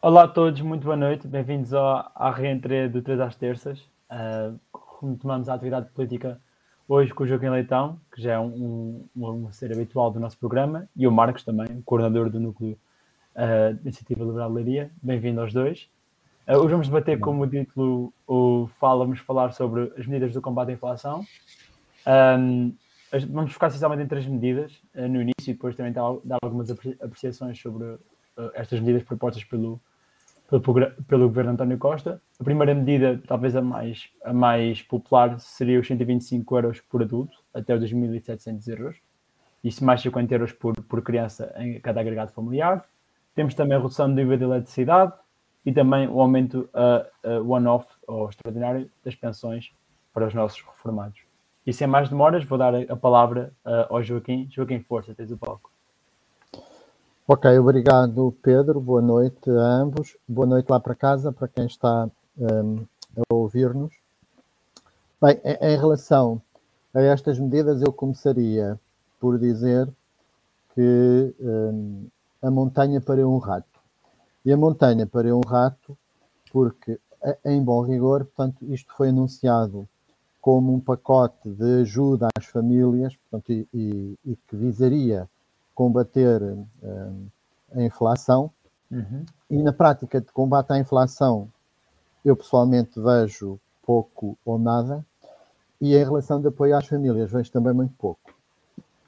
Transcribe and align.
Olá 0.00 0.22
a 0.22 0.28
todos, 0.28 0.60
muito 0.60 0.84
boa 0.84 0.96
noite, 0.96 1.26
bem-vindos 1.26 1.74
à 1.74 2.30
reentrée 2.30 2.88
do 2.88 3.02
3 3.02 3.18
às 3.18 3.34
terças. 3.34 3.80
Uh, 4.08 4.56
retomamos 5.02 5.48
a 5.48 5.54
atividade 5.54 5.88
política 5.90 6.40
hoje 6.86 7.12
com 7.12 7.24
o 7.24 7.26
Joaquim 7.26 7.48
Leitão, 7.48 7.98
que 8.14 8.22
já 8.22 8.34
é 8.34 8.38
um, 8.38 9.04
um, 9.16 9.28
um 9.28 9.52
ser 9.52 9.72
habitual 9.72 10.12
do 10.12 10.20
nosso 10.20 10.38
programa, 10.38 10.88
e 10.94 11.04
o 11.04 11.10
Marcos 11.10 11.42
também, 11.42 11.82
coordenador 11.84 12.30
do 12.30 12.38
núcleo 12.38 12.78
uh, 13.34 13.74
da 13.74 13.80
Iniciativa 13.82 14.22
Liberal 14.22 14.48
de 14.50 14.54
Leiria. 14.54 14.90
Bem-vindo 15.02 15.40
aos 15.40 15.52
dois. 15.52 15.90
Uh, 16.46 16.58
hoje 16.58 16.70
vamos 16.70 16.86
debater, 16.86 17.18
como 17.18 17.42
o 17.42 17.48
título 17.48 18.12
o 18.24 18.68
fala, 18.78 19.04
vamos 19.04 19.18
falar 19.18 19.50
sobre 19.50 19.92
as 19.98 20.06
medidas 20.06 20.32
do 20.32 20.40
combate 20.40 20.68
à 20.68 20.72
inflação. 20.74 21.26
Um, 22.06 22.72
vamos 23.30 23.52
focar 23.52 23.68
essencialmente 23.68 24.04
em 24.04 24.06
três 24.06 24.24
medidas 24.26 24.80
uh, 24.94 25.08
no 25.08 25.20
início 25.20 25.50
e 25.50 25.54
depois 25.54 25.74
também 25.74 25.92
dar, 25.92 26.18
dar 26.24 26.38
algumas 26.40 26.70
apreciações 26.70 27.60
sobre 27.60 27.98
estas 28.54 28.80
medidas 28.80 29.02
propostas 29.02 29.44
pelo, 29.44 29.80
pelo, 30.48 30.62
pelo 31.06 31.28
governo 31.28 31.52
António 31.52 31.78
Costa. 31.78 32.20
A 32.40 32.44
primeira 32.44 32.74
medida, 32.74 33.20
talvez 33.26 33.54
a 33.54 33.62
mais, 33.62 34.08
a 34.24 34.32
mais 34.32 34.82
popular, 34.82 35.38
seria 35.38 35.78
os 35.78 35.86
125 35.86 36.56
euros 36.56 36.80
por 36.80 37.02
adulto, 37.02 37.38
até 37.52 37.74
os 37.74 37.82
2.700 37.82 38.68
euros. 38.68 38.96
Isso 39.62 39.84
mais 39.84 40.00
50 40.00 40.34
euros 40.34 40.52
por, 40.52 40.74
por 40.82 41.02
criança 41.02 41.52
em 41.58 41.80
cada 41.80 42.00
agregado 42.00 42.32
familiar. 42.32 42.84
Temos 43.34 43.54
também 43.54 43.76
a 43.76 43.80
redução 43.80 44.12
do 44.12 44.20
IVA 44.20 44.36
da 44.36 44.44
eletricidade 44.44 45.12
e 45.66 45.72
também 45.72 46.08
o 46.08 46.20
aumento 46.20 46.68
uh, 46.72 47.28
uh, 47.28 47.52
one-off 47.52 47.86
ou 48.06 48.28
extraordinário 48.28 48.90
das 49.04 49.14
pensões 49.14 49.72
para 50.14 50.26
os 50.26 50.34
nossos 50.34 50.62
reformados. 50.62 51.20
E 51.66 51.72
sem 51.72 51.86
mais 51.86 52.08
demoras, 52.08 52.44
vou 52.44 52.56
dar 52.56 52.74
a 52.74 52.96
palavra 52.96 53.52
uh, 53.64 53.94
ao 53.94 54.02
Joaquim. 54.02 54.48
Joaquim, 54.50 54.80
força, 54.80 55.14
tens 55.14 55.30
o 55.30 55.36
palco. 55.36 55.70
Ok, 57.30 57.58
obrigado 57.58 58.34
Pedro, 58.40 58.80
boa 58.80 59.02
noite 59.02 59.50
a 59.50 59.82
ambos, 59.82 60.16
boa 60.26 60.46
noite 60.46 60.70
lá 60.70 60.80
para 60.80 60.94
casa, 60.94 61.30
para 61.30 61.46
quem 61.46 61.66
está 61.66 62.08
um, 62.38 62.86
a 63.18 63.34
ouvir-nos. 63.34 63.92
Bem, 65.20 65.38
em, 65.44 65.76
relação 65.76 66.40
a 66.94 67.02
estas 67.02 67.38
medidas, 67.38 67.82
eu 67.82 67.92
começaria 67.92 68.80
por 69.20 69.38
dizer 69.38 69.86
que 70.74 71.34
um, 71.38 72.06
a 72.40 72.50
montanha 72.50 72.98
para 72.98 73.28
um 73.28 73.36
rato. 73.36 73.78
E 74.42 74.50
a 74.50 74.56
montanha 74.56 75.06
para 75.06 75.36
um 75.36 75.42
rato, 75.42 75.98
porque 76.50 76.98
em 77.44 77.62
bom 77.62 77.82
rigor, 77.82 78.24
portanto, 78.24 78.64
isto 78.72 78.90
foi 78.96 79.10
anunciado 79.10 79.86
como 80.40 80.72
um 80.72 80.80
pacote 80.80 81.50
de 81.50 81.82
ajuda 81.82 82.28
às 82.34 82.46
famílias, 82.46 83.14
portanto, 83.16 83.52
e, 83.52 83.68
e, 83.74 84.18
e 84.24 84.34
que 84.34 84.56
visaria 84.56 85.28
combater 85.78 86.42
uh, 86.42 87.30
a 87.72 87.82
inflação. 87.84 88.50
Uhum. 88.90 89.24
E 89.48 89.62
na 89.62 89.72
prática 89.72 90.20
de 90.20 90.26
combate 90.32 90.72
à 90.72 90.78
inflação, 90.78 91.48
eu 92.24 92.36
pessoalmente 92.36 93.00
vejo 93.00 93.60
pouco 93.86 94.36
ou 94.44 94.58
nada. 94.58 95.06
E 95.80 95.94
em 95.94 96.02
relação 96.02 96.40
de 96.40 96.48
apoio 96.48 96.76
às 96.76 96.84
famílias, 96.84 97.30
vejo 97.30 97.52
também 97.52 97.72
muito 97.72 97.94
pouco. 97.96 98.34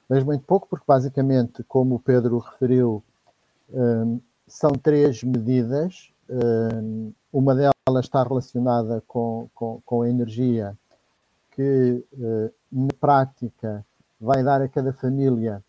Vejo 0.09 0.25
muito 0.25 0.45
pouco 0.45 0.65
porque, 0.69 0.85
basicamente, 0.87 1.61
como 1.63 1.95
o 1.95 1.99
Pedro 1.99 2.37
referiu, 2.37 3.03
um, 3.69 4.21
são 4.47 4.71
três 4.71 5.21
medidas. 5.25 6.09
Um, 6.29 7.11
uma 7.33 7.53
delas 7.53 7.73
está 8.05 8.23
relacionada 8.23 9.03
com, 9.05 9.49
com, 9.53 9.81
com 9.85 10.03
a 10.03 10.09
energia, 10.09 10.77
que 11.51 12.01
uh, 12.13 12.53
na 12.71 12.93
prática 12.97 13.85
vai 14.21 14.41
dar 14.41 14.61
a 14.61 14.69
cada 14.69 14.93
família 14.93 15.61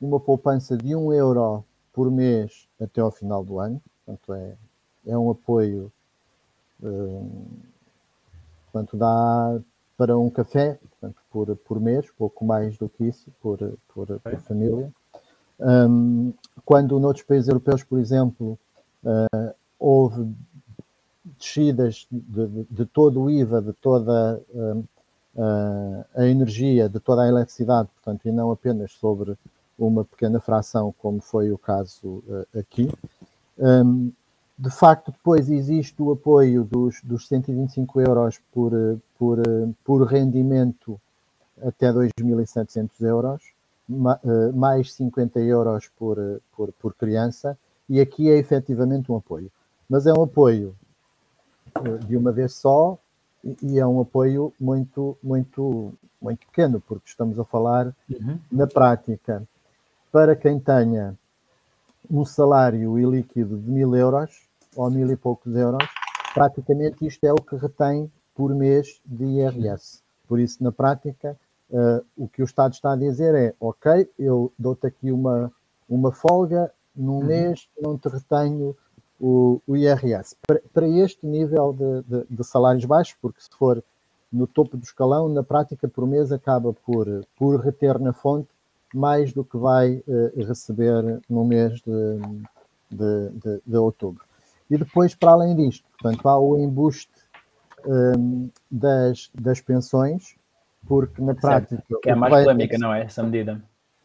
uma 0.00 0.18
poupança 0.18 0.76
de 0.76 0.94
um 0.94 1.12
euro 1.12 1.64
por 1.92 2.10
mês 2.10 2.68
até 2.80 3.00
ao 3.00 3.10
final 3.10 3.44
do 3.44 3.58
ano. 3.58 3.80
Portanto, 4.04 4.34
é, 4.34 4.56
é 5.06 5.18
um 5.18 5.30
apoio. 5.30 5.92
Um, 6.82 7.46
portanto, 8.72 8.96
dá 8.96 9.60
para 9.96 10.16
um 10.16 10.30
café 10.30 10.78
portanto, 11.00 11.22
por, 11.30 11.56
por 11.56 11.80
mês, 11.80 12.06
pouco 12.16 12.44
mais 12.44 12.76
do 12.78 12.88
que 12.88 13.04
isso, 13.04 13.30
por, 13.40 13.58
por, 13.92 14.06
por 14.06 14.40
família. 14.40 14.90
Um, 15.58 16.32
quando 16.64 16.98
noutros 16.98 17.24
países 17.24 17.48
europeus, 17.48 17.82
por 17.82 17.98
exemplo, 17.98 18.58
uh, 19.04 19.54
houve 19.78 20.34
descidas 21.38 22.06
de, 22.10 22.46
de, 22.46 22.66
de, 22.70 22.86
todo 22.86 23.22
o 23.22 23.30
IVA, 23.30 23.60
de 23.60 23.72
toda 23.74 24.42
uh, 24.54 24.78
uh, 25.34 26.04
a 26.14 26.26
energia, 26.26 26.88
de 26.88 26.98
toda 26.98 27.22
a 27.22 27.28
eletricidade, 27.28 27.88
portanto, 27.94 28.26
e 28.26 28.32
não 28.32 28.50
apenas 28.50 28.92
sobre 28.92 29.36
uma 29.86 30.04
pequena 30.04 30.40
fração, 30.40 30.94
como 30.98 31.20
foi 31.20 31.50
o 31.50 31.58
caso 31.58 32.22
uh, 32.26 32.58
aqui. 32.58 32.90
Um, 33.58 34.12
de 34.58 34.70
facto, 34.70 35.10
depois 35.10 35.48
existe 35.48 36.02
o 36.02 36.12
apoio 36.12 36.64
dos, 36.64 37.00
dos 37.02 37.26
125 37.26 38.00
euros 38.02 38.38
por, 38.52 38.72
por, 39.18 39.38
por 39.82 40.06
rendimento 40.06 41.00
até 41.62 41.90
2.700 41.90 42.90
euros, 43.00 43.42
mais 44.54 44.92
50 44.92 45.40
euros 45.40 45.88
por, 45.98 46.18
por, 46.54 46.72
por 46.72 46.94
criança, 46.94 47.56
e 47.88 48.00
aqui 48.00 48.30
é 48.30 48.36
efetivamente 48.36 49.10
um 49.10 49.16
apoio. 49.16 49.50
Mas 49.88 50.06
é 50.06 50.12
um 50.12 50.22
apoio 50.22 50.76
de 52.06 52.16
uma 52.16 52.30
vez 52.30 52.54
só 52.54 52.98
e 53.62 53.78
é 53.78 53.86
um 53.86 54.00
apoio 54.00 54.52
muito, 54.60 55.16
muito, 55.22 55.92
muito 56.20 56.46
pequeno, 56.46 56.80
porque 56.86 57.08
estamos 57.08 57.38
a 57.38 57.44
falar 57.44 57.94
uhum. 58.10 58.38
na 58.52 58.66
prática 58.66 59.42
para 60.10 60.34
quem 60.34 60.58
tenha 60.58 61.16
um 62.10 62.24
salário 62.24 62.98
ilíquido 62.98 63.56
de 63.58 63.70
mil 63.70 63.94
euros 63.94 64.48
ou 64.74 64.90
mil 64.90 65.10
e 65.10 65.16
poucos 65.16 65.54
euros, 65.54 65.86
praticamente 66.34 67.06
isto 67.06 67.24
é 67.24 67.32
o 67.32 67.36
que 67.36 67.56
retém 67.56 68.10
por 68.34 68.54
mês 68.54 69.00
de 69.04 69.24
IRS. 69.24 70.02
Por 70.26 70.38
isso, 70.38 70.62
na 70.62 70.72
prática, 70.72 71.36
uh, 71.70 72.04
o 72.16 72.28
que 72.28 72.42
o 72.42 72.44
Estado 72.44 72.72
está 72.72 72.92
a 72.92 72.96
dizer 72.96 73.34
é: 73.34 73.54
ok, 73.60 74.08
eu 74.18 74.52
dou-te 74.58 74.86
aqui 74.86 75.10
uma, 75.10 75.52
uma 75.88 76.12
folga, 76.12 76.72
num 76.94 77.18
uhum. 77.18 77.24
mês 77.24 77.68
não 77.80 77.98
te 77.98 78.08
retenho 78.08 78.76
o, 79.20 79.60
o 79.66 79.76
IRS. 79.76 80.36
Para, 80.46 80.62
para, 80.72 80.88
este 80.88 81.26
nível 81.26 81.72
de, 81.72 82.02
de, 82.02 82.26
de, 82.30 82.44
salários 82.44 82.84
baixos, 82.84 83.16
porque 83.20 83.40
se 83.40 83.50
for 83.50 83.82
no 84.32 84.46
topo 84.46 84.76
do 84.76 84.84
escalão, 84.84 85.28
na 85.28 85.42
prática, 85.42 85.88
por 85.88 86.06
mês 86.06 86.32
acaba 86.32 86.72
por, 86.72 87.06
por 87.36 87.60
reter 87.60 87.98
na 87.98 88.12
fonte 88.12 88.48
mais 88.96 89.32
do 89.32 89.44
que 89.44 89.56
vai 89.56 90.02
uh, 90.06 90.46
receber 90.46 91.20
no 91.28 91.44
mês 91.44 91.80
de, 91.80 92.20
de, 92.90 93.30
de, 93.30 93.62
de, 93.66 93.76
outubro. 93.76 94.24
E 94.70 94.76
depois, 94.76 95.14
para 95.14 95.32
além 95.32 95.54
disto, 95.56 95.84
portanto, 95.98 96.28
há 96.28 96.38
o 96.38 96.58
embuste 96.58 97.10
um, 97.86 97.92
ehm, 97.92 98.48
das, 98.70 99.30
das 99.34 99.60
pensões, 99.60 100.36
porque 100.86 101.20
na 101.22 101.34
prática. 101.34 101.76
Certo, 101.76 102.00
que 102.00 102.10
é 102.10 102.14
mais 102.14 102.32
polémica, 102.32 102.78
não 102.78 102.92
é? 102.92 103.02
Essa 103.02 103.22
medida. 103.22 103.62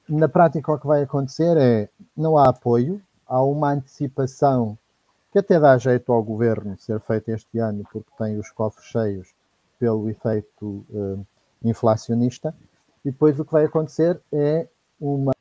Na 0.07 0.29
prática, 0.29 0.72
o 0.72 0.79
que 0.79 0.88
vai 0.88 1.03
acontecer 1.03 1.57
é 1.57 1.90
não 2.16 2.38
há 2.38 2.50
apoio, 2.50 3.01
há 3.28 3.41
uma 3.41 3.72
antecipação 3.72 4.78
que 5.31 5.40
até 5.40 5.59
dá 5.59 5.78
jeito 5.78 6.13
ao 6.13 6.24
governo 6.24 6.78
ser 6.78 7.00
feita 7.01 7.31
este 7.31 7.59
ano, 7.59 7.84
porque 7.91 8.09
tem 8.18 8.38
os 8.38 8.50
cofres 8.51 8.85
cheios 8.85 9.34
pelo 9.78 10.09
efeito 10.09 10.85
uh, 10.90 11.25
inflacionista. 11.63 12.56
E 13.03 13.12
depois 13.12 13.40
o 13.40 13.45
que 13.45 13.51
vai 13.51 13.66
acontecer 13.66 14.19
é 14.31 14.68
uma, 15.00 15.33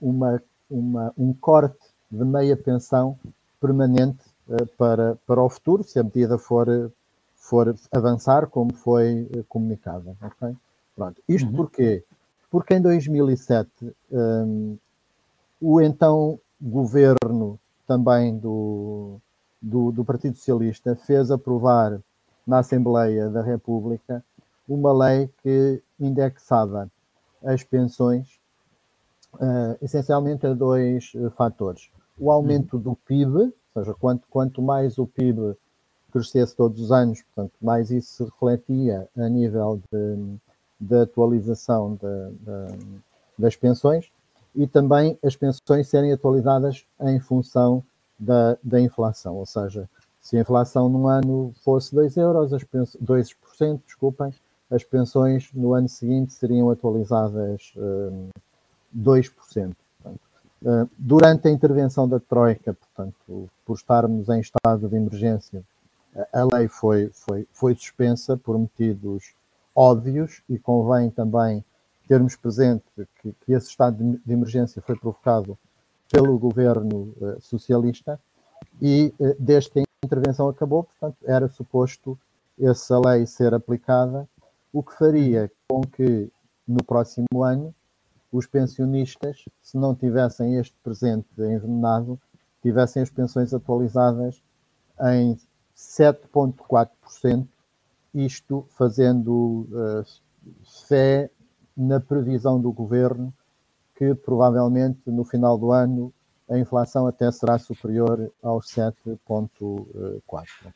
uma, 0.00 0.42
uma, 0.70 1.12
um 1.16 1.32
corte 1.32 1.78
de 2.10 2.24
meia 2.24 2.56
pensão 2.56 3.18
permanente 3.60 4.24
uh, 4.48 4.66
para, 4.76 5.16
para 5.26 5.42
o 5.42 5.48
futuro, 5.48 5.82
se 5.82 5.98
a 5.98 6.02
medida 6.02 6.38
for, 6.38 6.92
for 7.34 7.74
avançar 7.92 8.46
como 8.46 8.74
foi 8.74 9.28
uh, 9.36 9.44
comunicada. 9.44 10.16
Okay? 10.22 10.56
Pronto. 10.94 11.22
Isto 11.28 11.48
uhum. 11.48 11.56
porquê? 11.56 12.04
Porque 12.50 12.74
em 12.74 12.80
2007 12.80 13.70
um, 14.10 14.78
o 15.60 15.80
então 15.80 16.40
governo 16.60 17.58
também 17.86 18.36
do, 18.38 19.18
do, 19.60 19.92
do 19.92 20.04
Partido 20.04 20.36
Socialista 20.36 20.96
fez 20.96 21.30
aprovar 21.30 22.00
na 22.46 22.58
Assembleia 22.60 23.28
da 23.28 23.42
República 23.42 24.24
uma 24.68 24.92
lei 24.92 25.30
que 25.42 25.82
indexava 25.98 26.90
as 27.42 27.62
pensões, 27.62 28.38
uh, 29.34 29.76
essencialmente 29.82 30.46
a 30.46 30.54
dois 30.54 31.12
uh, 31.14 31.30
fatores. 31.30 31.90
O 32.18 32.30
aumento 32.30 32.78
do 32.78 32.96
PIB, 32.96 33.36
ou 33.36 33.52
seja, 33.74 33.94
quanto, 33.94 34.26
quanto 34.28 34.62
mais 34.62 34.98
o 34.98 35.06
PIB 35.06 35.56
crescesse 36.12 36.56
todos 36.56 36.80
os 36.80 36.90
anos, 36.90 37.22
portanto, 37.22 37.52
mais 37.60 37.90
isso 37.90 38.12
se 38.12 38.24
refletia 38.24 39.08
a 39.16 39.28
nível 39.28 39.80
de, 39.92 40.38
de 40.80 40.96
atualização 41.02 41.94
de, 41.94 42.30
de, 42.40 43.00
das 43.38 43.54
pensões 43.56 44.10
e 44.54 44.66
também 44.66 45.18
as 45.22 45.36
pensões 45.36 45.88
serem 45.88 46.12
atualizadas 46.12 46.84
em 47.02 47.20
função 47.20 47.84
da, 48.18 48.58
da 48.62 48.80
inflação, 48.80 49.36
ou 49.36 49.46
seja, 49.46 49.88
se 50.20 50.36
a 50.36 50.40
inflação 50.40 50.88
num 50.88 51.06
ano 51.06 51.54
fosse 51.64 51.94
2 51.94 52.16
euros, 52.16 52.52
as 52.52 52.64
2%, 52.64 53.80
desculpem, 53.86 54.34
as 54.70 54.84
pensões 54.84 55.50
no 55.54 55.74
ano 55.74 55.88
seguinte 55.88 56.32
seriam 56.32 56.70
atualizadas 56.70 57.72
um, 57.76 58.28
2%. 58.96 59.30
Portanto, 59.34 60.20
Uh, 60.60 60.90
durante 60.98 61.46
a 61.46 61.52
intervenção 61.52 62.08
da 62.08 62.18
Troika, 62.18 62.74
portanto, 62.74 63.48
por 63.64 63.76
estarmos 63.76 64.28
em 64.28 64.40
estado 64.40 64.88
de 64.88 64.96
emergência, 64.96 65.62
a 66.32 66.56
lei 66.56 66.66
foi, 66.66 67.10
foi, 67.12 67.46
foi 67.52 67.74
suspensa 67.76 68.36
por 68.36 68.58
motivos 68.58 69.34
óbvios 69.74 70.42
e 70.48 70.58
convém 70.58 71.10
também 71.10 71.64
termos 72.08 72.34
presente 72.34 72.84
que, 73.22 73.32
que 73.32 73.52
esse 73.52 73.68
estado 73.68 73.96
de, 73.96 74.20
de, 74.24 74.32
emergência 74.32 74.82
foi 74.82 74.96
provocado 74.96 75.56
pelo 76.10 76.36
governo 76.38 77.14
uh, 77.20 77.40
socialista 77.40 78.18
e 78.80 79.14
uh, 79.20 79.36
desde 79.38 79.70
que 79.70 79.78
a 79.80 79.84
intervenção 80.04 80.48
acabou, 80.48 80.84
portanto, 80.84 81.16
era 81.24 81.46
suposto 81.48 82.18
essa 82.58 82.98
lei 82.98 83.26
ser 83.26 83.54
aplicada, 83.54 84.28
o 84.72 84.82
que 84.82 84.96
faria 84.96 85.50
com 85.68 85.80
que 85.82 86.30
no 86.66 86.82
próximo 86.84 87.42
ano 87.42 87.74
os 88.30 88.46
pensionistas, 88.46 89.44
se 89.62 89.76
não 89.78 89.94
tivessem 89.94 90.56
este 90.56 90.76
presente 90.82 91.28
envenenado, 91.38 92.20
tivessem 92.62 93.02
as 93.02 93.10
pensões 93.10 93.54
atualizadas 93.54 94.42
em 95.00 95.38
7,4%, 95.74 97.46
isto 98.14 98.66
fazendo 98.70 99.66
uh, 99.70 100.04
fé 100.86 101.30
na 101.76 102.00
previsão 102.00 102.60
do 102.60 102.72
governo 102.72 103.32
que 103.96 104.14
provavelmente 104.14 105.00
no 105.06 105.24
final 105.24 105.56
do 105.58 105.72
ano 105.72 106.12
a 106.48 106.58
inflação 106.58 107.06
até 107.06 107.30
será 107.30 107.58
superior 107.58 108.32
aos 108.42 108.66
7,4%. 108.66 109.86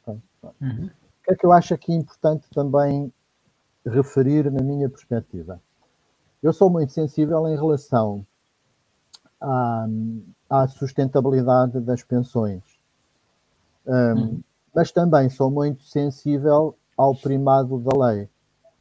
Okay? 0.02 0.20
Uhum. 0.60 0.86
O 0.86 1.24
que 1.24 1.32
é 1.32 1.36
que 1.36 1.46
eu 1.46 1.52
acho 1.52 1.72
aqui 1.72 1.92
importante 1.92 2.48
também 2.50 3.12
referir 3.84 4.50
na 4.50 4.62
minha 4.62 4.88
perspectiva? 4.88 5.60
Eu 6.42 6.52
sou 6.52 6.68
muito 6.68 6.92
sensível 6.92 7.46
em 7.48 7.56
relação 7.56 8.26
à, 9.40 9.86
à 10.50 10.68
sustentabilidade 10.68 11.80
das 11.80 12.02
pensões, 12.02 12.62
um, 13.86 14.40
mas 14.74 14.90
também 14.90 15.28
sou 15.28 15.50
muito 15.50 15.84
sensível 15.84 16.76
ao 16.96 17.14
primado 17.14 17.78
da 17.78 18.06
lei. 18.06 18.28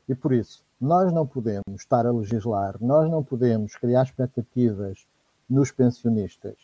E 0.08 0.16
por 0.16 0.34
isso, 0.34 0.64
nós 0.80 1.12
não 1.14 1.28
podemos 1.28 1.82
estar 1.82 2.06
a 2.06 2.12
legislar, 2.12 2.76
nós 2.82 3.10
não 3.10 3.24
podemos 3.24 3.76
criar 3.76 4.04
expectativas 4.04 5.06
nos 5.50 5.72
pensionistas, 5.72 6.56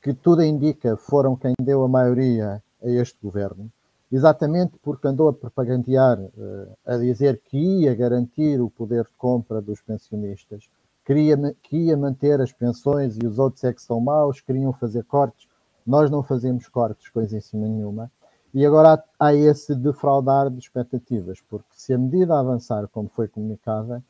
que 0.00 0.14
tudo 0.14 0.42
indica 0.42 0.96
foram 0.96 1.34
quem 1.34 1.54
deu 1.60 1.82
a 1.82 1.88
maioria 1.88 2.62
a 2.82 2.88
este 2.88 3.18
governo, 3.20 3.70
exatamente 4.10 4.78
porque 4.82 5.06
andou 5.06 5.28
a 5.28 5.32
propagandear, 5.32 6.18
uh, 6.18 6.76
a 6.84 6.96
dizer 6.96 7.40
que 7.44 7.58
ia 7.58 7.94
garantir 7.94 8.60
o 8.60 8.70
poder 8.70 9.04
de 9.04 9.12
compra 9.16 9.60
dos 9.60 9.80
pensionistas, 9.82 10.68
queria, 11.04 11.36
que 11.62 11.76
ia 11.76 11.96
manter 11.96 12.40
as 12.40 12.52
pensões 12.52 13.16
e 13.16 13.26
os 13.26 13.38
outros 13.38 13.64
é 13.64 13.72
que 13.72 13.82
são 13.82 14.00
maus, 14.00 14.40
queriam 14.40 14.72
fazer 14.72 15.04
cortes. 15.04 15.48
Nós 15.86 16.10
não 16.10 16.22
fazemos 16.22 16.68
cortes, 16.68 17.08
coisa 17.08 17.36
em 17.36 17.40
cima 17.40 17.66
nenhuma. 17.66 18.10
E 18.52 18.64
agora 18.64 19.02
há, 19.18 19.34
esse 19.34 19.74
defraudar 19.74 20.50
de 20.50 20.58
expectativas, 20.58 21.38
porque 21.48 21.68
se 21.72 21.92
a 21.92 21.98
medida 21.98 22.38
avançar 22.38 22.88
como 22.88 23.08
foi 23.08 23.28
comunicada, 23.28 24.02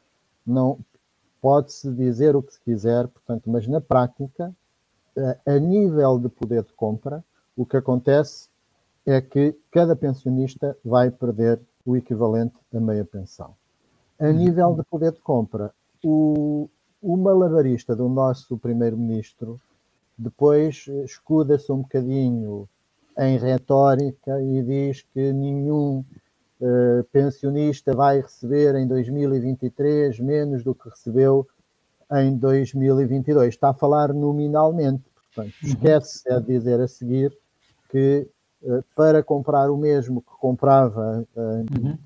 não 0.46 0.78
pode-se 1.40 1.92
dizer 1.92 2.36
o 2.36 2.42
que 2.42 2.54
se 2.54 2.60
quiser, 2.60 3.08
portanto, 3.08 3.50
mas 3.50 3.66
na 3.66 3.80
prática, 3.80 4.54
a, 5.46 5.54
a 5.54 5.58
nível 5.58 6.18
de 6.18 6.28
poder 6.28 6.62
de 6.62 6.72
compra, 6.72 7.24
o 7.56 7.66
que 7.66 7.76
acontece 7.76 8.47
é 9.10 9.22
que 9.22 9.56
cada 9.70 9.96
pensionista 9.96 10.76
vai 10.84 11.10
perder 11.10 11.60
o 11.84 11.96
equivalente 11.96 12.54
a 12.74 12.78
meia 12.78 13.04
pensão. 13.04 13.54
A 14.20 14.26
uhum. 14.26 14.32
nível 14.32 14.74
de 14.74 14.82
poder 14.84 15.12
de 15.12 15.20
compra, 15.20 15.72
o, 16.04 16.68
o 17.00 17.16
malabarista 17.16 17.96
do 17.96 18.08
nosso 18.08 18.58
primeiro-ministro 18.58 19.58
depois 20.16 20.86
escuda-se 21.04 21.72
um 21.72 21.78
bocadinho 21.78 22.68
em 23.16 23.38
retórica 23.38 24.42
e 24.42 24.62
diz 24.62 25.02
que 25.02 25.32
nenhum 25.32 26.04
uh, 26.60 27.04
pensionista 27.10 27.94
vai 27.94 28.20
receber 28.20 28.74
em 28.74 28.86
2023 28.86 30.20
menos 30.20 30.62
do 30.62 30.74
que 30.74 30.88
recebeu 30.88 31.46
em 32.12 32.36
2022. 32.36 33.54
Está 33.54 33.70
a 33.70 33.74
falar 33.74 34.12
nominalmente, 34.12 35.04
portanto, 35.14 35.54
uhum. 35.62 35.68
esquece-se 35.68 36.40
de 36.40 36.46
dizer 36.46 36.80
a 36.80 36.88
seguir 36.88 37.36
que 37.90 38.28
eh, 38.28 38.37
para 38.94 39.22
comprar 39.22 39.70
o 39.70 39.76
mesmo 39.76 40.22
que 40.22 40.32
comprava 40.38 41.26
eh, 41.36 41.64
uhum. 41.78 41.98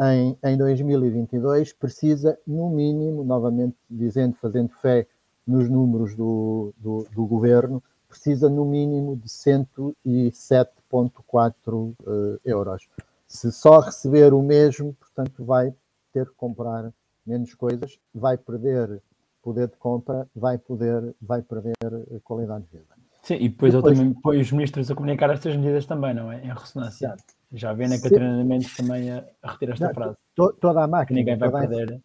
em, 0.00 0.38
em 0.42 0.56
2022, 0.56 1.72
precisa, 1.72 2.38
no 2.46 2.70
mínimo, 2.70 3.24
novamente 3.24 3.76
dizendo, 3.90 4.36
fazendo 4.36 4.68
fé 4.80 5.08
nos 5.46 5.68
números 5.68 6.14
do, 6.14 6.72
do, 6.78 7.06
do 7.12 7.26
governo, 7.26 7.82
precisa 8.08 8.48
no 8.48 8.64
mínimo 8.64 9.16
de 9.16 9.28
107,4 9.28 11.72
uh, 11.72 11.94
eh, 12.06 12.38
euros. 12.44 12.88
Se 13.26 13.50
só 13.52 13.80
receber 13.80 14.32
o 14.32 14.40
mesmo, 14.42 14.94
portanto, 14.94 15.44
vai 15.44 15.74
ter 16.12 16.26
que 16.26 16.34
comprar 16.36 16.92
menos 17.26 17.52
coisas, 17.54 17.98
vai 18.14 18.38
perder 18.38 19.02
poder 19.42 19.68
de 19.68 19.76
compra, 19.76 20.26
vai, 20.34 20.58
poder, 20.58 21.14
vai 21.20 21.42
perder 21.42 21.74
qualidade 22.24 22.64
de 22.64 22.78
vida. 22.78 22.95
Sim, 23.26 23.34
e 23.40 23.48
depois, 23.48 23.74
depois 23.74 23.98
ele 23.98 24.06
também 24.06 24.22
põe 24.22 24.40
os 24.40 24.52
ministros 24.52 24.88
a 24.88 24.94
comunicar 24.94 25.28
estas 25.30 25.56
medidas 25.56 25.84
também, 25.84 26.14
não 26.14 26.30
é? 26.30 26.44
Em 26.44 26.48
ressonância. 26.48 27.08
Certo. 27.08 27.34
Já 27.52 27.72
vê 27.72 27.88
na 27.88 28.00
Catarina 28.00 28.44
Mendes 28.44 28.76
também 28.76 29.10
a, 29.10 29.24
a 29.42 29.50
retirar 29.50 29.72
esta 29.72 29.86
não, 29.88 29.94
frase. 29.94 30.16
To, 30.36 30.52
toda 30.52 30.84
a 30.84 30.86
máquina. 30.86 31.18
ninguém 31.18 31.36
vai 31.36 31.50
toda 31.50 31.66
perder. 31.66 31.94
A, 31.94 31.98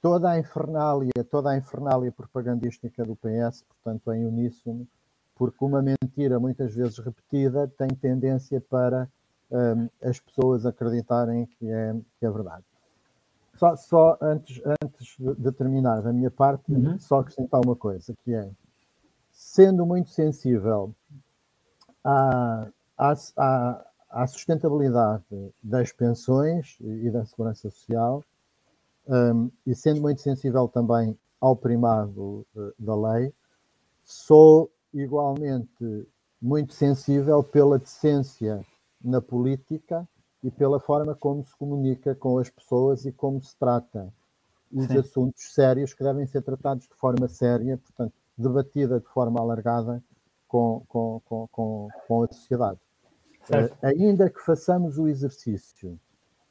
toda 0.00 0.30
a 0.30 0.38
infernália, 0.38 1.24
toda 1.28 1.50
a 1.50 1.56
infernália 1.56 2.12
propagandística 2.12 3.04
do 3.04 3.16
PS, 3.16 3.64
portanto, 3.64 4.12
em 4.12 4.24
uníssono, 4.24 4.86
porque 5.34 5.64
uma 5.64 5.82
mentira 5.82 6.38
muitas 6.38 6.72
vezes 6.72 6.96
repetida 6.98 7.66
tem 7.76 7.88
tendência 7.88 8.60
para 8.60 9.08
um, 9.50 9.88
as 10.00 10.20
pessoas 10.20 10.64
acreditarem 10.64 11.46
que 11.58 11.68
é, 11.68 11.96
que 12.20 12.24
é 12.24 12.30
verdade. 12.30 12.62
Só, 13.56 13.74
só 13.74 14.16
antes, 14.22 14.62
antes 14.80 15.16
de 15.18 15.50
terminar 15.50 16.02
da 16.02 16.12
minha 16.12 16.30
parte, 16.30 16.72
uhum. 16.72 16.96
só 17.00 17.18
acrescentar 17.18 17.60
uma 17.64 17.74
coisa, 17.74 18.14
que 18.22 18.32
é 18.32 18.48
sendo 19.38 19.86
muito 19.86 20.10
sensível 20.10 20.92
à, 22.02 22.66
à, 22.98 23.84
à, 24.10 24.26
sustentabilidade 24.26 25.54
das 25.62 25.92
pensões 25.92 26.76
e 26.80 27.08
da 27.08 27.24
segurança 27.24 27.70
social, 27.70 28.24
um, 29.06 29.48
e 29.64 29.76
sendo 29.76 30.00
muito 30.00 30.20
sensível 30.20 30.66
também 30.66 31.16
ao 31.40 31.54
primado 31.54 32.44
uh, 32.56 32.74
da 32.76 32.96
lei, 32.96 33.32
sou 34.02 34.72
igualmente 34.92 36.08
muito 36.42 36.74
sensível 36.74 37.40
pela 37.44 37.78
decência 37.78 38.66
na 39.00 39.20
política 39.20 40.06
e 40.42 40.50
pela 40.50 40.80
forma 40.80 41.14
como 41.14 41.44
se 41.44 41.56
comunica 41.56 42.12
com 42.12 42.38
as 42.38 42.50
pessoas 42.50 43.06
e 43.06 43.12
como 43.12 43.40
se 43.40 43.54
trata 43.56 44.12
os 44.72 44.86
Sim. 44.86 44.98
assuntos 44.98 45.54
sérios 45.54 45.94
que 45.94 46.02
devem 46.02 46.26
ser 46.26 46.42
tratados 46.42 46.88
de 46.88 46.94
forma 46.96 47.28
séria, 47.28 47.78
portanto, 47.78 48.17
debatida 48.38 49.00
de 49.00 49.06
forma 49.08 49.40
alargada 49.40 50.02
com, 50.46 50.82
com, 50.88 51.20
com, 51.24 51.88
com, 52.06 52.22
a 52.22 52.28
sociedade. 52.28 52.78
Uh, 53.50 53.86
ainda 53.86 54.30
que 54.30 54.40
façamos 54.40 54.98
o 54.98 55.08
exercício 55.08 55.98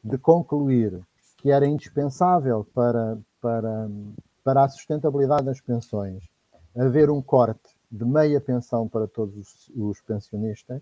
de 0.04 0.18
concluir 0.18 1.00
que 1.38 1.52
era 1.52 1.66
indispensável 1.66 2.68
para, 2.74 3.18
para, 3.42 3.90
para 4.44 4.64
a 4.64 4.70
sustentabilidade 4.70 5.46
das 5.46 5.62
pensões 5.62 6.24
haver 6.76 7.10
um 7.10 7.22
corte 7.22 7.76
de 7.92 8.06
meia 8.06 8.40
pensão 8.40 8.88
para 8.88 9.08
todos 9.08 9.36
os, 9.36 9.72
os 9.76 10.02
pensionistas, 10.02 10.82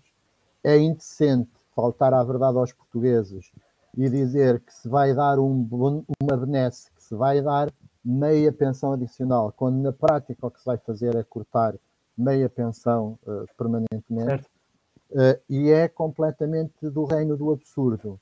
é 0.62 0.76
indecente 0.76 1.50
faltar 1.74 2.12
à 2.12 2.22
verdade 2.22 2.58
aos 2.58 2.72
portugueses 2.72 3.50
e 3.96 4.08
dizer 4.10 4.60
que 4.60 4.74
se 4.74 4.88
vai 4.88 5.14
dar 5.14 5.38
um, 5.38 5.66
uma 6.20 6.36
benesse, 6.36 6.90
que 6.92 7.02
se 7.02 7.14
vai 7.14 7.40
dar 7.40 7.72
meia 8.06 8.52
pensão 8.52 8.92
adicional, 8.92 9.52
quando 9.56 9.82
na 9.82 9.92
prática 9.92 10.46
o 10.46 10.50
que 10.50 10.60
se 10.60 10.64
vai 10.64 10.78
fazer 10.78 11.16
é 11.16 11.24
cortar 11.24 11.74
meia 12.16 12.48
pensão 12.48 13.18
uh, 13.26 13.44
permanentemente, 13.58 14.46
uh, 15.10 15.40
e 15.50 15.70
é 15.70 15.88
completamente 15.88 16.88
do 16.88 17.04
reino 17.04 17.36
do 17.36 17.50
absurdo. 17.52 18.20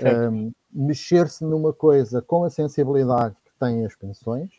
Um, 0.00 0.06
ehm, 0.06 0.52
Mexer-se 0.70 1.44
numa 1.44 1.72
coisa 1.72 2.22
com 2.22 2.44
a 2.44 2.50
sensibilidade 2.50 3.34
que 3.44 3.50
têm 3.58 3.84
as 3.84 3.96
pensões, 3.96 4.50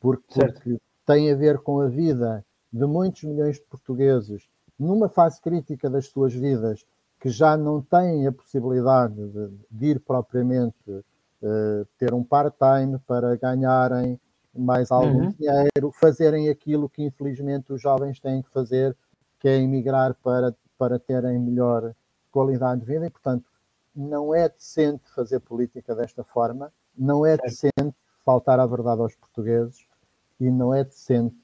porque, 0.00 0.40
porque 0.40 0.80
tem 1.04 1.30
a 1.30 1.34
ver 1.34 1.58
com 1.58 1.80
a 1.80 1.88
vida 1.88 2.44
de 2.72 2.86
muitos 2.86 3.24
milhões 3.24 3.56
de 3.56 3.62
portugueses 3.62 4.48
numa 4.78 5.08
fase 5.08 5.40
crítica 5.40 5.90
das 5.90 6.06
suas 6.06 6.32
vidas 6.32 6.86
que 7.20 7.28
já 7.28 7.56
não 7.56 7.82
têm 7.82 8.26
a 8.26 8.32
possibilidade 8.32 9.14
de, 9.14 9.50
de 9.70 9.86
ir 9.86 10.00
propriamente 10.00 11.04
uh, 11.42 11.86
ter 11.98 12.12
um 12.14 12.22
part-time 12.24 12.98
para 13.06 13.36
ganharem 13.36 14.20
mais 14.54 14.90
algum 14.90 15.24
uhum. 15.24 15.30
dinheiro, 15.30 15.92
fazerem 15.92 16.48
aquilo 16.48 16.88
que 16.88 17.02
infelizmente 17.02 17.72
os 17.72 17.80
jovens 17.80 18.18
têm 18.18 18.42
que 18.42 18.50
fazer, 18.50 18.96
que 19.38 19.48
é 19.48 19.56
emigrar 19.56 20.14
para, 20.22 20.54
para 20.78 20.98
terem 20.98 21.38
melhor 21.38 21.94
qualidade 22.30 22.80
de 22.80 22.86
vida 22.86 23.06
e, 23.06 23.10
portanto, 23.10 23.44
não 23.94 24.34
é 24.34 24.48
decente 24.48 25.10
fazer 25.14 25.40
política 25.40 25.94
desta 25.94 26.22
forma, 26.22 26.72
não 26.96 27.24
é 27.24 27.36
decente 27.36 27.94
faltar 28.24 28.58
à 28.60 28.66
verdade 28.66 29.00
aos 29.00 29.14
portugueses 29.14 29.86
e 30.38 30.50
não 30.50 30.74
é 30.74 30.84
decente 30.84 31.36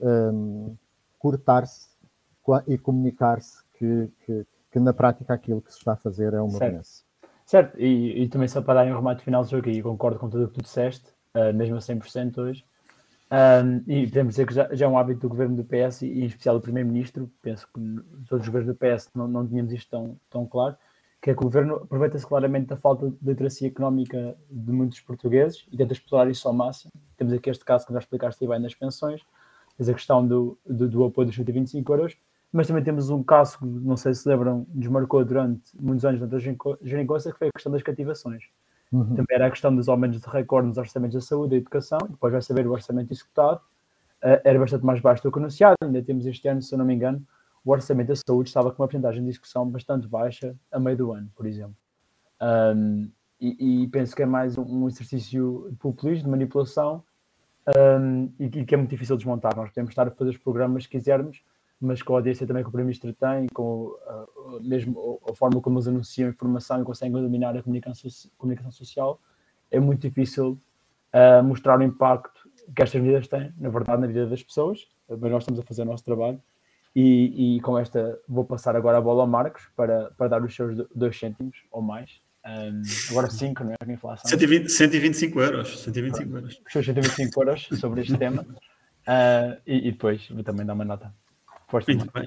um, 0.00 0.76
cortar-se 1.18 1.90
e 2.66 2.76
comunicar-se 2.76 3.62
que, 3.74 4.10
que, 4.24 4.46
que, 4.72 4.80
na 4.80 4.92
prática 4.92 5.32
aquilo 5.32 5.62
que 5.62 5.70
se 5.72 5.78
está 5.78 5.92
a 5.92 5.96
fazer 5.96 6.34
é 6.34 6.40
uma 6.40 6.58
certo. 6.58 7.04
Certo, 7.52 7.78
e, 7.78 8.22
e, 8.22 8.28
também 8.30 8.48
só 8.48 8.62
para 8.62 8.82
dar 8.82 8.90
um 8.90 8.96
remate 8.96 9.22
final 9.22 9.44
do 9.44 9.56
aqui, 9.58 9.82
concordo 9.82 10.18
com 10.18 10.30
tudo 10.30 10.44
o 10.44 10.48
que 10.48 10.54
tu 10.54 10.62
disseste, 10.62 11.04
uh, 11.34 11.52
mesmo 11.54 11.76
a 11.76 11.80
100% 11.80 12.38
hoje. 12.38 12.64
Um, 13.30 13.84
e 13.86 14.06
podemos 14.06 14.32
dizer 14.32 14.46
que 14.46 14.54
já, 14.54 14.74
já, 14.74 14.86
é 14.86 14.88
um 14.88 14.96
hábito 14.96 15.20
do 15.20 15.28
governo 15.28 15.56
do 15.56 15.62
PS 15.62 16.00
e, 16.00 16.22
em 16.22 16.24
especial 16.24 16.54
do 16.54 16.62
Primeiro-Ministro, 16.62 17.30
penso 17.42 17.66
que 17.66 17.80
todos 18.26 18.46
os 18.46 18.48
governos 18.48 18.74
do 18.74 18.74
PS 18.74 19.10
não, 19.14 19.28
não 19.28 19.46
tínhamos 19.46 19.70
isto 19.70 19.90
tão, 19.90 20.18
tão 20.30 20.46
claro, 20.46 20.78
que 21.20 21.30
é 21.30 21.34
que 21.34 21.40
o 21.40 21.44
governo 21.44 21.74
aproveita-se 21.74 22.26
claramente 22.26 22.68
da 22.68 22.76
falta 22.78 23.10
de 23.10 23.16
literacia 23.22 23.68
económica 23.68 24.34
de 24.50 24.72
muitos 24.72 25.00
portugueses 25.00 25.66
e 25.70 25.76
tenta 25.76 25.92
explorar 25.92 26.30
isso 26.30 26.48
ao 26.48 26.54
máximo. 26.54 26.90
Temos 27.18 27.34
aqui 27.34 27.50
este 27.50 27.66
caso 27.66 27.86
que 27.86 27.92
já 27.92 27.98
explicaste 27.98 28.46
bem 28.46 28.60
nas 28.60 28.74
pensões, 28.74 29.20
tens 29.76 29.90
a 29.90 29.92
questão 29.92 30.26
do, 30.26 30.56
do, 30.64 30.88
do 30.88 31.04
apoio 31.04 31.26
dos 31.26 31.36
125 31.36 31.92
euros, 31.92 32.16
mas 32.52 32.66
também 32.66 32.84
temos 32.84 33.08
um 33.08 33.22
caso 33.22 33.58
que, 33.58 33.64
não 33.64 33.96
sei 33.96 34.14
se 34.14 34.28
lembram, 34.28 34.66
nos 34.74 34.86
marcou 34.88 35.24
durante 35.24 35.62
muitos 35.80 36.04
anos 36.04 36.20
na 36.20 36.38
geringonça, 36.82 37.32
que 37.32 37.38
foi 37.38 37.48
a 37.48 37.52
questão 37.52 37.72
das 37.72 37.82
cativações. 37.82 38.44
Uhum. 38.92 39.06
Também 39.14 39.26
era 39.30 39.46
a 39.46 39.50
questão 39.50 39.74
dos 39.74 39.88
aumentos 39.88 40.20
de 40.20 40.28
recorde 40.28 40.68
nos 40.68 40.76
orçamentos 40.76 41.14
da 41.14 41.20
saúde 41.22 41.46
e 41.46 41.50
da 41.50 41.56
educação, 41.62 41.98
depois 42.10 42.30
vai 42.30 42.42
saber 42.42 42.66
o 42.66 42.72
orçamento 42.72 43.10
executado, 43.10 43.60
uh, 44.22 44.40
era 44.44 44.58
bastante 44.58 44.84
mais 44.84 45.00
baixo 45.00 45.22
do 45.22 45.32
que 45.32 45.38
anunciado, 45.38 45.76
ainda 45.82 46.02
temos 46.02 46.26
este 46.26 46.46
ano, 46.46 46.60
se 46.60 46.74
eu 46.74 46.78
não 46.78 46.84
me 46.84 46.94
engano, 46.94 47.26
o 47.64 47.70
orçamento 47.70 48.08
da 48.08 48.16
saúde 48.16 48.50
estava 48.50 48.70
com 48.70 48.82
uma 48.82 48.88
porcentagem 48.88 49.22
de 49.22 49.30
discussão 49.30 49.68
bastante 49.68 50.06
baixa 50.06 50.54
a 50.70 50.78
meio 50.78 50.96
do 50.96 51.12
ano, 51.12 51.30
por 51.34 51.46
exemplo. 51.46 51.76
Um, 52.40 53.10
e, 53.40 53.84
e, 53.84 53.88
penso 53.88 54.14
que 54.14 54.22
é 54.22 54.26
mais 54.26 54.58
um 54.58 54.86
exercício 54.86 55.68
de 55.70 55.76
populismo, 55.76 56.24
de 56.24 56.30
manipulação, 56.30 57.02
um, 58.00 58.30
e, 58.38 58.46
e, 58.46 58.64
que 58.64 58.74
é 58.74 58.76
muito 58.76 58.90
difícil 58.90 59.16
desmontar. 59.16 59.56
Nós 59.56 59.70
podemos 59.70 59.90
estar 59.90 60.06
a 60.06 60.10
fazer 60.10 60.30
os 60.30 60.36
programas 60.36 60.86
que 60.86 60.98
quisermos, 60.98 61.42
mas 61.82 62.02
com 62.02 62.14
a 62.14 62.18
audiência 62.18 62.46
também 62.46 62.62
que 62.62 62.68
o 62.68 62.72
Primeiro-Ministro 62.72 63.12
tem, 63.12 63.46
com 63.52 63.86
uh, 63.86 64.60
mesmo 64.62 65.20
a 65.28 65.34
forma 65.34 65.60
como 65.60 65.78
eles 65.78 65.88
anunciam 65.88 66.28
informação 66.28 66.80
e 66.80 66.84
conseguem 66.84 67.12
dominar 67.12 67.56
a 67.56 67.62
comunicação, 67.62 68.10
comunicação 68.38 68.70
social, 68.70 69.20
é 69.70 69.80
muito 69.80 70.00
difícil 70.00 70.58
uh, 71.12 71.42
mostrar 71.42 71.78
o 71.78 71.82
impacto 71.82 72.48
que 72.74 72.82
estas 72.82 73.00
medidas 73.00 73.28
têm, 73.28 73.52
na 73.58 73.68
verdade, 73.68 74.00
na 74.00 74.06
vida 74.06 74.26
das 74.26 74.42
pessoas, 74.42 74.86
mas 75.08 75.30
nós 75.30 75.42
estamos 75.42 75.60
a 75.60 75.62
fazer 75.62 75.82
o 75.82 75.86
nosso 75.86 76.04
trabalho. 76.04 76.40
E, 76.94 77.56
e 77.56 77.60
com 77.62 77.78
esta 77.78 78.20
vou 78.28 78.44
passar 78.44 78.76
agora 78.76 78.98
a 78.98 79.00
bola 79.00 79.22
ao 79.22 79.26
Marcos 79.26 79.62
para, 79.74 80.10
para 80.10 80.28
dar 80.28 80.44
os 80.44 80.54
seus 80.54 80.76
dois 80.94 81.18
cêntimos 81.18 81.64
ou 81.70 81.80
mais. 81.80 82.20
Um, 82.44 82.82
agora 83.10 83.30
5, 83.30 83.64
não 83.64 83.72
é? 83.72 83.76
A 83.80 83.92
inflação. 83.92 84.28
120, 84.28 84.68
125 84.68 85.40
euros. 85.40 85.80
125 85.80 86.36
euros. 86.36 86.60
Os 86.66 86.72
seus 86.72 86.86
125 86.86 87.40
euros 87.40 87.68
sobre 87.80 88.00
este 88.02 88.16
tema. 88.18 88.42
Uh, 88.42 89.58
e, 89.66 89.88
e, 89.88 89.92
depois 89.92 90.28
vou 90.28 90.44
também 90.44 90.66
dar 90.66 90.74
uma 90.74 90.84
nota. 90.84 91.14
Força, 91.72 91.90
Muito 91.90 92.12
bem. 92.12 92.26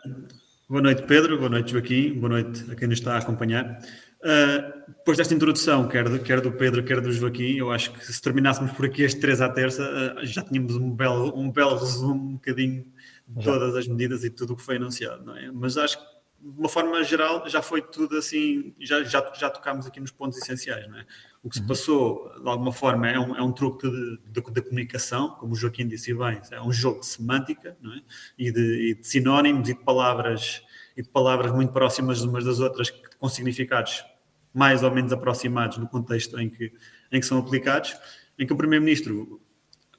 Boa 0.67 0.81
noite, 0.81 1.03
Pedro. 1.03 1.37
Boa 1.37 1.51
noite, 1.51 1.71
Joaquim. 1.71 2.15
Boa 2.15 2.29
noite 2.29 2.65
a 2.71 2.73
quem 2.73 2.87
nos 2.87 2.97
está 2.97 3.13
a 3.13 3.19
acompanhar. 3.19 3.79
Uh, 4.23 4.89
depois 4.89 5.19
desta 5.19 5.35
introdução, 5.35 5.87
quer 5.87 6.09
do, 6.09 6.17
quer 6.17 6.41
do 6.41 6.51
Pedro, 6.51 6.83
quer 6.83 6.99
do 6.99 7.11
Joaquim, 7.11 7.55
eu 7.55 7.71
acho 7.71 7.91
que 7.91 8.03
se 8.03 8.19
terminássemos 8.19 8.71
por 8.71 8.87
aqui 8.87 9.03
este 9.03 9.19
3 9.19 9.41
à 9.41 9.49
terça, 9.49 9.83
uh, 9.83 10.25
já 10.25 10.41
tínhamos 10.41 10.75
um 10.75 10.89
belo, 10.89 11.31
um 11.37 11.51
belo 11.51 11.77
resumo, 11.77 12.29
um 12.29 12.33
bocadinho 12.33 12.87
de 13.27 13.43
todas 13.43 13.75
as 13.75 13.87
medidas 13.87 14.23
e 14.23 14.31
tudo 14.31 14.53
o 14.53 14.55
que 14.55 14.63
foi 14.63 14.77
anunciado, 14.77 15.23
não 15.23 15.37
é? 15.37 15.51
Mas 15.51 15.77
acho 15.77 15.99
que 15.99 16.14
de 16.45 16.59
uma 16.59 16.69
forma 16.69 17.03
geral, 17.03 17.49
já 17.49 17.59
foi 17.59 17.81
tudo 17.81 18.17
assim, 18.17 18.75
já, 18.79 19.01
já, 19.03 19.33
já 19.33 19.49
tocámos 19.49 19.87
aqui 19.87 19.99
nos 19.99 20.11
pontos 20.11 20.37
essenciais, 20.37 20.87
não 20.87 20.99
é? 20.99 21.05
O 21.41 21.49
que 21.49 21.55
se 21.55 21.61
uhum. 21.61 21.67
passou, 21.67 22.31
de 22.39 22.47
alguma 22.47 22.71
forma, 22.71 23.09
é 23.09 23.19
um, 23.19 23.35
é 23.35 23.41
um 23.41 23.51
truque 23.51 23.89
de, 24.27 24.61
comunicação, 24.61 25.31
como 25.39 25.53
o 25.53 25.55
Joaquim 25.55 25.87
disse 25.87 26.13
bem, 26.13 26.39
é 26.51 26.61
um 26.61 26.71
jogo 26.71 26.99
de 26.99 27.07
semântica, 27.07 27.75
não 27.81 27.93
é? 27.93 28.01
E 28.37 28.51
de, 28.51 28.91
e 28.91 28.95
de 28.95 29.07
sinónimos 29.07 29.69
e 29.69 29.73
de 29.73 29.79
palavras 29.83 30.61
e 30.95 31.01
de 31.01 31.09
palavras 31.09 31.51
muito 31.51 31.73
próximas 31.73 32.21
umas 32.21 32.45
das 32.45 32.59
outras, 32.59 32.91
com 32.91 33.27
significados 33.27 34.05
mais 34.53 34.83
ou 34.83 34.91
menos 34.91 35.11
aproximados 35.11 35.77
no 35.77 35.87
contexto 35.87 36.39
em 36.39 36.47
que, 36.47 36.71
em 37.11 37.19
que 37.19 37.25
são 37.25 37.39
aplicados, 37.39 37.97
em 38.37 38.45
que 38.45 38.53
o 38.53 38.55
Primeiro-Ministro 38.55 39.41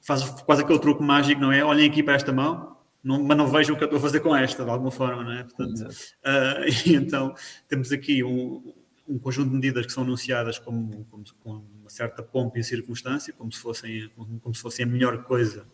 faz 0.01 0.23
quase 0.23 0.63
aquele 0.63 0.79
truque 0.79 1.03
mágico, 1.03 1.41
não 1.41 1.51
é? 1.51 1.63
Olhem 1.63 1.89
aqui 1.89 2.01
para 2.01 2.15
esta 2.15 2.31
mão, 2.31 2.76
não, 3.03 3.23
mas 3.23 3.37
não 3.37 3.47
vejo 3.47 3.73
o 3.73 3.77
que 3.77 3.83
eu 3.83 3.85
estou 3.85 3.99
a 3.99 4.01
fazer 4.01 4.19
com 4.19 4.35
esta, 4.35 4.63
de 4.63 4.69
alguma 4.69 4.91
forma, 4.91 5.23
não 5.23 5.31
é? 5.31 5.43
Portanto, 5.43 5.81
uh, 5.81 6.65
então 6.87 7.33
temos 7.67 7.91
aqui 7.91 8.23
um, 8.23 8.73
um, 9.07 9.17
conjunto 9.19 9.49
de 9.49 9.55
medidas 9.55 9.85
que 9.85 9.93
são 9.93 10.03
anunciadas 10.03 10.59
como, 10.59 11.05
como, 11.05 11.23
com 11.39 11.51
uma 11.79 11.89
certa 11.89 12.21
pompa 12.21 12.59
e 12.59 12.63
circunstância, 12.63 13.33
como 13.33 13.51
se 13.51 13.59
fossem, 13.59 14.09
como, 14.15 14.39
como 14.39 14.55
se 14.55 14.61
fossem 14.61 14.85
a 14.85 14.87
melhor 14.87 15.23
coisa 15.23 15.65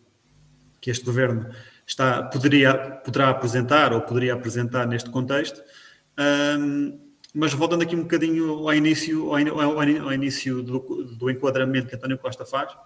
que 0.80 0.90
este 0.90 1.04
governo 1.04 1.48
está, 1.86 2.22
poderia, 2.22 2.74
poderá 2.74 3.30
apresentar 3.30 3.92
ou 3.92 4.02
poderia 4.02 4.34
apresentar 4.34 4.86
neste 4.86 5.10
contexto. 5.10 5.62
Um, 6.58 7.00
mas 7.34 7.52
voltando 7.52 7.82
aqui 7.82 7.96
um 7.96 8.02
bocadinho 8.02 8.68
ao 8.68 8.74
início, 8.74 9.34
ao, 9.34 9.60
ao, 9.60 9.80
ao 9.80 10.12
início 10.12 10.62
do, 10.62 10.78
do 11.16 11.30
enquadramento 11.30 11.88
que 11.88 11.96
António 11.96 12.18
Costa 12.18 12.44
faz, 12.44 12.76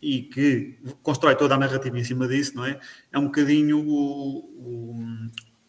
e 0.00 0.22
que 0.22 0.78
constrói 1.02 1.34
toda 1.36 1.54
a 1.54 1.58
narrativa 1.58 1.98
em 1.98 2.04
cima 2.04 2.28
disso, 2.28 2.56
não 2.56 2.64
é? 2.64 2.78
É 3.10 3.18
um 3.18 3.26
bocadinho 3.26 3.78
o, 3.78 4.38
o, 4.38 5.06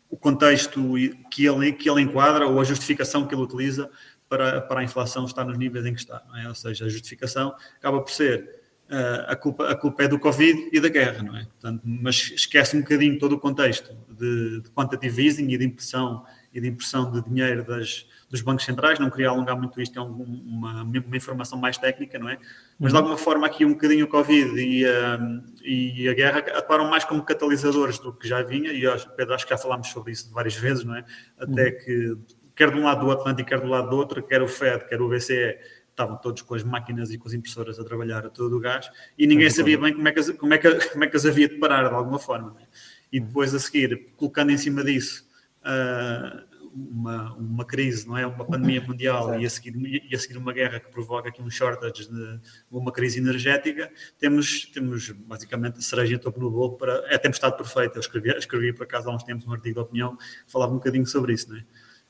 o 0.10 0.18
contexto 0.18 0.94
que 1.32 1.46
ele, 1.46 1.72
que 1.74 1.90
ele 1.90 2.02
enquadra 2.02 2.48
ou 2.48 2.60
a 2.60 2.64
justificação 2.64 3.26
que 3.26 3.34
ele 3.34 3.42
utiliza 3.42 3.90
para, 4.30 4.62
para 4.62 4.82
a 4.82 4.84
inflação 4.84 5.26
estar 5.26 5.46
nos 5.46 5.58
níveis 5.58 5.86
em 5.86 5.94
que 5.94 6.00
está, 6.00 6.24
não 6.28 6.38
é? 6.38 6.48
Ou 6.48 6.56
seja, 6.56 6.86
a 6.86 6.90
justificação 6.90 7.56
acaba 7.78 8.02
por 8.02 8.12
ser 8.12 8.62
uh, 8.90 9.32
a, 9.32 9.36
culpa, 9.36 9.70
a 9.70 9.76
culpa 9.76 10.04
é 10.04 10.08
do 10.08 10.20
Covid 10.20 10.70
e 10.72 10.80
da 10.80 10.90
guerra, 10.90 11.24
não 11.24 11.36
é? 11.36 11.46
Portanto, 11.46 11.82
mas 11.86 12.32
esquece 12.36 12.76
um 12.76 12.82
bocadinho 12.82 13.18
todo 13.18 13.34
o 13.34 13.40
contexto 13.40 13.96
de, 14.10 14.62
de 14.62 14.70
quantitative 14.72 15.26
easing 15.26 15.50
e 15.50 15.58
de 15.58 15.66
impressão 15.66 16.26
e 16.54 16.60
de 16.60 16.68
impressão 16.68 17.10
de 17.10 17.22
dinheiro 17.24 17.64
das, 17.64 18.06
dos 18.30 18.42
bancos 18.42 18.66
centrais, 18.66 19.00
não 19.00 19.10
queria 19.10 19.30
alongar 19.30 19.58
muito 19.58 19.80
isto, 19.80 19.98
é 19.98 20.02
uma, 20.02 20.84
uma 20.84 21.18
informação 21.18 21.58
mais 21.58 21.78
técnica, 21.78 22.20
não 22.20 22.30
é? 22.30 22.38
Mas 22.78 22.92
de 22.92 22.98
uhum. 22.98 23.04
alguma 23.04 23.18
forma 23.18 23.48
aqui 23.48 23.64
um 23.64 23.72
bocadinho 23.72 24.06
o 24.06 24.08
Covid 24.10 24.60
e 24.60 24.86
a, 24.86 25.20
e 25.64 26.10
a 26.10 26.14
guerra 26.14 26.40
atuaram 26.40 26.90
mais 26.90 27.06
como 27.06 27.24
catalisadores 27.24 28.00
do 28.00 28.12
que 28.12 28.28
já 28.28 28.44
vinha, 28.44 28.72
e 28.72 28.84
Pedro, 29.16 29.34
acho 29.34 29.46
que 29.46 29.52
já 29.52 29.58
falámos 29.58 29.88
sobre 29.90 30.12
isso 30.12 30.30
várias 30.34 30.56
vezes, 30.56 30.84
não 30.84 30.96
é? 30.96 31.06
Até 31.38 31.70
uhum. 31.70 31.78
que, 31.78 32.18
quer 32.56 32.72
de 32.72 32.78
um 32.78 32.84
lado 32.84 33.06
do 33.06 33.12
Atlântico, 33.12 33.48
quer 33.48 33.62
do 33.62 33.68
lado 33.68 33.90
do 33.90 33.96
outro, 33.96 34.22
quer 34.22 34.42
o 34.42 34.48
FED, 34.48 34.88
quer 34.88 35.02
o 35.02 35.08
BCE, 35.08 35.58
estavam 35.90 36.18
todos 36.18 36.42
com 36.42 36.54
as 36.54 36.64
máquinas 36.64 37.12
e 37.12 37.18
com 37.18 37.28
as 37.28 37.34
impressoras 37.34 37.80
a 37.80 37.84
trabalhar 37.84 38.26
a 38.26 38.30
todo 38.30 38.58
o 38.58 38.60
gás, 38.60 38.90
e 39.18 39.26
ninguém 39.26 39.50
sabia 39.50 39.78
bem 39.78 39.94
como 39.94 40.08
é 40.08 40.12
que, 40.12 40.34
como 40.34 40.54
é 40.54 40.58
que, 40.58 40.90
como 40.90 41.04
é 41.04 41.08
que 41.08 41.16
as 41.16 41.26
havia 41.26 41.48
de 41.48 41.56
parar 41.56 41.88
de 41.88 41.96
alguma 41.96 42.20
forma. 42.20 42.56
É? 42.60 42.66
E 43.12 43.20
depois 43.20 43.54
a 43.56 43.60
seguir, 43.60 44.12
colocando 44.18 44.52
em 44.52 44.58
cima 44.58 44.84
disso, 44.84 45.26
uh, 45.62 46.47
uma, 46.78 47.34
uma 47.34 47.66
crise, 47.66 48.08
não 48.08 48.18
é? 48.18 48.26
Uma 48.26 48.46
pandemia 48.46 48.82
mundial 48.82 49.40
e 49.40 49.46
a, 49.46 49.50
seguir, 49.50 49.76
e 50.10 50.16
a 50.16 50.20
seguir 50.20 50.38
uma 50.38 50.54
guerra 50.54 50.80
que 50.80 50.90
provoca 50.90 51.30
aqui 51.30 51.42
um 51.42 51.50
shortage 51.50 52.08
de 52.08 52.40
uma 52.70 52.92
crise 52.92 53.20
energética, 53.20 53.92
temos, 54.20 54.66
temos 54.68 55.10
basicamente 55.10 55.80
a 55.80 55.82
cereja 55.82 56.20
topo 56.20 56.40
no 56.40 56.52
bolo 56.52 56.78
para. 56.78 56.94
É 57.08 57.16
a 57.16 57.20
tempestade 57.20 57.58
perfeita. 57.58 57.98
Eu 57.98 58.02
escrevi, 58.02 58.30
escrevi 58.30 58.74
por 58.74 58.84
acaso 58.84 59.10
há 59.10 59.16
uns 59.16 59.24
tempos 59.24 59.48
um 59.48 59.54
artigo 59.54 59.76
de 59.76 59.82
opinião 59.82 60.16
que 60.16 60.52
falava 60.52 60.72
um 60.72 60.76
bocadinho 60.78 61.08
sobre 61.08 61.34
isso, 61.34 61.50
não 61.50 61.58
é? 61.58 61.62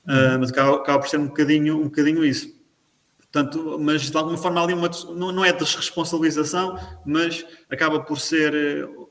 Uh, 0.08 0.40
mas 0.40 0.52
acaba, 0.52 0.78
acaba 0.78 1.00
por 1.00 1.10
ser 1.10 1.20
um 1.20 1.28
bocadinho, 1.28 1.80
um 1.80 1.86
bocadinho 1.86 2.24
isso. 2.24 2.56
Portanto, 3.20 3.78
mas 3.80 4.10
de 4.10 4.18
alguma 4.18 4.38
forma 4.38 4.64
ali 4.64 4.74
uma, 4.74 4.90
não, 5.16 5.32
não 5.32 5.46
é 5.46 5.52
desresponsabilização, 5.52 6.78
mas 7.06 7.46
acaba 7.70 8.00
por 8.00 8.20
ser 8.20 8.88
uh, 8.88 9.10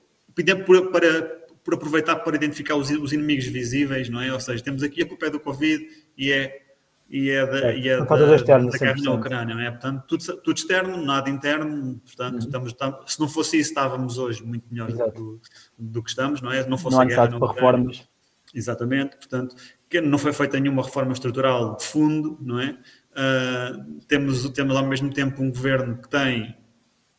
para, 0.91 1.46
por 1.67 1.75
aproveitar 1.75 2.15
para 2.15 2.37
identificar 2.37 2.77
os, 2.77 2.89
os, 2.91 3.13
inimigos 3.13 3.47
visíveis, 3.47 4.09
não 4.09 4.21
é? 4.23 4.33
Ou 4.33 4.39
seja, 4.39 4.63
temos 4.63 4.85
aqui 4.85 5.03
a 5.03 5.07
culpa 5.07 5.27
é 5.27 5.31
do 5.31 5.41
Covid 5.41 5.85
e 6.17 6.31
é, 6.31 6.63
e 7.11 7.29
é 7.29 7.45
da, 7.45 7.73
é, 7.73 7.77
e 7.77 7.89
é 7.89 8.05
da, 8.05 8.37
externo, 8.37 8.71
da 8.71 8.79
guerra 8.79 9.03
na 9.03 9.11
Ucrânia, 9.11 9.55
não 9.57 9.63
é? 9.63 9.71
Portanto, 9.73 10.05
tudo, 10.07 10.37
tudo 10.43 10.57
externo, 10.57 11.05
nada 11.05 11.29
interno, 11.29 12.01
portanto, 12.05 12.35
uhum. 12.35 12.39
estamos, 12.39 12.69
estamos, 12.71 13.13
se 13.13 13.19
não 13.19 13.29
fosse 13.29 13.59
isso, 13.59 13.71
estávamos 13.71 14.17
hoje 14.17 14.45
muito 14.45 14.65
melhor 14.71 14.93
do, 15.13 15.41
do, 15.77 16.03
que 16.05 16.09
estamos, 16.09 16.41
não 16.41 16.53
é? 16.53 16.63
Se 16.63 16.69
não 16.69 16.79
fosse 16.79 16.95
não 16.95 17.03
a 17.03 17.05
guerra 17.05 17.29
na 17.31 17.37
Ucrânia. 17.37 17.55
Reformas. 17.55 18.09
Exatamente, 18.55 19.17
portanto, 19.17 19.57
que 19.91 20.01
não 20.01 20.19
foi 20.19 20.33
feita 20.33 20.61
nenhuma 20.61 20.85
reforma 20.85 21.13
estrutural 21.13 21.77
de 21.77 21.85
fundo, 21.85 22.39
não 22.41 22.61
é? 22.61 22.79
Uh, 23.11 24.01
temos, 24.07 24.49
temos 24.51 24.77
ao 24.77 24.87
mesmo 24.87 25.13
tempo 25.13 25.43
um 25.43 25.51
governo 25.51 25.99
que 25.99 26.09
tem 26.09 26.57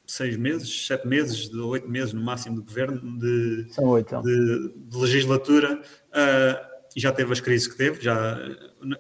seis 0.08 0.38
meses, 0.38 0.88
sete 0.88 1.06
meses, 1.06 1.50
de 1.50 1.60
oito 1.60 1.88
meses 1.88 2.14
no 2.14 2.22
máximo 2.22 2.56
de 2.56 2.62
governo, 2.62 3.20
de, 3.20 3.68
São 3.72 3.86
oito, 3.86 4.22
de, 4.22 4.74
de 4.76 4.98
legislatura, 4.98 5.76
uh, 5.76 6.78
e 6.96 7.00
já 7.00 7.12
teve 7.12 7.32
as 7.32 7.42
crises 7.42 7.68
que 7.68 7.78
teve, 7.78 8.02
já 8.02 8.40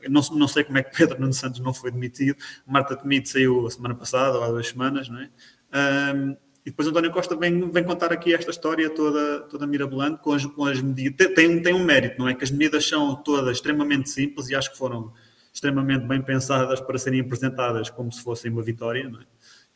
não, 0.09 0.21
não 0.33 0.47
sei 0.47 0.63
como 0.63 0.77
é 0.77 0.83
que 0.83 0.95
Pedro 0.95 1.19
Nuno 1.19 1.33
Santos 1.33 1.61
não 1.61 1.73
foi 1.73 1.91
demitido, 1.91 2.37
Marta 2.67 2.95
Temido 2.95 3.27
saiu 3.27 3.65
a 3.65 3.71
semana 3.71 3.95
passada, 3.95 4.37
ou 4.37 4.43
há 4.43 4.49
duas 4.49 4.67
semanas, 4.67 5.09
não 5.09 5.19
é? 5.19 5.25
Um, 5.25 6.31
ah, 6.33 6.37
e 6.67 6.69
depois 6.69 6.85
António 6.85 7.11
Costa 7.11 7.33
vem, 7.33 7.71
vem 7.71 7.83
contar 7.85 8.11
aqui 8.11 8.33
esta 8.33 8.51
história 8.51 8.89
toda, 8.89 9.39
toda 9.43 9.65
mirabolante 9.65 10.21
com 10.21 10.33
as, 10.33 10.45
com 10.45 10.65
as 10.65 10.81
medidas. 10.81 11.33
Tem, 11.33 11.61
tem 11.61 11.73
um 11.73 11.81
mérito, 11.81 12.19
não 12.19 12.27
é? 12.27 12.33
Que 12.33 12.43
as 12.43 12.51
medidas 12.51 12.85
são 12.85 13.15
todas 13.15 13.55
extremamente 13.55 14.09
simples 14.09 14.49
e 14.49 14.55
acho 14.55 14.73
que 14.73 14.77
foram 14.77 15.13
extremamente 15.53 16.05
bem 16.05 16.21
pensadas 16.21 16.81
para 16.81 16.97
serem 16.97 17.21
apresentadas 17.21 17.89
como 17.89 18.11
se 18.11 18.21
fossem 18.21 18.51
uma 18.51 18.61
vitória, 18.61 19.09
não 19.09 19.21
é? 19.21 19.23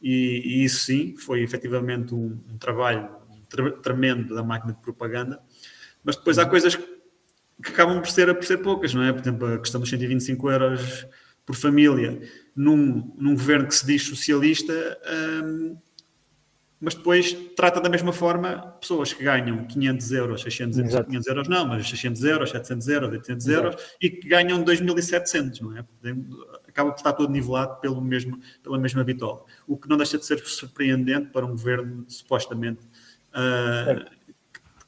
E, 0.02 0.42
e 0.44 0.64
isso 0.64 0.86
sim 0.86 1.16
foi 1.16 1.44
efetivamente 1.44 2.16
um, 2.16 2.40
um 2.50 2.58
trabalho 2.58 3.10
tremendo 3.84 4.34
da 4.34 4.44
máquina 4.44 4.74
de 4.74 4.80
propaganda. 4.82 5.40
Mas 6.04 6.16
depois 6.16 6.40
há 6.40 6.46
coisas 6.46 6.76
que 6.76 7.72
acabam 7.72 8.00
por 8.00 8.10
ser, 8.10 8.34
por 8.34 8.44
ser 8.44 8.58
poucas, 8.58 8.94
não 8.94 9.04
é? 9.04 9.14
Por 9.14 9.22
exemplo, 9.22 9.48
a 9.54 9.60
questão 9.60 9.80
dos 9.80 9.90
125 9.90 10.50
euros 10.50 11.08
por 11.46 11.56
família 11.56 12.22
num, 12.56 13.14
num 13.18 13.34
governo 13.34 13.68
que 13.68 13.76
se 13.76 13.86
diz 13.86 14.04
socialista, 14.04 14.74
hum, 15.44 15.78
mas 16.80 16.96
depois 16.96 17.34
trata 17.56 17.80
da 17.80 17.90
mesma 17.90 18.12
forma 18.12 18.76
pessoas 18.82 19.14
que 19.14 19.24
ganham 19.24 19.66
500 19.68 20.12
euros, 20.12 20.42
600 20.42 20.78
euros, 20.80 21.06
500 21.06 21.28
euros 21.28 21.48
não, 21.48 21.68
mas 21.68 21.88
600 21.88 22.24
euros, 22.24 22.50
700 22.50 22.88
euros, 22.88 23.12
800 23.12 23.48
Exato. 23.48 23.66
euros 23.66 23.82
e 24.02 24.10
que 24.10 24.28
ganham 24.28 24.64
2.700, 24.64 25.62
não 25.62 25.78
é? 25.78 25.86
Acaba 26.72 26.92
por 26.92 26.98
estar 26.98 27.14
todo 27.14 27.32
nivelado 27.32 27.80
pelo 27.80 28.02
mesmo, 28.02 28.40
pela 28.64 28.78
mesma 28.78 29.04
bitola. 29.04 29.44
O 29.68 29.78
que 29.78 29.88
não 29.88 29.98
deixa 29.98 30.18
de 30.18 30.26
ser 30.26 30.40
surpreendente 30.40 31.28
para 31.28 31.46
um 31.46 31.52
governo 31.52 32.06
supostamente 32.08 32.82
uh, 33.32 34.10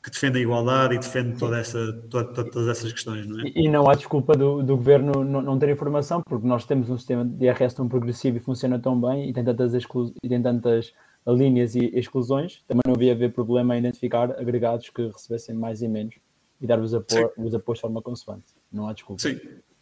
que 0.01 0.11
defende 0.11 0.37
a 0.37 0.41
igualdade 0.41 0.95
e 0.95 0.97
defende 0.97 1.37
toda 1.37 1.57
essa, 1.57 1.93
toda, 2.09 2.33
todas 2.33 2.67
essas 2.67 2.91
questões, 2.91 3.25
não 3.25 3.39
é? 3.39 3.51
E, 3.55 3.69
não 3.69 3.89
há 3.89 3.95
desculpa 3.95 4.35
do, 4.35 4.61
do 4.61 4.75
governo 4.75 5.23
não, 5.23 5.41
não, 5.41 5.57
ter 5.57 5.69
informação, 5.69 6.21
porque 6.21 6.45
nós 6.45 6.65
temos 6.65 6.89
um 6.89 6.97
sistema 6.97 7.23
de 7.23 7.45
IRS 7.45 7.73
tão 7.73 7.87
progressivo 7.87 8.35
e 8.35 8.39
funciona 8.41 8.77
tão 8.77 8.99
bem 8.99 9.29
e 9.29 9.33
tem 9.33 9.45
tantas, 9.45 9.73
exclu 9.73 10.13
e 10.21 10.27
tem 10.27 10.41
tantas 10.41 10.93
linhas 11.25 11.73
e 11.75 11.85
exclusões, 11.97 12.61
também 12.67 12.81
não 12.85 12.95
havia 12.95 13.13
haver 13.13 13.31
problema 13.31 13.77
em 13.77 13.79
identificar 13.79 14.31
agregados 14.31 14.89
que 14.89 15.07
recebessem 15.07 15.55
mais 15.55 15.81
e 15.81 15.87
menos 15.87 16.15
e 16.59 16.67
dar-vos 16.67 16.93
apoio, 16.93 17.31
os 17.37 17.55
apoios 17.55 17.77
de 17.77 17.81
forma 17.81 18.01
consoante. 18.01 18.53
Não 18.69 18.89
há 18.89 18.93
desculpa. 18.93 19.21
Sim, 19.21 19.39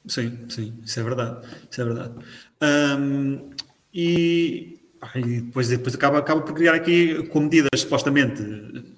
sim, 0.08 0.46
sim, 0.50 0.80
isso 0.84 1.00
é 1.00 1.04
verdade. 1.04 1.48
Isso 1.70 1.82
é 1.82 1.86
verdade. 1.86 2.14
Um, 2.62 3.52
e, 3.94 4.80
e, 5.16 5.42
depois, 5.42 5.68
depois 5.68 5.96
acaba, 5.96 6.20
acaba 6.20 6.42
por 6.42 6.54
criar 6.54 6.76
aqui 6.76 7.28
com 7.28 7.42
medidas 7.42 7.82
supostamente 7.82 8.42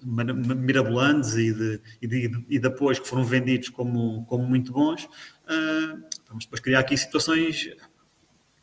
mirabolantes 0.04 1.36
e 1.36 1.54
de, 1.54 1.82
e 2.02 2.08
de, 2.08 2.46
e 2.50 2.60
de 2.60 2.68
apoios 2.68 3.00
que 3.00 3.08
foram 3.08 3.24
vendidos 3.24 3.70
como, 3.70 4.26
como 4.26 4.44
muito 4.46 4.72
bons. 4.72 5.06
Uh, 5.06 6.04
vamos 6.28 6.46
depois 6.46 6.60
criar 6.60 6.80
aqui 6.80 6.98
situações 6.98 7.76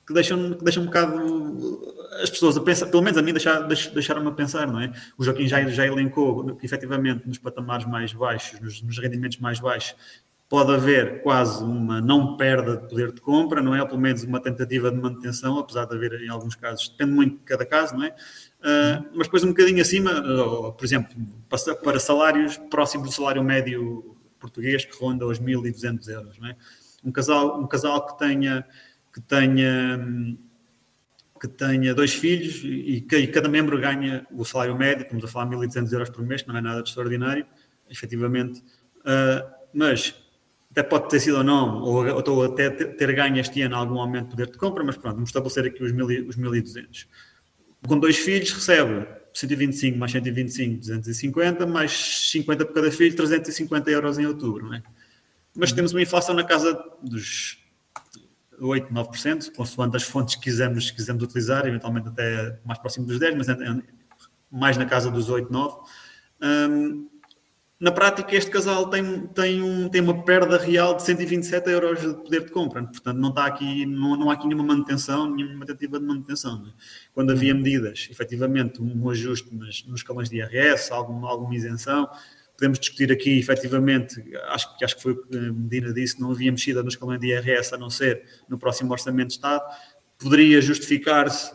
que 0.07 0.15
deixam, 0.15 0.55
que 0.55 0.65
deixam 0.65 0.83
um 0.83 0.87
bocado 0.87 1.97
as 2.23 2.29
pessoas 2.29 2.57
a 2.57 2.61
pensar, 2.61 2.87
pelo 2.87 3.03
menos 3.03 3.17
a 3.17 3.23
mim 3.23 3.33
deixar, 3.33 3.61
deixaram-me 3.61 4.29
a 4.29 4.33
pensar, 4.33 4.67
não 4.67 4.81
é? 4.81 4.93
O 5.17 5.25
Joaquim 5.25 5.47
já, 5.47 5.65
já 5.69 5.87
elencou 5.87 6.57
que 6.57 6.67
efetivamente 6.67 7.27
nos 7.27 7.39
patamares 7.39 7.87
mais 7.87 8.13
baixos, 8.13 8.61
nos, 8.61 8.83
nos 8.83 8.99
rendimentos 8.99 9.39
mais 9.39 9.61
baixos, 9.61 9.95
pode 10.51 10.73
haver 10.73 11.23
quase 11.23 11.63
uma 11.63 12.01
não 12.01 12.37
perda 12.37 12.77
de 12.77 12.89
poder 12.89 13.13
de 13.13 13.21
compra, 13.21 13.63
não 13.63 13.73
é? 13.73 13.81
Ou 13.81 13.87
pelo 13.87 14.01
menos 14.01 14.25
uma 14.25 14.41
tentativa 14.41 14.91
de 14.91 14.97
manutenção, 14.97 15.57
apesar 15.61 15.85
de 15.85 15.95
haver 15.95 16.21
em 16.21 16.29
alguns 16.29 16.57
casos, 16.57 16.89
depende 16.89 17.13
muito 17.13 17.39
de 17.39 17.45
cada 17.45 17.65
caso, 17.65 17.95
não 17.95 18.05
é? 18.05 18.09
Uh, 18.09 19.07
mas 19.15 19.29
depois 19.29 19.45
um 19.45 19.49
bocadinho 19.49 19.81
acima, 19.81 20.11
ou, 20.21 20.73
por 20.73 20.85
exemplo, 20.85 21.17
para, 21.49 21.77
para 21.77 22.01
salários 22.01 22.57
próximos 22.69 23.11
do 23.11 23.15
salário 23.15 23.45
médio 23.45 24.17
português, 24.41 24.85
que 24.85 24.97
ronda 24.99 25.25
os 25.25 25.39
1.200 25.39 26.09
euros, 26.09 26.39
não 26.41 26.49
é? 26.49 26.57
Um 27.05 27.13
casal, 27.13 27.61
um 27.61 27.69
casal 27.69 28.05
que 28.07 28.19
tenha 28.19 28.67
que 29.13 29.21
tenha, 29.21 30.37
que 31.41 31.49
tenha 31.49 31.95
dois 31.95 32.13
filhos 32.13 32.63
e 32.65 33.01
que 33.01 33.27
cada 33.29 33.49
membro 33.49 33.79
ganha 33.81 34.27
o 34.31 34.45
salário 34.45 34.77
médio, 34.77 35.03
estamos 35.03 35.25
a 35.25 35.29
falar 35.29 35.47
1.200 35.47 35.93
euros 35.93 36.11
por 36.11 36.25
mês, 36.25 36.43
que 36.43 36.49
não 36.49 36.57
é 36.57 36.61
nada 36.61 36.83
de 36.83 36.89
extraordinário, 36.89 37.47
efetivamente, 37.89 38.61
uh, 39.01 39.49
mas 39.73 40.20
até 40.71 40.83
pode 40.83 41.09
ter 41.09 41.21
sido 41.21 41.39
ou 41.39 41.45
não, 41.45 41.81
ou, 41.83 42.05
ou 42.31 42.45
até 42.45 42.71
ter 42.71 43.13
ganho 43.13 43.39
este 43.39 43.63
ano 43.63 43.75
algum 43.75 43.99
aumento 43.99 44.25
de 44.25 44.31
poder 44.31 44.47
de 44.47 44.59
compra, 44.59 44.85
mas 44.85 44.97
pronto, 44.97 45.15
vamos 45.15 45.31
estabelecer 45.31 45.67
aqui 45.67 45.83
os, 45.83 45.91
os 45.91 46.37
1.200. 46.37 47.07
Com 47.87 47.99
dois 47.99 48.17
filhos 48.17 48.53
recebe 48.53 49.07
125 49.35 49.99
mais 49.99 50.13
125, 50.13 50.79
250, 50.79 51.67
mais 51.67 52.31
50 52.31 52.67
por 52.67 52.75
cada 52.75 52.91
filho, 52.93 53.17
350 53.17 53.91
euros 53.91 54.19
em 54.19 54.27
outubro, 54.27 54.67
não 54.67 54.75
é? 54.75 54.83
Mas 55.57 55.73
temos 55.73 55.93
uma 55.93 56.03
inflação 56.03 56.35
na 56.35 56.45
casa 56.45 56.81
dos 57.03 57.59
8, 58.61 58.93
9%, 58.93 59.53
consoante 59.55 59.97
as 59.97 60.03
fontes 60.05 60.37
que 60.37 60.43
quisermos, 60.43 60.91
quisermos 60.91 61.25
utilizar, 61.25 61.67
eventualmente 61.67 62.09
até 62.09 62.59
mais 62.65 62.79
próximo 62.79 63.07
dos 63.07 63.19
10, 63.19 63.35
mas 63.37 63.49
é, 63.49 63.53
é 63.53 63.83
mais 64.51 64.77
na 64.77 64.87
casa 64.87 65.11
dos 65.11 65.29
8, 65.29 65.51
9. 65.53 65.77
Um, 66.43 67.09
na 67.81 67.91
prática, 67.91 68.37
este 68.37 68.51
casal 68.51 68.91
tem, 68.91 69.27
tem, 69.29 69.63
um, 69.63 69.89
tem 69.89 70.03
uma 70.03 70.23
perda 70.23 70.59
real 70.59 70.95
de 70.95 71.03
127 71.03 71.71
euros 71.71 72.01
de 72.03 72.13
poder 72.13 72.45
de 72.45 72.51
compra, 72.51 72.83
portanto, 72.85 73.17
não, 73.17 73.31
está 73.31 73.47
aqui, 73.47 73.87
não, 73.87 74.17
não 74.17 74.31
há 74.31 74.35
aqui 74.35 74.47
nenhuma 74.47 74.65
manutenção, 74.65 75.35
nenhuma 75.35 75.65
tentativa 75.65 75.99
de 75.99 76.05
manutenção. 76.05 76.63
É? 76.67 76.73
Quando 77.15 77.33
havia 77.33 77.55
medidas, 77.55 78.07
efetivamente, 78.11 78.83
um 78.83 79.09
ajuste 79.09 79.55
nas, 79.55 79.83
nos 79.87 80.01
escalões 80.01 80.29
de 80.29 80.37
IRS, 80.37 80.93
alguma, 80.93 81.31
alguma 81.31 81.55
isenção, 81.55 82.07
podemos 82.55 82.79
discutir 82.79 83.11
aqui, 83.11 83.39
efetivamente, 83.39 84.23
acho, 84.49 84.69
acho 84.85 84.97
que 84.97 85.03
foi 85.03 85.13
o 85.13 85.23
que 85.23 85.39
Medina 85.39 85.91
disse, 85.95 86.21
não 86.21 86.33
havia 86.33 86.53
mexida 86.53 86.83
no 86.83 86.91
escalão 86.91 87.17
de 87.17 87.29
IRS 87.29 87.75
a 87.75 87.79
não 87.79 87.89
ser 87.89 88.23
no 88.47 88.59
próximo 88.59 88.93
Orçamento 88.93 89.29
de 89.29 89.35
Estado, 89.35 89.65
poderia 90.19 90.61
justificar-se, 90.61 91.51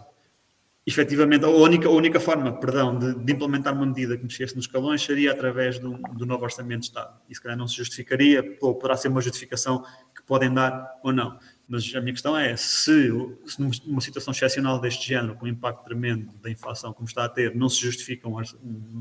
efetivamente, 0.86 1.43
a 1.43 1.50
única, 1.50 1.88
a 1.88 1.91
única 1.91 2.19
forma, 2.19 2.52
perdão, 2.60 2.98
de, 2.98 3.15
de, 3.15 3.34
implementar 3.34 3.74
uma 3.74 3.86
medida 3.86 4.15
que 4.15 4.24
mexesse 4.24 4.56
nos 4.56 4.65
escalões 4.65 5.02
seria 5.02 5.32
através 5.32 5.80
do, 5.80 5.98
do 6.13 6.26
novo 6.26 6.43
Orçamento 6.43 6.82
de 6.82 6.86
Estado. 6.88 7.19
Isso, 7.28 7.41
calhar, 7.41 7.58
não 7.58 7.67
se 7.67 7.76
justificaria, 7.76 8.56
ou 8.62 8.76
poderá 8.76 8.95
ser 8.95 9.08
uma 9.08 9.21
justificação 9.21 9.84
que 10.15 10.21
podem 10.24 10.54
dar 10.54 11.00
ou 11.04 11.12
não. 11.12 11.39
Mas 11.67 11.91
a 11.95 12.00
minha 12.00 12.13
questão 12.13 12.38
é, 12.38 12.56
se, 12.56 13.10
se 13.48 13.60
numa 13.60 14.00
situação 14.00 14.32
excepcional 14.32 14.80
deste 14.80 15.08
género, 15.08 15.36
com 15.36 15.45
um 15.45 15.50
impacto 15.50 15.84
tremendo 15.84 16.32
da 16.41 16.52
inflação 16.52 16.93
como 16.93 17.08
está 17.08 17.26
a 17.26 17.30
ter, 17.30 17.56
não 17.56 17.67
se 17.67 17.82
justifica 17.82 18.30
um, 18.30 18.38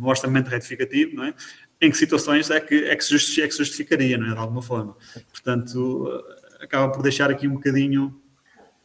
orçamento 0.07 0.49
retificativo, 0.49 1.14
não 1.14 1.25
é? 1.25 1.35
em 1.83 1.90
que 1.90 1.99
situações 1.99 2.51
é 2.51 2.59
que, 2.61 2.85
é 2.85 2.97
que, 2.97 3.05
se, 3.05 3.42
é 3.42 3.47
que 3.47 3.53
se 3.53 3.59
justificaria, 3.59 4.16
não 4.16 4.29
é? 4.29 4.33
De 4.33 4.38
alguma 4.38 4.62
forma. 4.62 4.97
Portanto, 5.31 6.25
acaba 6.61 6.90
por 6.90 7.03
deixar 7.03 7.31
aqui 7.31 7.47
um 7.47 7.55
bocadinho 7.55 8.18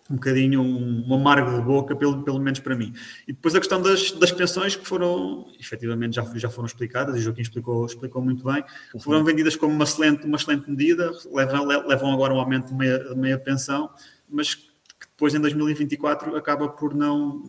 um 0.09 0.15
bocadinho 0.15 0.61
um, 0.61 1.05
um 1.07 1.13
amargo 1.13 1.55
de 1.55 1.61
boca, 1.61 1.95
pelo, 1.95 2.23
pelo 2.23 2.39
menos 2.39 2.59
para 2.59 2.75
mim. 2.75 2.93
E 3.27 3.33
depois 3.33 3.53
a 3.53 3.59
questão 3.59 3.81
das, 3.81 4.11
das 4.11 4.31
pensões 4.31 4.75
que 4.75 4.87
foram, 4.87 5.45
efetivamente, 5.59 6.15
já, 6.15 6.23
já 6.35 6.49
foram 6.49 6.65
explicadas, 6.65 7.15
e 7.15 7.19
o 7.19 7.21
Joaquim 7.21 7.41
explicou, 7.41 7.85
explicou 7.85 8.21
muito 8.21 8.43
bem, 8.43 8.63
foram 8.99 9.23
vendidas 9.23 9.55
como 9.55 9.73
uma 9.73 9.83
excelente, 9.83 10.25
uma 10.25 10.37
excelente 10.37 10.69
medida, 10.69 11.11
levam, 11.31 11.65
levam 11.65 12.11
agora 12.11 12.33
um 12.33 12.39
aumento 12.39 12.69
de 12.69 12.73
meia, 12.73 12.99
de 12.99 13.15
meia 13.15 13.37
pensão, 13.37 13.89
mas 14.27 14.55
que 14.55 15.07
depois 15.11 15.35
em 15.35 15.39
2024 15.39 16.35
acaba 16.35 16.67
por 16.69 16.95
não, 16.95 17.43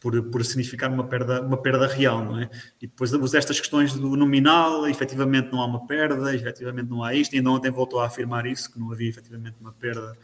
por, 0.00 0.22
por 0.24 0.44
significar 0.44 0.92
uma 0.92 1.04
perda, 1.04 1.40
uma 1.42 1.56
perda 1.56 1.86
real, 1.86 2.24
não 2.24 2.38
é? 2.38 2.50
E 2.80 2.86
depois 2.86 3.12
estas 3.34 3.58
questões 3.58 3.94
do 3.94 4.16
nominal, 4.16 4.86
efetivamente 4.86 5.50
não 5.50 5.60
há 5.62 5.66
uma 5.66 5.86
perda, 5.86 6.34
efetivamente 6.34 6.90
não 6.90 7.02
há 7.02 7.14
isto, 7.14 7.34
e 7.34 7.38
ainda 7.38 7.50
ontem 7.50 7.70
voltou 7.70 8.00
a 8.00 8.06
afirmar 8.06 8.46
isso, 8.46 8.70
que 8.70 8.78
não 8.78 8.92
havia 8.92 9.08
efetivamente 9.08 9.56
uma 9.60 9.72
perda 9.72 10.16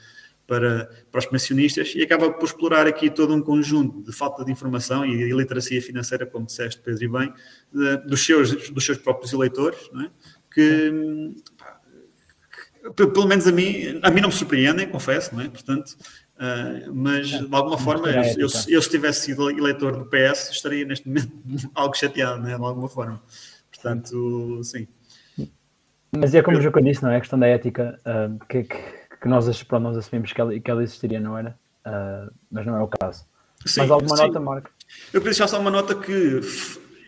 para, 0.50 0.90
para 1.12 1.20
os 1.20 1.26
pensionistas, 1.26 1.94
e 1.94 2.02
acaba 2.02 2.28
por 2.32 2.44
explorar 2.44 2.84
aqui 2.84 3.08
todo 3.08 3.32
um 3.32 3.40
conjunto 3.40 4.02
de 4.02 4.10
falta 4.10 4.44
de 4.44 4.50
informação 4.50 5.06
e 5.06 5.16
de 5.16 5.32
literacia 5.32 5.80
financeira, 5.80 6.26
como 6.26 6.44
disseste, 6.44 6.82
Pedro, 6.82 7.04
e 7.04 7.08
bem, 7.08 7.32
de, 7.72 7.96
dos, 7.98 8.26
seus, 8.26 8.68
dos 8.68 8.84
seus 8.84 8.98
próprios 8.98 9.32
eleitores, 9.32 9.78
não 9.92 10.06
é? 10.06 10.10
que, 10.52 10.90
que 12.96 13.06
pelo 13.06 13.28
menos 13.28 13.46
a 13.46 13.52
mim, 13.52 14.00
a 14.02 14.10
mim 14.10 14.20
não 14.20 14.28
me 14.28 14.34
surpreendem, 14.34 14.88
confesso, 14.88 15.36
não 15.36 15.42
é? 15.42 15.48
Portanto, 15.48 15.96
Uh, 16.40 16.94
mas 16.94 17.28
de 17.28 17.54
alguma 17.54 17.76
forma, 17.76 18.08
eu, 18.08 18.22
eu, 18.22 18.48
eu, 18.68 18.80
se 18.80 18.88
tivesse 18.88 19.26
sido 19.26 19.50
eleitor 19.50 19.94
do 19.94 20.06
PS, 20.06 20.48
estaria 20.50 20.86
neste 20.86 21.06
momento 21.06 21.30
algo 21.74 21.94
chateado, 21.94 22.40
né? 22.40 22.56
de 22.56 22.64
alguma 22.64 22.88
forma. 22.88 23.22
Portanto, 23.70 24.64
sim. 24.64 24.88
Mas 26.16 26.34
é 26.34 26.40
como 26.40 26.56
o 26.56 26.62
João 26.62 26.72
disse, 26.82 27.02
não 27.02 27.10
é? 27.10 27.16
A 27.16 27.20
questão 27.20 27.38
da 27.38 27.46
ética, 27.46 28.00
uh, 28.06 28.42
que, 28.46 28.62
que, 28.62 28.99
que, 29.20 29.28
nós, 29.28 29.62
pronto, 29.64 29.82
nós 29.82 29.96
assumimos 29.96 30.32
que 30.32 30.40
ela, 30.40 30.58
que 30.58 30.70
ela 30.70 30.82
existiria, 30.82 31.20
não 31.20 31.36
era? 31.36 31.58
Uh, 31.86 32.32
mas 32.50 32.66
não 32.66 32.76
é 32.76 32.82
o 32.82 32.88
caso. 32.88 33.24
Sim, 33.66 33.80
mas 33.80 33.90
alguma 33.90 34.16
sim. 34.16 34.22
nota, 34.26 34.40
Marco? 34.40 34.70
Eu 35.12 35.20
queria 35.20 35.24
deixar 35.24 35.48
só 35.48 35.60
uma 35.60 35.70
nota 35.70 35.94
que 35.94 36.40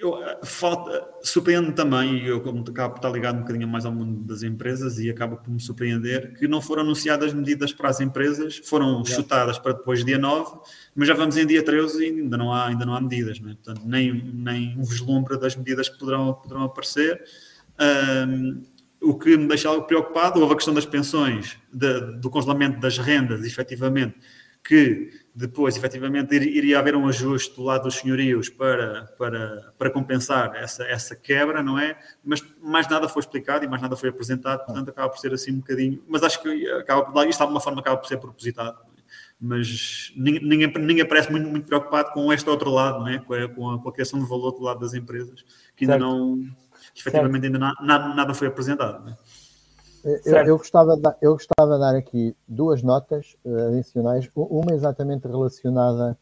eu, 0.02 0.22
eh, 0.22 0.40
falta, 0.42 1.08
surpreende 1.22 1.72
também, 1.72 2.18
e 2.18 2.26
eu 2.26 2.40
como 2.40 2.64
acabo 2.68 2.96
estar 2.96 3.08
ligado 3.08 3.36
um 3.36 3.40
bocadinho 3.42 3.68
mais 3.68 3.86
ao 3.86 3.92
mundo 3.92 4.20
das 4.26 4.42
empresas 4.42 4.98
e 4.98 5.08
acaba 5.08 5.36
por 5.36 5.48
me 5.48 5.60
surpreender, 5.60 6.36
que 6.36 6.48
não 6.48 6.60
foram 6.60 6.82
anunciadas 6.82 7.32
medidas 7.32 7.72
para 7.72 7.88
as 7.88 8.00
empresas, 8.00 8.60
foram 8.64 9.04
chutadas 9.04 9.58
para 9.58 9.72
depois 9.72 10.04
dia 10.04 10.18
9, 10.18 10.58
mas 10.94 11.06
já 11.06 11.14
vamos 11.14 11.36
em 11.36 11.46
dia 11.46 11.64
13 11.64 12.02
e 12.02 12.06
ainda 12.20 12.36
não 12.36 12.52
há, 12.52 12.66
ainda 12.66 12.84
não 12.84 12.94
há 12.94 13.00
medidas, 13.00 13.38
não 13.38 13.50
é? 13.50 13.54
portanto, 13.54 13.82
nem, 13.84 14.12
nem 14.12 14.76
um 14.76 14.82
vislumbre 14.82 15.38
das 15.38 15.54
medidas 15.54 15.88
que 15.88 15.98
poderão, 15.98 16.34
poderão 16.34 16.64
aparecer. 16.64 17.22
Um, 17.80 18.62
o 19.02 19.18
que 19.18 19.36
me 19.36 19.48
deixa 19.48 19.68
algo 19.68 19.86
preocupado, 19.86 20.40
houve 20.40 20.52
a 20.52 20.56
questão 20.56 20.72
das 20.72 20.86
pensões, 20.86 21.58
do 21.72 22.30
congelamento 22.30 22.80
das 22.80 22.98
rendas, 22.98 23.44
efetivamente, 23.44 24.16
que 24.62 25.10
depois, 25.34 25.76
efetivamente, 25.76 26.34
iria 26.34 26.78
haver 26.78 26.94
um 26.94 27.08
ajuste 27.08 27.56
do 27.56 27.62
lado 27.62 27.84
dos 27.84 27.96
senhorios 27.96 28.48
para, 28.48 29.06
para, 29.18 29.72
para 29.78 29.90
compensar 29.90 30.54
essa, 30.54 30.84
essa 30.84 31.16
quebra, 31.16 31.62
não 31.62 31.78
é? 31.78 31.98
Mas 32.22 32.44
mais 32.62 32.86
nada 32.88 33.08
foi 33.08 33.20
explicado 33.20 33.64
e 33.64 33.68
mais 33.68 33.82
nada 33.82 33.96
foi 33.96 34.10
apresentado, 34.10 34.64
portanto, 34.64 34.90
acaba 34.90 35.08
por 35.08 35.18
ser 35.18 35.32
assim 35.32 35.52
um 35.52 35.58
bocadinho. 35.58 36.02
Mas 36.06 36.22
acho 36.22 36.40
que 36.42 36.70
acaba 36.72 37.02
por, 37.02 37.26
isto 37.26 37.38
de 37.38 37.42
alguma 37.42 37.60
forma 37.60 37.80
acaba 37.80 37.96
por 37.96 38.06
ser 38.06 38.18
propositado. 38.18 38.78
Mas 39.40 40.12
ninguém, 40.14 40.72
ninguém 40.78 41.08
parece 41.08 41.30
muito, 41.30 41.48
muito 41.48 41.66
preocupado 41.66 42.12
com 42.12 42.32
este 42.32 42.48
outro 42.48 42.70
lado, 42.70 43.00
não 43.00 43.08
é? 43.08 43.18
com, 43.18 43.34
a, 43.34 43.48
com, 43.48 43.88
a, 43.88 43.92
criação 43.92 44.20
de 44.20 44.28
valor 44.28 44.52
do 44.52 44.62
lado 44.62 44.80
das 44.80 44.94
empresas, 44.94 45.44
que 45.74 45.84
ainda 45.84 45.98
não 45.98 46.46
que 46.92 47.00
efetivamente 47.00 47.46
ainda 47.46 47.58
na, 47.58 47.74
na, 47.80 48.14
nada 48.14 48.34
foi 48.34 48.48
apresentado. 48.48 49.04
Né? 49.04 49.16
Eu, 50.04 50.36
eu, 50.46 50.58
gostava 50.58 50.96
de, 50.96 51.14
eu 51.20 51.32
gostava 51.32 51.74
de 51.74 51.80
dar 51.80 51.94
aqui 51.94 52.36
duas 52.46 52.82
notas 52.82 53.36
uh, 53.44 53.68
adicionais, 53.68 54.28
uma 54.34 54.74
exatamente 54.74 55.28
relacionada 55.28 56.18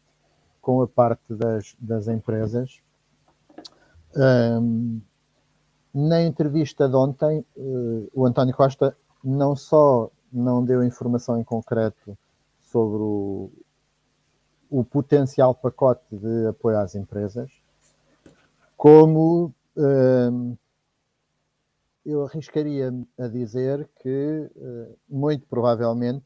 com 0.61 0.81
a 0.81 0.87
parte 0.87 1.33
das, 1.33 1.75
das 1.79 2.07
empresas. 2.07 2.79
Um, 4.15 5.01
na 5.93 6.21
entrevista 6.21 6.87
de 6.87 6.95
ontem, 6.95 7.43
uh, 7.57 8.09
o 8.13 8.25
António 8.25 8.55
Costa 8.55 8.95
não 9.23 9.55
só 9.55 10.11
não 10.31 10.63
deu 10.63 10.83
informação 10.83 11.39
em 11.39 11.43
concreto 11.43 12.17
sobre 12.61 13.01
o, 13.01 13.51
o 14.69 14.83
potencial 14.83 15.53
pacote 15.53 16.05
de 16.11 16.47
apoio 16.47 16.77
às 16.77 16.95
empresas, 16.95 17.51
como 18.77 19.53
eu 22.05 22.25
arriscaria 22.25 22.91
a 23.17 23.27
dizer 23.27 23.87
que, 24.01 24.51
uh, 24.55 24.97
muito 25.07 25.45
provavelmente, 25.47 26.25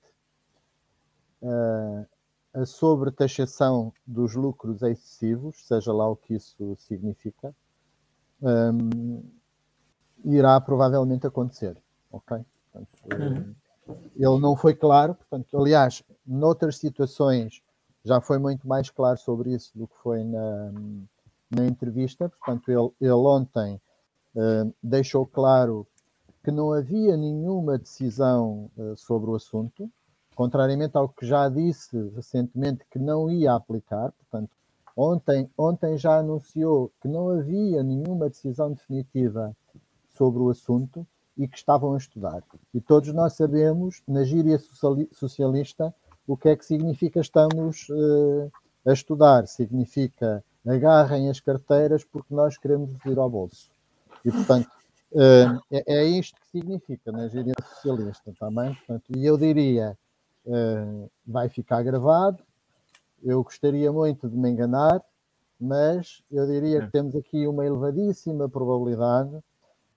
uh, 1.41 2.07
a 2.53 2.65
sobretaxação 2.65 3.91
dos 4.05 4.33
lucros 4.35 4.81
excessivos, 4.81 5.67
seja 5.67 5.91
lá 5.91 6.09
o 6.09 6.15
que 6.15 6.35
isso 6.35 6.75
significa, 6.77 7.53
irá 10.23 10.61
provavelmente 10.61 11.27
acontecer. 11.27 11.77
Ok? 12.11 12.45
Portanto. 12.71 13.55
Ele 14.15 14.39
não 14.39 14.55
foi 14.55 14.73
claro, 14.73 15.15
portanto, 15.15 15.57
aliás, 15.57 16.01
noutras 16.25 16.77
situações 16.77 17.61
já 18.03 18.21
foi 18.21 18.39
muito 18.39 18.67
mais 18.67 18.89
claro 18.89 19.17
sobre 19.17 19.53
isso 19.53 19.77
do 19.77 19.87
que 19.87 19.97
foi 19.97 20.23
na, 20.23 20.71
na 21.49 21.65
entrevista. 21.65 22.29
Portanto, 22.29 22.69
ele, 22.69 22.91
ele 22.99 23.11
ontem 23.11 23.81
uh, 24.35 24.73
deixou 24.81 25.25
claro 25.25 25.87
que 26.43 26.51
não 26.51 26.71
havia 26.71 27.17
nenhuma 27.17 27.77
decisão 27.77 28.69
uh, 28.77 28.95
sobre 28.95 29.29
o 29.31 29.35
assunto, 29.35 29.89
contrariamente 30.35 30.97
ao 30.97 31.09
que 31.09 31.25
já 31.25 31.49
disse 31.49 31.97
recentemente 32.15 32.85
que 32.91 32.99
não 32.99 33.31
ia 33.31 33.53
aplicar. 33.53 34.11
Portanto, 34.11 34.51
ontem, 34.95 35.49
ontem 35.57 35.97
já 35.97 36.19
anunciou 36.19 36.91
que 37.01 37.07
não 37.07 37.29
havia 37.29 37.81
nenhuma 37.81 38.29
decisão 38.29 38.71
definitiva 38.71 39.55
sobre 40.09 40.41
o 40.41 40.49
assunto 40.49 41.05
e 41.37 41.47
que 41.47 41.57
estavam 41.57 41.93
a 41.93 41.97
estudar. 41.97 42.43
E 42.73 42.79
todos 42.79 43.11
nós 43.13 43.33
sabemos, 43.33 44.01
na 44.07 44.23
gíria 44.23 44.59
socialista, 45.11 45.93
o 46.27 46.37
que 46.37 46.49
é 46.49 46.55
que 46.55 46.65
significa 46.65 47.19
estamos 47.19 47.87
uh, 47.89 48.51
a 48.85 48.93
estudar? 48.93 49.47
Significa 49.47 50.43
agarrem 50.67 51.29
as 51.29 51.39
carteiras 51.39 52.03
porque 52.03 52.33
nós 52.33 52.57
queremos 52.57 52.89
ir 53.05 53.17
ao 53.17 53.29
bolso. 53.29 53.69
E, 54.23 54.31
portanto, 54.31 54.67
uh, 55.11 55.61
é, 55.71 55.83
é, 55.87 56.03
isto 56.05 56.39
que 56.39 56.47
significa 56.47 57.11
na 57.11 57.27
gíria 57.27 57.53
socialista 57.61 58.33
também. 58.39 58.73
Portanto, 58.75 59.03
e 59.15 59.25
eu 59.25 59.37
diria, 59.37 59.97
uh, 60.45 61.09
vai 61.25 61.49
ficar 61.49 61.83
gravado. 61.83 62.41
Eu 63.23 63.43
gostaria 63.43 63.91
muito 63.91 64.29
de 64.29 64.35
me 64.35 64.49
enganar, 64.49 65.01
mas 65.59 66.21
eu 66.31 66.45
diria 66.47 66.85
que 66.85 66.91
temos 66.91 67.15
aqui 67.15 67.47
uma 67.47 67.65
elevadíssima 67.65 68.49
probabilidade 68.49 69.39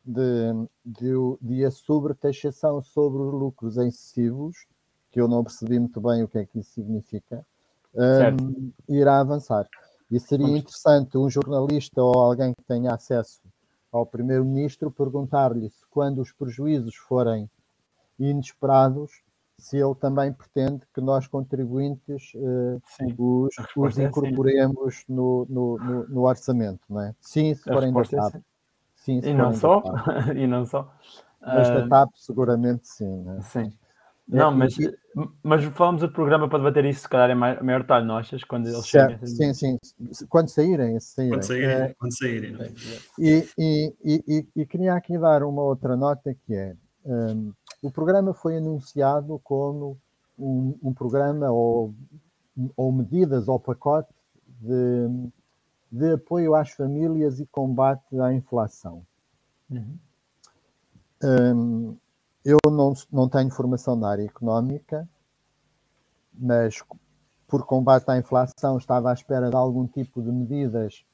de, 0.05 0.69
de, 0.85 1.13
de 1.41 1.65
a 1.65 1.71
sobretaxação 1.71 2.81
sobre 2.83 3.21
os 3.23 3.33
lucros 3.33 3.77
excessivos 3.77 4.67
que 5.11 5.21
eu 5.21 5.29
não 5.29 5.43
percebi 5.43 5.79
muito 5.79 6.01
bem 6.01 6.23
o 6.23 6.29
que 6.29 6.39
é 6.39 6.47
que 6.47 6.59
isso 6.61 6.73
significa, 6.73 7.45
um, 7.95 8.71
irá 8.89 9.21
avançar. 9.21 9.69
E 10.11 10.19
seria 10.19 10.57
interessante 10.57 11.19
um 11.19 11.29
jornalista 11.29 12.03
ou 12.03 12.15
alguém 12.19 12.55
que 12.55 12.65
tenha 12.65 12.95
acesso 12.95 13.41
ao 13.93 14.07
primeiro-ministro 14.07 14.91
perguntar-lhe 14.91 15.69
se, 15.69 15.87
quando 15.91 16.21
os 16.21 16.33
prejuízos 16.33 16.95
forem 16.97 17.51
inesperados, 18.19 19.23
se 19.59 19.77
ele 19.77 19.95
também 19.95 20.33
pretende 20.33 20.83
que 20.95 21.01
nós, 21.01 21.27
contribuintes, 21.27 22.33
uh, 22.35 22.81
os, 23.19 23.55
os, 23.77 23.99
é 23.99 24.05
incorporemos 24.05 25.05
é 25.09 25.13
no, 25.13 25.47
no, 25.49 25.79
no, 25.79 26.09
no, 26.09 26.23
orçamento, 26.23 26.81
não 26.89 27.01
é? 27.01 27.15
Sim, 27.21 27.55
se 27.55 27.65
forem 27.65 27.93
da 27.93 28.03
TAP. 28.03 28.37
É 28.37 28.41
sim, 28.95 29.21
se 29.21 29.29
e, 29.29 29.35
não 29.35 29.53
só, 29.53 29.83
e 30.35 30.47
não 30.47 30.65
só. 30.65 30.93
Mas 31.41 31.69
da 31.69 31.89
TAP, 31.89 32.11
seguramente 32.15 32.87
sim. 32.87 33.23
Né? 33.25 33.41
Sim. 33.43 33.73
Não, 34.29 34.55
mas, 34.55 34.77
mas 35.43 35.65
falamos 35.65 36.03
do 36.03 36.11
programa 36.11 36.49
para 36.49 36.59
debater 36.59 36.85
isso, 36.85 37.01
se 37.01 37.09
calhar, 37.09 37.31
em 37.31 37.35
maior, 37.35 37.63
maior 37.63 37.81
detalhe, 37.81 38.07
não 38.07 38.19
achas? 38.19 38.45
Quando 38.45 38.67
eles 38.67 38.87
certo, 38.87 39.27
Sim, 39.27 39.55
sim. 39.55 39.79
Quando 40.29 40.49
saírem. 40.49 41.01
saírem. 41.01 41.33
Quando 41.33 41.43
saírem. 41.45 41.71
É, 41.71 41.95
quando 41.99 42.19
saírem. 42.19 42.57
É? 42.61 42.73
E, 43.19 43.49
e, 43.59 43.95
e, 44.05 44.49
e, 44.55 44.67
queria 44.67 44.95
aqui 44.95 45.19
dar 45.19 45.43
uma 45.43 45.63
outra 45.63 45.97
nota 45.97 46.35
que 46.47 46.55
é, 46.55 46.77
um, 47.07 47.53
o 47.81 47.91
programa 47.91 48.35
foi 48.35 48.59
anunciado 48.59 49.41
como 49.43 49.99
um, 50.39 50.79
um 50.83 50.93
programa 50.93 51.51
ou, 51.51 51.95
ou 52.77 52.93
medidas 52.93 53.49
ou 53.49 53.59
pacote 53.59 54.13
de, 54.61 55.31
de 55.91 56.13
apoio 56.13 56.55
às 56.55 56.71
famílias 56.71 57.41
e 57.41 57.47
combate 57.47 58.21
à 58.21 58.33
inflação. 58.35 59.07
Uhum. 59.71 59.99
Um, 61.25 61.97
eu 62.45 62.59
não, 62.67 62.95
não 63.11 63.29
tenho 63.29 63.51
formação 63.51 63.97
na 63.97 64.11
área 64.11 64.25
económica, 64.25 65.09
mas 66.33 66.83
por 67.47 67.65
combate 67.65 68.09
à 68.09 68.19
inflação 68.19 68.79
estava 68.79 69.11
à 69.11 69.15
espera 69.15 69.51
de 69.51 69.57
algum 69.57 69.87
tipo 69.87 70.23
de 70.23 70.31
medidas 70.31 71.05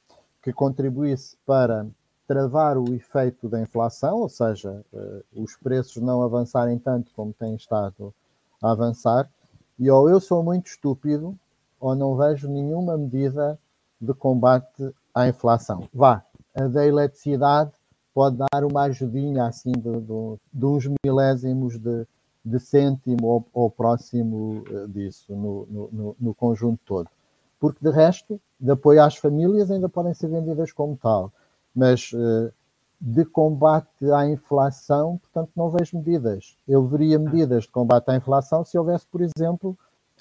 que 0.42 0.52
contribuísse 0.52 1.36
para 1.46 1.86
travar 2.26 2.76
o 2.76 2.92
efeito 2.94 3.48
da 3.48 3.60
inflação, 3.60 4.18
ou 4.18 4.28
seja, 4.28 4.84
uh, 4.92 5.42
os 5.42 5.56
preços 5.56 6.02
não 6.02 6.22
avançarem 6.22 6.78
tanto 6.78 7.12
como 7.14 7.32
têm 7.32 7.54
estado 7.54 8.14
a 8.62 8.70
avançar, 8.70 9.30
e 9.78 9.90
ou 9.90 10.08
eu 10.08 10.20
sou 10.20 10.42
muito 10.42 10.66
estúpido 10.66 11.38
ou 11.80 11.94
não 11.94 12.16
vejo 12.16 12.48
nenhuma 12.48 12.96
medida 12.96 13.58
de 14.00 14.14
combate 14.14 14.94
à 15.14 15.28
inflação. 15.28 15.88
Vá, 15.92 16.24
a 16.54 16.66
da 16.66 16.86
eletricidade 16.86 17.72
pode 18.14 18.36
dar 18.36 18.64
uma 18.64 18.82
ajudinha 18.82 19.44
assim 19.44 19.72
de, 19.72 20.00
de, 20.00 20.38
de 20.52 20.64
uns 20.64 20.88
milésimos 21.04 21.76
de, 21.76 22.06
de 22.44 22.60
cêntimo 22.60 23.26
ou, 23.26 23.46
ou 23.52 23.70
próximo 23.70 24.62
eh, 24.70 24.86
disso 24.88 25.34
no, 25.34 25.90
no, 25.92 26.16
no, 26.20 26.34
conjunto 26.34 26.78
todo. 26.86 27.10
Porque 27.58 27.78
de 27.82 27.90
resto, 27.90 28.40
de 28.60 28.70
apoio 28.70 29.02
às 29.02 29.16
famílias 29.16 29.70
ainda 29.70 29.88
podem 29.88 30.14
ser 30.14 30.28
vendidas 30.28 30.70
como 30.70 30.96
tal, 30.96 31.32
mas 31.74 32.12
eh, 32.14 32.52
de 33.00 33.24
combate 33.24 34.10
à 34.12 34.26
inflação, 34.28 35.18
portanto, 35.18 35.50
não 35.56 35.68
vejo 35.70 35.98
medidas. 35.98 36.56
Eu 36.66 36.86
veria 36.86 37.18
medidas 37.18 37.64
de 37.64 37.70
combate 37.70 38.08
à 38.10 38.16
inflação 38.16 38.64
se 38.64 38.78
houvesse, 38.78 39.06
por 39.06 39.20
exemplo, 39.20 39.76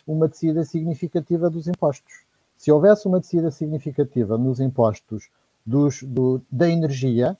uma 0.07 0.27
descida 0.27 0.63
significativa 0.65 1.49
dos 1.49 1.67
impostos. 1.67 2.25
Se 2.57 2.71
houvesse 2.71 3.07
uma 3.07 3.19
descida 3.19 3.51
significativa 3.51 4.37
nos 4.37 4.59
impostos 4.59 5.29
dos, 5.65 6.03
do, 6.03 6.41
da 6.51 6.69
energia, 6.69 7.37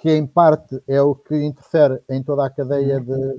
que 0.00 0.10
em 0.10 0.26
parte 0.26 0.80
é 0.86 1.00
o 1.02 1.14
que 1.14 1.34
interfere 1.34 2.00
em 2.08 2.22
toda 2.22 2.46
a 2.46 2.50
cadeia 2.50 3.00
de, 3.00 3.38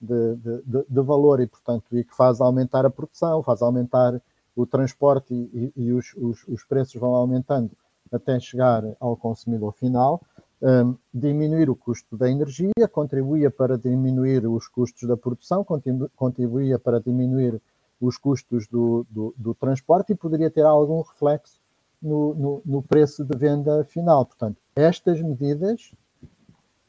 de, 0.00 0.36
de, 0.36 0.84
de 0.88 1.00
valor 1.02 1.40
e, 1.40 1.46
portanto, 1.46 1.96
e 1.96 2.04
que 2.04 2.14
faz 2.14 2.40
aumentar 2.40 2.84
a 2.84 2.90
produção, 2.90 3.42
faz 3.42 3.62
aumentar 3.62 4.20
o 4.56 4.66
transporte 4.66 5.32
e, 5.32 5.72
e 5.76 5.92
os, 5.92 6.12
os, 6.16 6.46
os, 6.48 6.64
preços 6.64 7.00
vão 7.00 7.14
aumentando 7.14 7.70
até 8.10 8.38
chegar 8.38 8.82
ao 9.00 9.16
consumidor 9.16 9.72
final. 9.72 10.20
Um, 10.60 10.96
diminuir 11.12 11.68
o 11.70 11.74
custo 11.74 12.16
da 12.16 12.30
energia 12.30 12.86
contribuía 12.90 13.50
para 13.50 13.76
diminuir 13.76 14.46
os 14.46 14.68
custos 14.68 15.08
da 15.08 15.16
produção, 15.16 15.66
contribuía 16.14 16.78
para 16.78 17.00
diminuir 17.00 17.60
os 18.00 18.16
custos 18.16 18.68
do, 18.68 19.06
do, 19.10 19.34
do 19.36 19.54
transporte 19.54 20.12
e 20.12 20.16
poderia 20.16 20.50
ter 20.50 20.64
algum 20.64 21.02
reflexo 21.02 21.61
no, 22.02 22.34
no, 22.34 22.62
no 22.64 22.82
preço 22.82 23.24
de 23.24 23.36
venda 23.36 23.84
final. 23.84 24.26
Portanto, 24.26 24.56
estas 24.74 25.20
medidas 25.20 25.92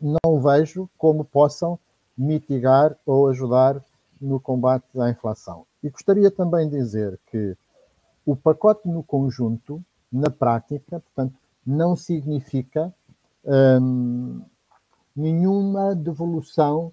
não 0.02 0.42
vejo 0.42 0.90
como 0.98 1.24
possam 1.24 1.80
mitigar 2.18 2.98
ou 3.06 3.28
ajudar 3.28 3.82
no 4.20 4.40
combate 4.40 5.00
à 5.00 5.10
inflação. 5.10 5.66
E 5.84 5.90
gostaria 5.90 6.32
também 6.32 6.68
de 6.68 6.78
dizer 6.78 7.20
que 7.28 7.56
o 8.26 8.36
pacote 8.36 8.88
no 8.88 9.04
conjunto, 9.04 9.84
na 10.12 10.30
prática, 10.30 11.00
portanto, 11.00 11.36
não 11.66 11.96
significa 11.96 12.94
hum, 13.82 14.42
nenhuma 15.16 15.94
devolução 15.94 16.92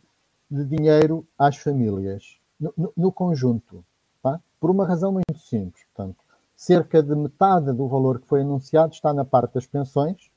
de 0.50 0.64
dinheiro 0.64 1.26
às 1.38 1.56
famílias, 1.56 2.38
no, 2.58 2.72
no, 2.76 2.92
no 2.96 3.12
conjunto, 3.12 3.84
tá? 4.22 4.40
por 4.58 4.70
uma 4.70 4.86
razão 4.86 5.12
muito 5.12 5.38
simples. 5.38 5.84
Portanto, 5.94 6.18
cerca 6.60 7.02
de 7.02 7.14
metade 7.14 7.72
do 7.72 7.88
valor 7.88 8.20
que 8.20 8.26
foi 8.26 8.42
anunciado 8.42 8.92
está 8.92 9.14
na 9.14 9.24
parte 9.24 9.54
das 9.54 9.66
pensões, 9.66 10.30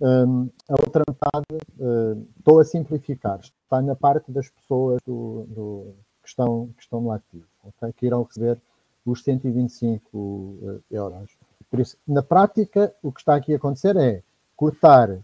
um, 0.00 0.48
a 0.70 0.72
outra 0.72 1.04
metade, 1.06 1.62
uh, 1.78 2.26
estou 2.38 2.60
a 2.60 2.64
simplificar, 2.64 3.40
está 3.40 3.82
na 3.82 3.94
parte 3.94 4.32
das 4.32 4.48
pessoas 4.48 5.02
do, 5.06 5.44
do, 5.50 5.94
que, 6.22 6.30
estão, 6.30 6.70
que 6.74 6.82
estão 6.82 7.02
no 7.02 7.12
ativo, 7.12 7.44
okay? 7.62 7.92
que 7.92 8.06
irão 8.06 8.22
receber 8.22 8.58
os 9.04 9.22
125 9.22 10.18
uh, 10.18 10.82
euros. 10.90 11.36
Por 11.70 11.78
isso, 11.78 11.98
na 12.08 12.22
prática, 12.22 12.94
o 13.02 13.12
que 13.12 13.20
está 13.20 13.34
aqui 13.34 13.52
a 13.52 13.58
acontecer 13.58 13.98
é 13.98 14.22
cortar 14.56 15.10
uh, 15.10 15.22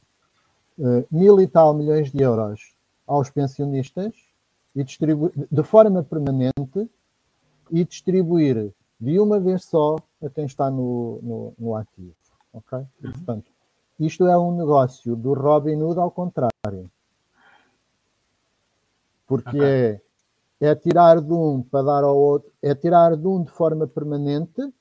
mil 1.10 1.40
e 1.40 1.46
tal 1.46 1.72
milhões 1.72 2.12
de 2.12 2.22
euros 2.22 2.74
aos 3.06 3.30
pensionistas 3.30 4.12
e 4.76 4.84
de 4.84 5.62
forma 5.62 6.02
permanente 6.02 6.90
e 7.70 7.86
distribuir 7.86 8.70
de 9.00 9.18
uma 9.18 9.40
vez 9.40 9.64
só 9.64 9.96
a 10.22 10.30
quem 10.30 10.46
está 10.46 10.70
no, 10.70 11.20
no, 11.22 11.54
no 11.58 11.76
ativo. 11.76 12.14
Ok? 12.52 12.78
Uhum. 12.78 13.12
Portanto, 13.12 13.50
isto 13.98 14.26
é 14.26 14.36
um 14.36 14.56
negócio 14.56 15.16
do 15.16 15.34
Robin 15.34 15.82
Hood 15.82 15.98
ao 15.98 16.10
contrário. 16.10 16.90
Porque 19.26 19.48
okay. 19.48 19.62
é, 19.62 20.00
é 20.60 20.74
tirar 20.74 21.20
de 21.20 21.32
um 21.32 21.62
para 21.62 21.84
dar 21.84 22.04
ao 22.04 22.16
outro, 22.16 22.50
é 22.60 22.74
tirar 22.74 23.16
de 23.16 23.26
um 23.26 23.42
de 23.42 23.50
forma 23.50 23.86
permanente 23.86 24.60
uh, 24.62 24.72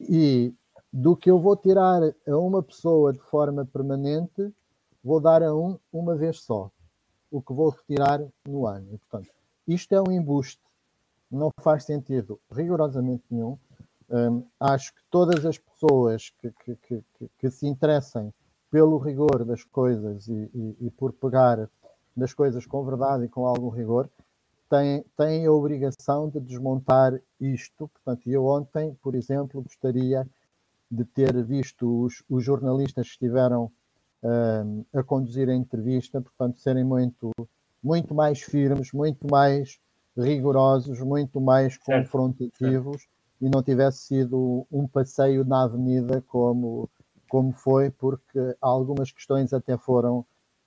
e 0.00 0.52
do 0.92 1.16
que 1.16 1.30
eu 1.30 1.38
vou 1.40 1.56
tirar 1.56 2.02
a 2.02 2.36
uma 2.36 2.62
pessoa 2.62 3.12
de 3.12 3.18
forma 3.18 3.64
permanente, 3.64 4.52
vou 5.02 5.20
dar 5.20 5.42
a 5.42 5.52
um 5.52 5.76
uma 5.92 6.14
vez 6.14 6.40
só. 6.40 6.70
O 7.30 7.42
que 7.42 7.52
vou 7.52 7.70
retirar 7.70 8.22
no 8.46 8.64
ano. 8.64 8.86
E, 8.92 8.98
portanto, 8.98 9.28
isto 9.66 9.92
é 9.92 10.00
um 10.00 10.12
embuste. 10.12 10.62
Não 11.34 11.50
faz 11.60 11.84
sentido 11.84 12.40
rigorosamente 12.50 13.24
nenhum. 13.28 13.58
Um, 14.08 14.46
acho 14.60 14.94
que 14.94 15.00
todas 15.10 15.44
as 15.44 15.58
pessoas 15.58 16.30
que, 16.38 16.50
que, 16.64 16.76
que, 16.76 17.30
que, 17.38 17.50
se 17.50 17.66
interessem 17.66 18.32
pelo 18.70 18.98
rigor 18.98 19.44
das 19.44 19.64
coisas 19.64 20.28
e, 20.28 20.50
e, 20.54 20.76
e, 20.86 20.90
por 20.90 21.12
pegar 21.12 21.68
das 22.16 22.32
coisas 22.32 22.66
com 22.66 22.84
verdade 22.84 23.24
e 23.24 23.28
com 23.28 23.46
algum 23.46 23.70
rigor 23.70 24.08
têm, 24.68 25.04
têm 25.16 25.46
a 25.46 25.52
obrigação 25.52 26.28
de 26.28 26.38
desmontar 26.38 27.20
isto. 27.40 27.88
Portanto, 27.88 28.28
eu 28.28 28.44
ontem, 28.44 28.94
por 29.02 29.14
exemplo, 29.14 29.62
gostaria 29.62 30.28
de 30.90 31.04
ter 31.04 31.42
visto 31.42 32.04
os, 32.04 32.22
os 32.28 32.44
jornalistas 32.44 33.06
que 33.06 33.12
estiveram 33.14 33.72
uh, 34.22 34.86
a 34.92 35.02
conduzir 35.02 35.48
a 35.48 35.54
entrevista, 35.54 36.20
portanto, 36.20 36.60
serem 36.60 36.84
muito, 36.84 37.32
muito 37.82 38.14
mais 38.14 38.40
firmes, 38.42 38.92
muito 38.92 39.26
mais 39.28 39.80
rigorosos, 40.16 41.00
muito 41.00 41.40
mais 41.40 41.74
certo. 41.74 42.04
confrontativos 42.04 43.02
certo. 43.02 43.08
e 43.40 43.48
não 43.48 43.62
tivesse 43.62 43.98
sido 43.98 44.66
um 44.70 44.86
passeio 44.86 45.44
na 45.44 45.64
avenida 45.64 46.22
como, 46.28 46.88
como 47.28 47.52
foi, 47.52 47.90
porque 47.90 48.56
algumas 48.60 49.10
questões 49.10 49.52
até 49.52 49.76
foram 49.76 50.24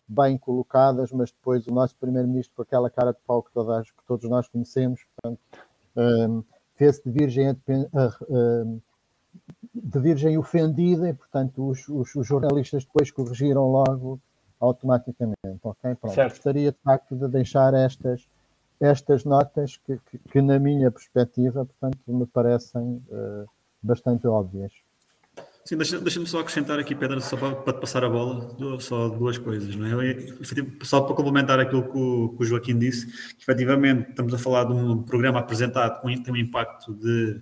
bem 0.08 0.38
colocadas, 0.38 1.12
mas 1.12 1.32
depois 1.32 1.68
o 1.68 1.74
nosso 1.74 1.96
primeiro-ministro, 1.98 2.56
com 2.56 2.62
aquela 2.62 2.90
cara 2.90 3.12
de 3.12 3.20
pau 3.26 3.44
que, 3.44 3.52
todas, 3.52 3.92
que 3.92 4.04
todos 4.08 4.30
nós 4.30 4.48
conhecemos, 4.48 5.02
portanto, 5.16 5.40
um, 5.96 6.44
fez-se 6.76 7.04
de 7.04 7.12
virgem 7.12 7.50
a, 7.50 7.56
de 9.74 10.00
virgem 10.00 10.38
ofendida 10.38 11.10
e, 11.10 11.14
portanto, 11.14 11.68
os, 11.68 11.88
os, 11.88 12.16
os, 12.16 12.28
jornalistas 12.28 12.86
depois 12.86 13.12
corrigiram 13.12 13.70
logo 13.70 14.20
automaticamente. 14.60 15.38
Ok? 15.64 15.96
Pronto. 15.96 16.14
Certo. 16.14 16.36
Gostaria, 16.36 16.72
de 16.72 16.78
facto, 16.80 17.16
de 17.16 17.28
deixar 17.28 17.74
estas, 17.74 18.28
estas 18.80 19.24
notas 19.24 19.78
que, 19.78 19.98
que, 20.10 20.20
que 20.32 20.42
na 20.42 20.60
minha 20.60 20.92
perspectiva, 20.92 21.66
portanto, 21.66 22.00
me 22.08 22.26
parecem 22.26 23.04
uh, 23.10 23.46
bastante 23.82 24.28
óbvias. 24.28 24.72
Sim, 25.68 25.76
deixa-me 25.76 26.02
deixa 26.02 26.26
só 26.26 26.40
acrescentar 26.40 26.80
aqui, 26.80 26.96
Pedro, 26.96 27.20
só 27.20 27.36
para, 27.36 27.54
para 27.54 27.74
passar 27.74 28.02
a 28.02 28.10
bola, 28.10 28.56
só 28.80 29.10
duas 29.10 29.38
coisas. 29.38 29.76
Não 29.76 30.02
é? 30.02 30.16
Só 30.84 31.02
para 31.02 31.14
complementar 31.14 31.60
aquilo 31.60 31.84
que 31.84 31.98
o, 31.98 32.30
que 32.38 32.44
o 32.44 32.46
Joaquim 32.46 32.80
disse, 32.80 33.06
que 33.36 33.44
efetivamente 33.44 34.12
estamos 34.12 34.34
a 34.34 34.38
falar 34.38 34.64
de 34.64 34.72
um 34.72 35.04
programa 35.04 35.40
apresentado 35.40 36.02
que 36.02 36.24
tem 36.24 36.34
um 36.34 36.38
impacto 36.38 36.94
de 36.94 37.42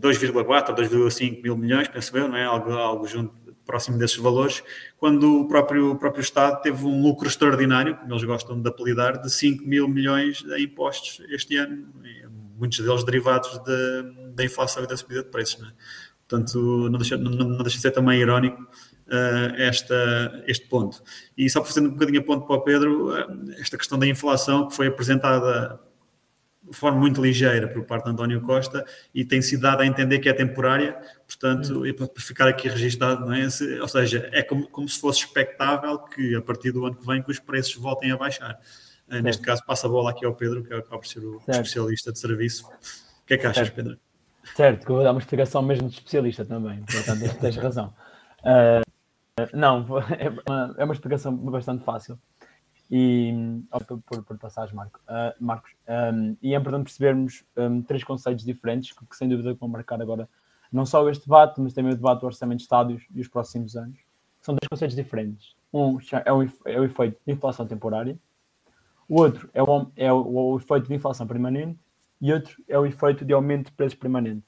2,4 0.00 0.70
ou 0.70 0.74
2,5 0.74 1.42
mil 1.42 1.56
milhões, 1.56 1.86
penso 1.86 2.16
eu, 2.16 2.26
não 2.26 2.36
é? 2.36 2.44
Algo, 2.44 2.72
algo 2.72 3.06
junto, 3.06 3.32
próximo 3.72 3.96
desses 3.96 4.18
valores, 4.18 4.62
quando 4.98 5.40
o 5.40 5.48
próprio, 5.48 5.92
o 5.92 5.96
próprio 5.96 6.20
Estado 6.20 6.60
teve 6.60 6.84
um 6.84 7.00
lucro 7.00 7.26
extraordinário, 7.26 7.96
como 7.96 8.12
eles 8.12 8.22
gostam 8.22 8.60
de 8.60 8.68
apelidar, 8.68 9.18
de 9.18 9.32
5 9.32 9.66
mil 9.66 9.88
milhões 9.88 10.44
em 10.58 10.64
impostos 10.64 11.24
este 11.30 11.56
ano, 11.56 11.88
muitos 12.58 12.80
deles 12.80 13.02
derivados 13.02 13.58
de, 13.64 14.34
da 14.34 14.44
inflação 14.44 14.84
e 14.84 14.86
da 14.86 14.94
subida 14.94 15.22
de 15.22 15.30
preços. 15.30 15.58
Não 15.58 15.68
é? 15.68 15.72
Portanto, 16.28 16.58
não 16.90 16.98
deixa, 16.98 17.16
não, 17.16 17.30
não 17.30 17.62
deixa 17.62 17.76
de 17.76 17.80
ser 17.80 17.92
também 17.92 18.20
irónico 18.20 18.60
uh, 18.62 19.54
esta, 19.56 20.44
este 20.46 20.68
ponto. 20.68 21.02
E 21.34 21.48
só 21.48 21.64
fazendo 21.64 21.88
um 21.88 21.92
bocadinho 21.92 22.20
a 22.20 22.24
ponto 22.24 22.46
para 22.46 22.56
o 22.56 22.60
Pedro, 22.60 23.08
uh, 23.08 23.52
esta 23.58 23.78
questão 23.78 23.98
da 23.98 24.06
inflação 24.06 24.68
que 24.68 24.76
foi 24.76 24.86
apresentada 24.88 25.80
de 26.72 26.78
forma 26.78 26.98
muito 26.98 27.22
ligeira 27.22 27.68
por 27.68 27.84
parte 27.84 28.04
de 28.04 28.10
António 28.10 28.40
Costa 28.40 28.84
e 29.14 29.26
tem 29.26 29.42
sido 29.42 29.60
dada 29.60 29.82
a 29.82 29.86
entender 29.86 30.18
que 30.20 30.28
é 30.28 30.32
temporária, 30.32 30.98
portanto, 31.26 31.86
e 31.86 31.92
para 31.92 32.08
ficar 32.16 32.48
aqui 32.48 32.66
registado, 32.66 33.26
não 33.26 33.34
é? 33.34 33.46
ou 33.80 33.88
seja, 33.88 34.28
é 34.32 34.42
como, 34.42 34.66
como 34.68 34.88
se 34.88 34.98
fosse 34.98 35.20
expectável 35.20 35.98
que 35.98 36.34
a 36.34 36.40
partir 36.40 36.72
do 36.72 36.86
ano 36.86 36.96
que 36.96 37.06
vem 37.06 37.22
que 37.22 37.30
os 37.30 37.38
preços 37.38 37.74
voltem 37.74 38.10
a 38.10 38.16
baixar. 38.16 38.58
Uh, 39.06 39.20
neste 39.20 39.42
caso, 39.42 39.62
passa 39.66 39.86
a 39.86 39.90
bola 39.90 40.10
aqui 40.10 40.24
ao 40.24 40.34
Pedro, 40.34 40.64
que 40.64 40.72
acaba 40.72 40.98
por 40.98 41.06
ser 41.06 41.20
o 41.20 41.40
certo. 41.40 41.50
especialista 41.50 42.10
de 42.10 42.18
serviço. 42.18 42.66
O 42.66 43.26
que 43.26 43.34
é 43.34 43.36
que 43.36 43.46
achas, 43.46 43.66
certo. 43.66 43.74
Pedro? 43.74 43.98
Certo, 44.56 44.86
que 44.86 44.90
eu 44.90 44.96
vou 44.96 45.04
dar 45.04 45.10
uma 45.10 45.20
explicação 45.20 45.60
mesmo 45.60 45.88
de 45.90 45.96
especialista 45.96 46.44
também, 46.44 46.82
portanto, 46.84 47.38
tens 47.38 47.56
razão. 47.56 47.92
Uh, 48.40 49.46
não, 49.52 49.86
é 50.18 50.30
uma, 50.30 50.74
é 50.78 50.84
uma 50.84 50.94
explicação 50.94 51.36
bastante 51.36 51.84
fácil 51.84 52.18
e 52.94 53.32
por, 54.06 54.22
por 54.22 54.36
passares, 54.36 54.70
Marco, 54.70 55.00
uh, 55.08 55.34
Marcos. 55.42 55.72
Um, 55.88 56.36
e 56.42 56.54
é 56.54 56.58
importante 56.58 56.84
percebermos 56.84 57.42
um, 57.56 57.80
três 57.80 58.04
conceitos 58.04 58.44
diferentes 58.44 58.92
que, 58.92 59.06
que, 59.06 59.16
sem 59.16 59.26
dúvida 59.30 59.54
vão 59.54 59.66
marcar 59.66 60.02
agora 60.02 60.28
não 60.70 60.84
só 60.84 61.08
este 61.08 61.24
debate, 61.24 61.58
mas 61.58 61.72
também 61.72 61.92
o 61.92 61.96
debate 61.96 62.20
do 62.20 62.26
orçamento 62.26 62.58
de 62.58 62.64
estádios 62.64 63.02
e 63.14 63.22
os 63.22 63.28
próximos 63.28 63.76
anos. 63.76 63.98
São 64.42 64.54
três 64.54 64.68
conceitos 64.68 64.94
diferentes. 64.94 65.56
Um 65.72 65.98
é 66.22 66.30
o, 66.30 66.42
é 66.66 66.80
o 66.80 66.84
efeito 66.84 67.18
de 67.26 67.32
inflação 67.32 67.66
temporária, 67.66 68.18
o 69.08 69.20
outro 69.20 69.48
é 69.54 69.62
o, 69.62 69.86
é 69.96 70.12
o, 70.12 70.52
o 70.52 70.56
efeito 70.58 70.88
de 70.88 70.94
inflação 70.94 71.26
permanente 71.26 71.78
e 72.20 72.30
outro 72.30 72.62
é 72.68 72.78
o 72.78 72.84
efeito 72.84 73.24
de 73.24 73.32
aumento 73.32 73.66
de 73.66 73.72
preços 73.72 73.98
permanente. 73.98 74.44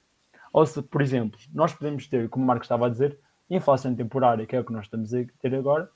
Ou 0.53 0.67
se, 0.67 0.83
por 0.83 1.01
exemplo, 1.01 1.41
nós 1.55 1.73
podemos 1.73 2.07
ter, 2.09 2.29
como 2.29 2.45
o 2.45 2.47
Marcos 2.47 2.67
estava 2.67 2.87
a 2.87 2.91
dizer, 2.91 3.19
inflação 3.49 3.95
temporária, 3.95 4.47
que 4.47 4.55
é 4.55 4.61
o 4.61 4.65
que 4.65 4.73
nós 4.73 4.85
estamos 4.85 5.15
a 5.15 5.25
ter 5.41 5.55
agora, 5.55 5.91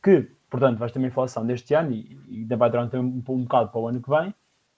que 0.00 0.30
Portanto, 0.50 0.78
vais 0.78 0.92
ter 0.92 0.98
uma 0.98 1.08
inflação 1.08 1.46
deste 1.46 1.74
ano 1.74 1.92
e, 1.92 2.18
ainda 2.30 2.56
vai 2.56 2.70
durar 2.70 2.88
um, 2.94 2.98
um, 2.98 3.22
um 3.28 3.42
bocado 3.42 3.70
para 3.70 3.80
o 3.80 3.88
ano 3.88 4.00
que 4.00 4.08
vem, 4.08 4.34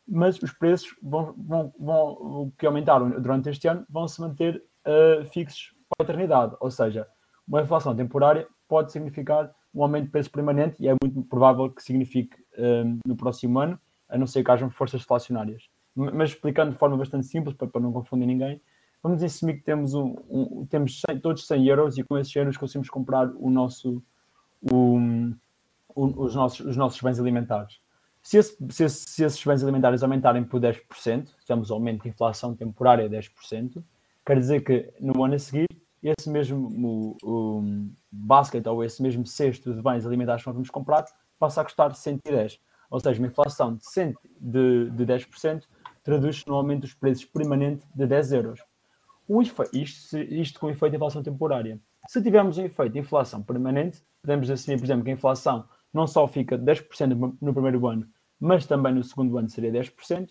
mas 0.07 0.43
os 0.43 0.53
preços 0.53 0.95
vão, 1.03 1.35
vão, 1.37 1.73
vão, 1.79 2.53
que 2.59 2.67
aumentaram 2.67 3.11
durante 3.21 3.49
este 3.49 3.69
ano 3.69 3.87
vão 3.89 4.09
se 4.09 4.21
manter 4.21 4.63
uh, 4.85 5.25
fixos 5.27 5.73
para 5.89 6.05
a 6.05 6.11
eternidade. 6.11 6.57
Ou 6.61 6.71
seja, 6.71 7.07
uma 7.47 7.63
inflação 7.63 7.95
temporária 7.95 8.47
pode 8.69 8.91
significar 8.91 9.53
um 9.73 9.83
aumento 9.83 10.07
de 10.07 10.11
preço 10.11 10.31
permanente 10.31 10.83
e 10.83 10.89
é 10.89 10.95
muito 11.01 11.23
provável 11.23 11.71
que 11.71 11.83
signifique 11.83 12.37
uh, 12.59 12.99
no 13.07 13.17
próximo 13.17 13.61
ano, 13.61 13.79
a 14.09 14.19
não 14.19 14.27
ser 14.27 14.43
que 14.43 14.51
hajam 14.51 14.69
forças 14.69 15.01
deflacionárias. 15.03 15.69
Mas 15.95 16.31
explicando 16.31 16.73
de 16.73 16.79
forma 16.79 16.97
bastante 16.97 17.27
simples, 17.27 17.55
para, 17.55 17.69
para 17.69 17.81
não 17.81 17.93
confundir 17.93 18.27
ninguém, 18.27 18.61
vamos 19.03 19.23
assumir 19.23 19.59
que 19.59 19.63
temos, 19.63 19.95
um, 19.95 20.17
um 20.29 20.67
temos 20.67 21.01
100, 21.09 21.21
todos 21.21 21.47
100 21.47 21.67
euros 21.67 21.99
e 21.99 22.03
com 22.03 22.19
esses 22.19 22.35
euros 22.35 22.57
conseguimos 22.57 22.91
comprar 22.91 23.31
o 23.37 23.51
nosso. 23.51 24.03
O, 24.73 24.99
os 26.05 26.35
nossos, 26.35 26.61
os 26.61 26.77
nossos 26.77 27.01
bens 27.01 27.19
alimentares. 27.19 27.81
Se, 28.23 28.37
esse, 28.37 28.57
se, 28.71 28.85
esse, 28.85 29.09
se, 29.09 29.25
esses 29.25 29.45
bens 29.45 29.63
alimentares 29.63 30.03
aumentarem 30.03 30.45
por 30.45 30.61
10%, 30.61 31.29
temos 31.47 31.71
aumento 31.71 32.03
de 32.03 32.11
inflação 32.11 32.55
temporária 32.55 33.09
de 33.09 33.17
10%, 33.17 33.83
quer 34.25 34.39
dizer 34.39 34.63
que 34.63 34.93
no 35.01 35.25
ano 35.25 35.35
a 35.35 35.39
seguir, 35.39 35.67
esse 36.03 36.31
mesmo 36.31 37.17
basket 38.11 38.67
ou 38.67 38.83
esse 38.83 39.03
mesmo 39.03 39.27
cesto 39.27 39.75
de 39.75 39.83
bens 39.83 40.07
alimentares 40.07 40.43
que 40.43 40.49
nós 40.49 40.55
vamos 40.55 40.71
comprar 40.71 41.05
passa 41.39 41.61
a 41.61 41.65
custar 41.65 41.95
110. 41.95 42.59
Ou 42.91 43.01
seja, 43.01 43.21
uma 43.21 43.29
inflação 43.29 43.77
de, 43.77 43.85
100, 43.87 44.15
de, 44.41 44.91
de 44.91 45.07
10% 45.07 45.65
traduz-se 46.03 46.47
no 46.47 46.55
aumento 46.55 46.83
dos 46.83 46.95
preços 46.95 47.25
permanente 47.25 47.87
de 47.95 48.07
10 48.07 48.33
euros. 48.33 48.61
O 49.29 49.41
isto, 49.43 50.19
isto 50.19 50.59
com 50.59 50.69
efeito 50.71 50.91
de 50.91 50.97
inflação 50.97 51.23
temporária. 51.23 51.79
Se 52.09 52.21
tivermos 52.21 52.59
um 52.59 52.65
efeito 52.65 52.93
de 52.93 52.99
inflação 52.99 53.43
permanente, 53.43 54.03
podemos 54.21 54.51
assumir, 54.51 54.79
por 54.79 54.87
exemplo, 54.87 55.05
que 55.05 55.11
a 55.11 55.15
inflação 55.15 55.69
não 55.93 56.07
só 56.07 56.27
fica 56.27 56.59
10% 56.59 57.37
no 57.41 57.53
primeiro 57.53 57.87
ano, 57.87 58.07
mas 58.39 58.67
também 58.67 58.95
no 58.95 59.05
segundo 59.05 59.37
ano 59.37 59.49
seria 59.49 59.71
10%, 59.71 60.31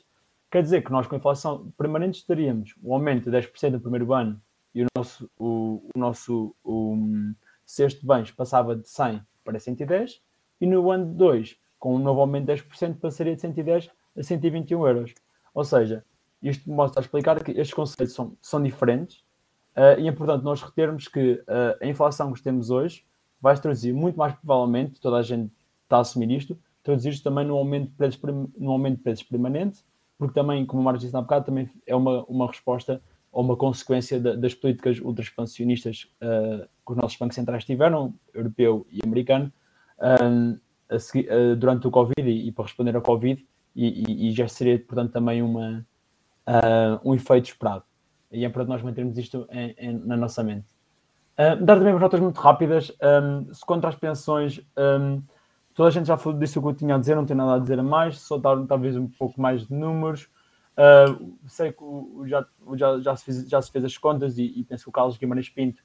quer 0.50 0.63
dizer 0.63 0.84
que 0.84 0.91
nós 0.91 1.06
com 1.06 1.15
a 1.15 1.17
inflação 1.17 1.72
permanente 1.78 2.19
estaríamos 2.19 2.74
o 2.82 2.93
aumento 2.93 3.30
de 3.30 3.38
10% 3.38 3.72
no 3.72 3.80
primeiro 3.80 4.13
ano 4.13 4.41
e 4.74 4.84
o 4.84 4.88
nosso, 4.95 5.30
o, 5.38 5.89
o 5.93 6.00
nosso 6.00 6.56
o, 6.63 6.93
um, 6.93 7.36
de 7.65 8.08
bens 8.08 8.32
passava 8.32 8.76
de 8.76 8.89
100 8.89 9.22
para 9.43 9.60
110 9.60 10.22
e 10.62 10.65
no 10.65 10.89
ano 10.91 11.13
2, 11.13 11.58
com 11.78 11.95
um 11.95 12.00
novo 12.00 12.22
aumento 12.22 12.48
de 12.48 12.62
10%, 12.62 13.00
passaria 13.00 13.36
de 13.36 13.41
110 13.41 13.89
a 14.17 14.24
121 14.24 14.88
euros. 14.88 15.13
Ou 15.54 15.63
seja, 15.63 16.04
isto 16.41 16.69
mostra 16.69 17.02
a 17.02 17.04
explicar 17.04 17.43
que 17.43 17.52
estes 17.52 17.74
conceitos 17.74 18.13
são, 18.13 18.36
são 18.41 18.62
diferentes 18.62 19.17
uh, 19.76 20.00
e 20.00 20.08
é 20.08 20.10
importante 20.10 20.43
nós 20.43 20.62
retermos 20.62 21.08
que 21.08 21.34
uh, 21.34 21.78
a 21.82 21.86
inflação 21.86 22.34
que 22.34 22.41
temos 22.41 22.69
hoje 22.69 23.06
vai 23.41 23.58
traduzir 23.60 23.93
muito 23.93 24.17
mais 24.17 24.34
provavelmente, 24.34 24.99
toda 24.99 25.17
a 25.17 25.21
gente 25.21 25.52
está 25.84 25.97
a 25.97 26.02
assumir 26.02 26.32
isto, 26.32 26.58
traduzir-se 26.84 27.23
também 27.23 27.45
no 27.45 27.56
aumento, 27.56 27.89
de 27.89 27.95
preços, 27.95 28.21
no 28.58 28.71
aumento 28.71 28.97
de 28.97 29.04
preços 29.04 29.23
permanente, 29.23 29.84
porque 30.17 30.34
também, 30.34 30.65
como 30.65 30.82
o 30.82 30.86
Marcos 30.86 31.02
disse 31.02 31.15
há 31.15 31.21
bocado, 31.21 31.45
também 31.45 31.69
é 31.86 31.95
uma, 31.95 32.23
uma 32.25 32.47
resposta 32.47 33.02
ou 33.32 33.43
uma 33.43 33.56
consequência 33.56 34.19
das 34.19 34.54
políticas 34.54 34.99
ultra-expansionistas 34.99 36.12
uh, 36.21 36.67
que 36.86 36.91
os 36.91 36.97
nossos 36.97 37.17
bancos 37.17 37.36
centrais 37.36 37.63
tiveram, 37.63 38.13
europeu 38.34 38.86
e 38.91 38.99
americano, 39.04 39.52
uh, 39.99 41.56
durante 41.58 41.88
o 41.88 41.91
Covid 41.91 42.28
e, 42.28 42.47
e, 42.47 42.52
para 42.52 42.65
responder 42.65 42.95
ao 42.95 43.02
Covid, 43.02 43.45
e, 43.75 44.04
e, 44.08 44.30
e 44.30 44.32
já 44.32 44.47
seria, 44.47 44.78
portanto, 44.80 45.12
também 45.12 45.41
uma, 45.43 45.86
um 47.06 47.13
efeito 47.13 47.45
esperado. 47.45 47.84
E 48.32 48.43
é 48.43 48.49
para 48.49 48.65
nós 48.65 48.82
mantermos 48.82 49.17
isto 49.17 49.47
em, 49.52 49.75
em, 49.78 49.93
na 49.99 50.17
nossa 50.17 50.43
mente. 50.43 50.67
Dar 51.62 51.78
também 51.78 51.93
umas 51.93 52.02
notas 52.02 52.19
muito 52.19 52.39
rápidas. 52.39 52.91
Um, 53.02 53.54
se 53.54 53.65
contra 53.65 53.89
as 53.89 53.95
pensões, 53.95 54.60
um, 54.78 55.21
toda 55.73 55.88
a 55.88 55.91
gente 55.91 56.08
já 56.08 56.17
falou 56.17 56.38
disso 56.38 56.62
que 56.62 56.67
eu 56.67 56.73
tinha 56.73 56.95
a 56.95 56.97
dizer, 56.97 57.15
não 57.15 57.25
tenho 57.25 57.38
nada 57.38 57.56
a 57.56 57.60
dizer 57.60 57.80
a 57.80 57.84
mais, 57.84 58.19
só 58.19 58.38
dar 58.38 58.58
talvez 58.67 58.97
um 58.97 59.08
pouco 59.08 59.39
mais 59.39 59.65
de 59.65 59.73
números. 59.73 60.28
Uh, 60.78 61.38
sei 61.47 61.71
que 61.71 61.84
já, 62.28 62.45
já, 62.75 62.99
já, 62.99 63.15
se 63.15 63.25
fez, 63.25 63.49
já 63.49 63.62
se 63.62 63.71
fez 63.71 63.86
as 63.86 63.97
contas 63.97 64.38
e, 64.38 64.43
e 64.43 64.63
penso 64.63 64.84
que 64.84 64.89
o 64.89 64.93
Carlos 64.93 65.17
Guimarães 65.17 65.49
Pinto 65.49 65.82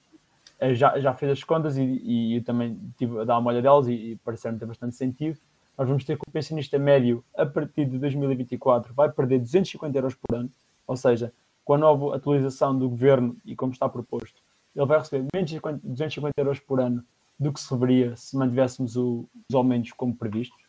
uh, 0.61 0.75
já, 0.75 0.99
já 0.99 1.15
fez 1.15 1.33
as 1.33 1.45
contas 1.45 1.77
e, 1.77 1.83
e, 1.83 2.37
eu 2.37 2.45
também 2.45 2.79
tive 2.97 3.21
a 3.21 3.25
dar 3.25 3.39
uma 3.39 3.51
olhada 3.51 3.63
delas 3.63 3.87
e, 3.87 3.93
e 3.93 4.17
pareceram 4.17 4.59
ter 4.59 4.67
bastante 4.67 4.97
sentido. 4.97 5.39
Nós 5.79 5.89
vamos 5.89 6.05
ter 6.05 6.17
que 6.17 6.23
o 6.29 6.31
pensionista 6.31 6.79
médio, 6.79 7.25
a 7.37 7.47
partir 7.47 7.85
de 7.87 7.99
2024, 7.99 8.95
vai 8.95 9.11
perder 9.11 9.41
250 9.41 9.99
euros 9.99 10.15
por 10.15 10.37
ano, 10.37 10.51
ou 10.87 10.97
seja, 10.97 11.33
com 11.65 11.75
a 11.75 11.79
nova 11.79 12.15
atualização 12.15 12.77
do 12.77 12.89
governo 12.89 13.37
e 13.45 13.57
como 13.57 13.73
está 13.73 13.89
proposto, 13.89 14.41
ele 14.75 14.87
vai 14.87 14.99
receber 14.99 15.27
menos 15.35 15.51
de 15.51 15.61
250 15.61 16.33
euros 16.41 16.61
por 16.61 16.81
ano 16.81 17.05
do 17.39 17.53
que 17.53 17.61
se 17.61 17.67
receberia 17.67 18.17
se 18.17 18.37
mantivéssemos 18.37 18.97
o, 18.97 19.29
os 19.49 19.55
aumentos 19.55 19.93
como 19.93 20.15
previstos. 20.15 20.65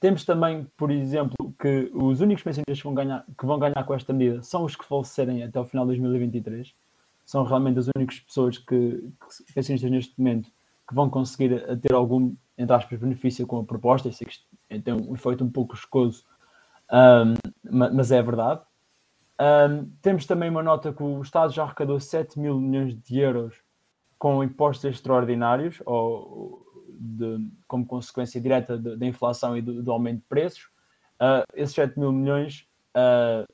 Temos 0.00 0.24
também, 0.24 0.66
por 0.76 0.90
exemplo, 0.90 1.54
que 1.58 1.90
os 1.94 2.20
únicos 2.20 2.42
pensionistas 2.42 2.78
que 2.78 2.84
vão 2.84 2.94
ganhar, 2.94 3.24
que 3.38 3.46
vão 3.46 3.58
ganhar 3.58 3.84
com 3.84 3.94
esta 3.94 4.12
medida 4.12 4.42
são 4.42 4.64
os 4.64 4.74
que 4.74 4.84
falecerem 4.84 5.44
até 5.44 5.60
o 5.60 5.64
final 5.64 5.84
de 5.84 5.90
2023. 5.90 6.74
São 7.24 7.44
realmente 7.44 7.78
as 7.78 7.88
únicas 7.96 8.18
pessoas 8.18 8.58
que, 8.58 8.66
que 8.66 9.52
pensionistas 9.54 9.90
neste 9.90 10.18
momento 10.18 10.50
que 10.88 10.94
vão 10.94 11.08
conseguir 11.08 11.64
ter 11.78 11.94
algum, 11.94 12.34
entre 12.58 12.74
aspas, 12.74 12.98
benefício 12.98 13.46
com 13.46 13.60
a 13.60 13.64
proposta. 13.64 14.08
Eu 14.08 14.12
sei 14.12 14.26
que 14.26 14.80
tem 14.80 14.92
um 14.92 15.14
efeito 15.14 15.44
um 15.44 15.50
pouco 15.50 15.74
escoso, 15.74 16.24
um, 16.90 17.34
mas 17.70 18.10
é 18.10 18.20
verdade. 18.20 18.60
Um, 19.42 19.90
temos 20.00 20.24
também 20.24 20.48
uma 20.48 20.62
nota 20.62 20.92
que 20.92 21.02
o 21.02 21.20
Estado 21.20 21.52
já 21.52 21.64
arrecadou 21.64 21.98
7 21.98 22.38
mil 22.38 22.60
milhões 22.60 22.94
de 22.94 23.18
euros 23.18 23.60
com 24.16 24.44
impostos 24.44 24.84
extraordinários 24.84 25.82
ou 25.84 26.64
de, 26.88 27.44
como 27.66 27.84
consequência 27.84 28.40
direta 28.40 28.78
da 28.78 29.04
inflação 29.04 29.56
e 29.56 29.60
do, 29.60 29.82
do, 29.82 29.90
aumento 29.90 30.20
de 30.20 30.26
preços. 30.28 30.70
Uh, 31.20 31.42
esses 31.54 31.74
7 31.74 31.98
mil 31.98 32.12
milhões 32.12 32.68
uh, 32.96 33.52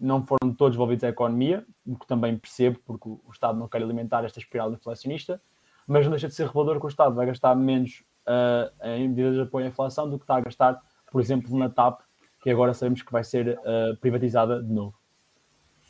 não 0.00 0.24
foram 0.26 0.52
todos 0.52 0.74
devolvidos 0.74 1.04
à 1.04 1.10
economia, 1.10 1.64
o 1.86 1.96
que 1.96 2.08
também 2.08 2.36
percebo, 2.36 2.80
porque 2.84 3.08
o 3.08 3.30
Estado 3.30 3.56
não 3.56 3.68
quer 3.68 3.82
alimentar 3.82 4.24
esta 4.24 4.40
espiral 4.40 4.72
inflacionista, 4.72 5.40
mas 5.86 6.06
não 6.06 6.10
deixa 6.10 6.26
de 6.26 6.34
ser 6.34 6.48
revelador 6.48 6.80
que 6.80 6.86
o 6.86 6.88
Estado 6.88 7.14
vai 7.14 7.26
gastar 7.26 7.54
menos 7.54 8.02
uh, 8.26 8.84
em 8.84 9.08
medidas 9.08 9.34
de 9.34 9.42
apoio 9.42 9.66
à 9.66 9.68
inflação 9.68 10.10
do 10.10 10.18
que 10.18 10.24
está 10.24 10.38
a 10.38 10.40
gastar, 10.40 10.80
por 11.12 11.20
exemplo, 11.20 11.56
na 11.56 11.68
TAP, 11.68 12.00
que 12.42 12.50
agora 12.50 12.74
sabemos 12.74 13.02
que 13.02 13.12
vai 13.12 13.22
ser 13.22 13.60
privatizada 14.00 14.62
de 14.62 14.72
novo. 14.72 14.99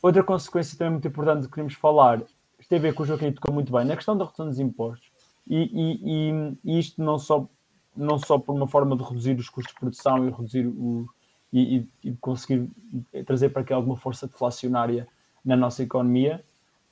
Outra 0.02 0.22
consequência 0.22 0.78
também 0.78 0.92
muito 0.92 1.08
importante 1.08 1.46
que 1.46 1.52
queremos 1.52 1.74
falar, 1.74 2.22
tem 2.68 2.78
a 2.78 2.82
ver 2.82 2.94
com 2.94 3.02
o 3.02 3.06
Joaquim 3.06 3.32
tocou 3.32 3.52
muito 3.52 3.72
bem, 3.72 3.84
na 3.84 3.96
questão 3.96 4.16
da 4.16 4.24
redução 4.24 4.46
dos 4.46 4.60
impostos. 4.60 5.10
E, 5.48 5.70
e, 5.72 6.56
e, 6.64 6.78
isto 6.78 7.02
não 7.02 7.18
só, 7.18 7.48
não 7.96 8.18
só 8.18 8.38
por 8.38 8.54
uma 8.54 8.68
forma 8.68 8.96
de 8.96 9.02
reduzir 9.02 9.36
os 9.38 9.48
custos 9.48 9.74
de 9.74 9.80
produção 9.80 10.26
e 10.26 10.30
reduzir 10.30 10.66
o, 10.66 11.06
e, 11.52 11.88
e 12.04 12.12
conseguir 12.20 12.70
trazer 13.26 13.48
para 13.48 13.62
aqui 13.62 13.72
alguma 13.72 13.96
força 13.96 14.28
deflacionária 14.28 15.08
na 15.44 15.56
nossa 15.56 15.82
economia, 15.82 16.44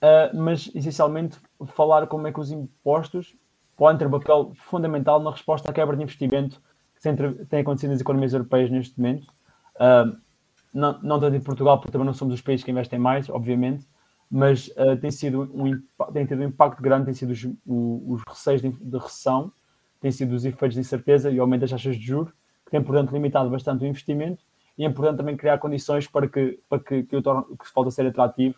uh, 0.03 0.37
mas 0.37 0.71
essencialmente 0.75 1.39
falar 1.67 2.07
como 2.09 2.27
é 2.27 2.33
que 2.33 2.41
os 2.41 2.51
impostos 2.51 3.37
podem 3.77 3.99
ter 3.99 4.07
um 4.07 4.11
papel 4.11 4.53
fundamental 4.57 5.21
na 5.21 5.31
resposta 5.31 5.71
à 5.71 5.73
quebra 5.73 5.97
de 5.97 6.03
investimento 6.03 6.61
que 6.97 7.47
tem 7.49 7.61
acontecido 7.61 7.91
nas 7.91 8.01
economias 8.01 8.33
europeias 8.33 8.71
neste 8.71 8.99
momento. 9.01 9.29
Uh, 9.77 10.19
não, 10.73 11.01
não 11.03 11.21
tanto 11.21 11.37
em 11.37 11.41
Portugal, 11.41 11.79
porque 11.79 11.93
também 11.93 12.07
não 12.07 12.15
somos 12.15 12.35
os 12.35 12.41
países 12.41 12.65
que 12.65 12.71
investem 12.71 12.99
mais, 12.99 13.29
obviamente, 13.29 13.87
mas 14.31 14.69
uh, 14.69 14.97
tem, 15.01 15.11
sido 15.11 15.43
um, 15.43 15.81
tem 16.13 16.27
tido 16.27 16.43
um 16.43 16.47
impacto 16.47 16.83
grande, 16.83 17.07
tem 17.07 17.15
sido 17.15 17.31
os, 17.33 17.45
os 17.67 18.23
receios 18.29 18.61
de, 18.61 18.71
de, 18.71 18.99
recessão, 18.99 19.51
tem 20.01 20.11
sido 20.11 20.35
os 20.35 20.45
efeitos 20.45 20.75
de 20.75 20.81
incerteza 20.81 21.31
e 21.31 21.39
aumento 21.39 21.63
das 21.63 21.71
taxas 21.71 21.97
de 21.97 22.05
juros, 22.05 22.33
que 22.65 22.71
tem, 22.71 22.83
portanto, 22.83 23.13
limitado 23.13 23.49
bastante 23.49 23.85
o 23.85 23.87
investimento 23.87 24.45
e 24.77 24.85
é 24.85 24.87
importante 24.87 25.17
também 25.17 25.37
criar 25.37 25.59
condições 25.59 26.07
para 26.07 26.29
que, 26.29 26.61
para 26.69 26.79
que, 26.79 27.03
que, 27.03 27.17
o 27.17 27.23
torne, 27.23 27.45
que 27.59 27.67
se 27.67 27.75
volte 27.75 27.89
a 27.89 27.91
ser 27.91 28.07
atrativo. 28.07 28.55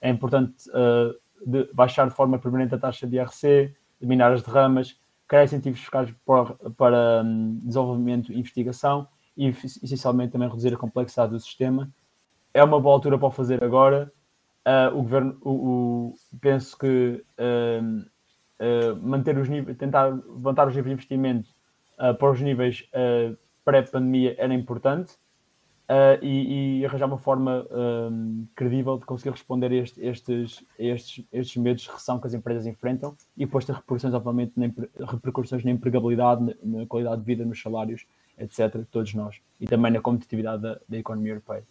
É 0.00 0.10
importante 0.10 0.68
uh, 0.68 1.18
de 1.46 1.72
baixar 1.72 2.08
de 2.08 2.14
forma 2.14 2.38
permanente 2.38 2.74
a 2.74 2.78
taxa 2.78 3.06
de 3.06 3.16
IRC, 3.16 3.74
eliminar 4.00 4.32
as 4.32 4.42
derramas, 4.42 5.00
criar 5.26 5.44
incentivos 5.44 5.80
fiscais 5.80 6.12
para, 6.26 6.54
para 6.76 7.22
um, 7.24 7.58
desenvolvimento 7.62 8.32
e 8.32 8.38
investigação 8.38 9.08
e, 9.36 9.48
essencialmente, 9.48 10.32
também 10.32 10.48
reduzir 10.48 10.74
a 10.74 10.76
complexidade 10.76 11.32
do 11.32 11.40
sistema. 11.40 11.90
É 12.52 12.62
uma 12.62 12.80
boa 12.80 12.94
altura 12.94 13.18
para 13.18 13.28
o 13.28 13.30
fazer 13.30 13.62
agora 13.64 14.12
uh, 14.66 14.96
o 14.96 15.02
governo, 15.02 15.36
o, 15.42 15.50
o, 15.50 16.14
penso 16.40 16.76
que 16.78 17.24
uh, 17.38 18.00
uh, 18.60 18.96
manter 19.02 19.36
os 19.38 19.48
níveis, 19.48 19.76
tentar 19.76 20.06
levantar 20.06 20.68
os 20.68 20.74
níveis 20.74 20.86
de 20.86 20.92
investimento 20.94 21.50
para 22.18 22.30
os 22.32 22.40
níveis 22.40 22.88
pré-pandemia 23.64 24.34
era 24.36 24.52
importante 24.52 25.14
e, 26.20 26.80
e, 26.80 26.86
arranjar 26.86 27.06
uma 27.06 27.18
forma 27.18 27.64
credível 28.56 28.98
de 28.98 29.04
conseguir 29.04 29.30
responder 29.30 29.70
a 29.70 29.74
este, 29.74 30.04
estes, 30.04 30.64
estes, 30.76 31.24
estes 31.30 31.56
medos 31.62 31.82
de 31.82 31.90
recessão 31.90 32.18
que 32.18 32.26
as 32.26 32.34
empresas 32.34 32.66
enfrentam 32.66 33.14
e 33.36 33.44
depois 33.44 33.64
ter 33.64 33.74
repercussões, 33.74 34.14
obviamente, 34.14 34.54
na, 34.56 34.66
repercussões 35.06 35.62
na 35.62 35.70
empregabilidade, 35.70 36.42
na, 36.42 36.80
na 36.80 36.86
qualidade 36.86 37.20
de 37.20 37.26
vida, 37.26 37.44
nos 37.44 37.60
salários, 37.60 38.04
etc., 38.38 38.84
todos 38.90 39.14
nós, 39.14 39.40
e 39.60 39.66
também 39.66 39.92
na 39.92 40.00
competitividade 40.00 40.62
da, 40.62 40.80
da 40.88 40.98
economia 40.98 41.32
europeia. 41.32 41.64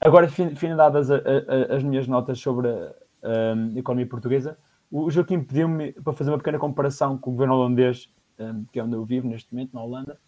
Agora, 0.00 0.28
finalizadas 0.28 1.10
as 1.10 1.82
minhas 1.82 2.08
notas 2.08 2.38
sobre 2.40 2.68
a, 2.68 2.92
a 3.22 3.78
economia 3.78 4.06
portuguesa, 4.06 4.58
o 4.90 5.10
Joaquim 5.10 5.40
pediu-me 5.40 5.92
para 5.92 6.12
fazer 6.12 6.30
uma 6.30 6.38
pequena 6.38 6.58
comparação 6.58 7.16
com 7.16 7.30
o 7.30 7.32
governo 7.32 7.54
holandês, 7.54 8.10
que 8.70 8.78
é 8.78 8.84
onde 8.84 8.94
eu 8.94 9.04
vivo 9.04 9.28
neste 9.28 9.52
momento, 9.52 9.72
na 9.72 9.82
Holanda, 9.82 10.18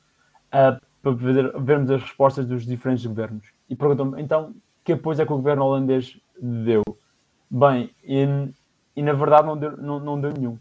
uh, 0.46 0.80
para 1.02 1.12
ver, 1.12 1.52
vermos 1.60 1.90
as 1.90 2.02
respostas 2.02 2.46
dos 2.46 2.64
diferentes 2.64 3.04
governos. 3.04 3.46
E 3.68 3.76
perguntou-me, 3.76 4.22
então, 4.22 4.54
que 4.82 4.92
apoio 4.92 5.20
é 5.20 5.26
que 5.26 5.32
o 5.32 5.36
governo 5.36 5.64
holandês 5.64 6.18
deu? 6.40 6.82
Bem, 7.50 7.90
e, 8.02 8.26
e 8.96 9.02
na 9.02 9.12
verdade 9.12 9.46
não 9.46 9.56
deu, 9.56 9.76
não, 9.76 10.00
não 10.00 10.20
deu 10.20 10.32
nenhum. 10.32 10.58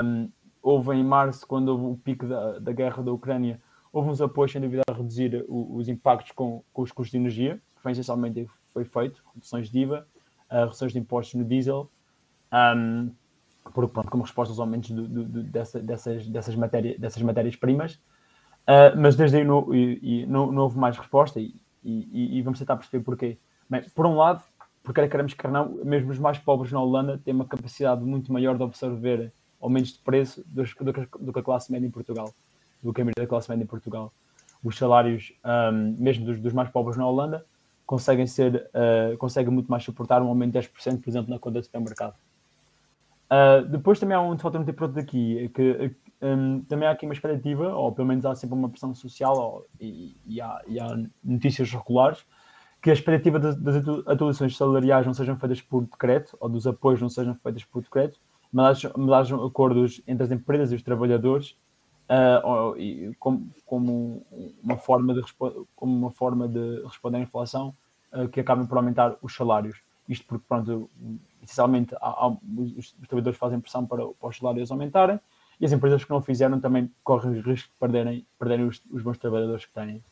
Um, 0.00 0.30
houve 0.62 0.94
em 0.94 1.04
março, 1.04 1.46
quando 1.46 1.68
houve 1.68 1.84
o 1.84 1.96
pico 1.96 2.26
da, 2.26 2.58
da 2.58 2.72
guerra 2.72 3.02
da 3.02 3.12
Ucrânia, 3.12 3.60
houve 3.92 4.10
uns 4.10 4.20
apoios, 4.20 4.52
sem 4.52 4.60
dúvida, 4.60 4.82
a 4.88 4.92
reduzir 4.92 5.44
o, 5.48 5.76
os 5.76 5.88
impactos 5.88 6.32
com, 6.32 6.62
com 6.72 6.82
os 6.82 6.92
custos 6.92 7.10
de 7.10 7.16
energia, 7.16 7.60
que 7.76 7.82
foi 7.82 7.92
essencialmente 7.92 8.46
foi 8.72 8.84
feito, 8.84 9.22
reduções 9.34 9.70
de 9.70 9.80
IVA, 9.80 10.06
uh, 10.50 10.64
reduções 10.64 10.92
de 10.92 10.98
impostos 10.98 11.34
no 11.34 11.44
diesel, 11.44 11.90
um, 12.52 13.10
por, 13.72 13.88
pronto, 13.88 14.10
como 14.10 14.22
resposta 14.22 14.52
aos 14.52 14.60
aumentos 14.60 14.90
do, 14.90 15.06
do, 15.06 15.24
do, 15.24 15.42
dessa, 15.42 15.80
dessas, 15.80 16.26
dessas, 16.26 16.54
matéria, 16.54 16.98
dessas 16.98 17.22
matérias-primas, 17.22 17.94
uh, 17.94 18.96
mas 18.96 19.16
desde 19.16 19.38
aí 19.38 19.44
não, 19.44 19.74
e, 19.74 19.98
e 20.02 20.26
não, 20.26 20.50
não, 20.52 20.62
houve 20.62 20.78
mais 20.78 20.96
resposta 20.96 21.40
e, 21.40 21.54
e, 21.82 22.38
e, 22.38 22.42
vamos 22.42 22.58
tentar 22.58 22.76
perceber 22.76 23.04
porquê. 23.04 23.38
Bem, 23.68 23.82
por 23.94 24.06
um 24.06 24.16
lado, 24.16 24.42
porque 24.82 25.06
queremos 25.08 25.34
que 25.34 25.48
não, 25.48 25.68
mesmo 25.84 26.10
os 26.10 26.18
mais 26.18 26.38
pobres 26.38 26.72
na 26.72 26.80
Holanda 26.80 27.20
têm 27.22 27.34
uma 27.34 27.44
capacidade 27.44 28.02
muito 28.02 28.32
maior 28.32 28.56
de 28.56 28.64
absorver 28.64 29.32
aumentos 29.60 29.92
de 29.92 29.98
preço 30.00 30.44
do, 30.46 30.62
do 31.20 31.32
que 31.32 31.38
a 31.38 31.42
classe 31.42 31.70
média 31.70 31.86
em 31.86 31.90
Portugal, 31.90 32.32
do 32.82 32.92
que 32.92 33.00
a 33.00 33.04
maioria 33.04 33.24
da 33.24 33.28
classe 33.28 33.48
média 33.50 33.64
em 33.64 33.66
Portugal. 33.66 34.12
Os 34.62 34.76
salários, 34.76 35.32
um, 35.72 35.96
mesmo 35.98 36.24
dos, 36.24 36.40
dos 36.40 36.52
mais 36.52 36.68
pobres 36.68 36.96
na 36.96 37.06
Holanda, 37.06 37.44
conseguem 37.86 38.26
ser, 38.26 38.68
uh, 38.74 39.16
conseguem 39.16 39.52
muito 39.52 39.70
mais 39.70 39.82
suportar 39.82 40.22
um 40.22 40.28
aumento 40.28 40.52
de 40.52 40.68
10%, 40.68 41.00
por 41.00 41.08
exemplo, 41.08 41.30
na 41.30 41.38
conta 41.38 41.60
de 41.60 41.66
supermercado. 41.66 42.14
Uh, 43.30 43.66
depois 43.68 44.00
também 44.00 44.16
há 44.16 44.20
um 44.20 44.36
fator 44.38 44.58
muito 44.58 44.70
importante 44.70 45.00
aqui, 45.00 45.50
que 45.54 45.94
um, 46.20 46.62
também 46.62 46.88
há 46.88 46.92
aqui 46.92 47.04
uma 47.04 47.14
expectativa, 47.14 47.74
ou 47.74 47.92
pelo 47.92 48.08
menos 48.08 48.24
há 48.24 48.34
sempre 48.34 48.56
uma 48.56 48.68
pressão 48.68 48.94
social, 48.94 49.36
ou, 49.36 49.66
e, 49.80 50.16
e, 50.26 50.40
há, 50.40 50.62
e, 50.66 50.80
há, 50.80 50.98
notícias 51.22 51.70
regulares, 51.70 52.24
que 52.82 52.90
a 52.90 52.92
expectativa 52.92 53.38
das, 53.38 53.56
das 53.56 53.76
atualizações 54.06 54.56
salariais 54.56 55.06
não 55.06 55.14
sejam 55.14 55.36
feitas 55.36 55.60
por 55.60 55.82
decreto, 55.82 56.36
ou 56.40 56.48
dos 56.48 56.66
apoios 56.66 57.00
não 57.00 57.08
sejam 57.08 57.34
feitas 57.34 57.64
por 57.64 57.82
decreto, 57.82 58.18
hajam 59.14 59.44
acordos 59.44 60.00
entre 60.06 60.24
as 60.24 60.30
empresas 60.30 60.72
e 60.72 60.74
os 60.74 60.82
trabalhadores 60.82 61.56
uh, 62.08 63.14
como, 63.18 63.48
como, 63.66 64.26
uma 64.62 64.76
forma 64.76 65.14
de 65.14 65.22
como 65.76 65.96
uma 65.96 66.10
forma 66.10 66.48
de 66.48 66.82
responder 66.84 67.18
à 67.18 67.20
inflação 67.20 67.74
uh, 68.12 68.28
que 68.28 68.40
acabem 68.40 68.66
por 68.66 68.78
aumentar 68.78 69.16
os 69.22 69.34
salários. 69.34 69.80
Isto 70.08 70.26
porque, 70.26 70.44
pronto, 70.48 70.88
essencialmente 71.42 71.94
há, 71.96 72.08
há, 72.08 72.28
os, 72.28 72.76
os, 72.76 72.92
trabalhadores 73.06 73.38
fazem 73.38 73.60
pressão 73.60 73.86
para, 73.86 74.06
para, 74.06 74.28
os 74.28 74.36
salários 74.36 74.70
aumentarem 74.70 75.20
e 75.60 75.66
as 75.66 75.72
empresas 75.72 76.02
que 76.02 76.10
não 76.10 76.22
fizeram 76.22 76.58
também 76.60 76.90
correm 77.04 77.38
o 77.38 77.42
risco 77.42 77.68
de 77.68 77.78
perderem, 77.78 78.26
perderem 78.38 78.66
os, 78.66 78.82
os 78.90 79.02
bons 79.02 79.18
trabalhadores 79.18 79.66
que 79.66 79.72
têm. 79.72 80.02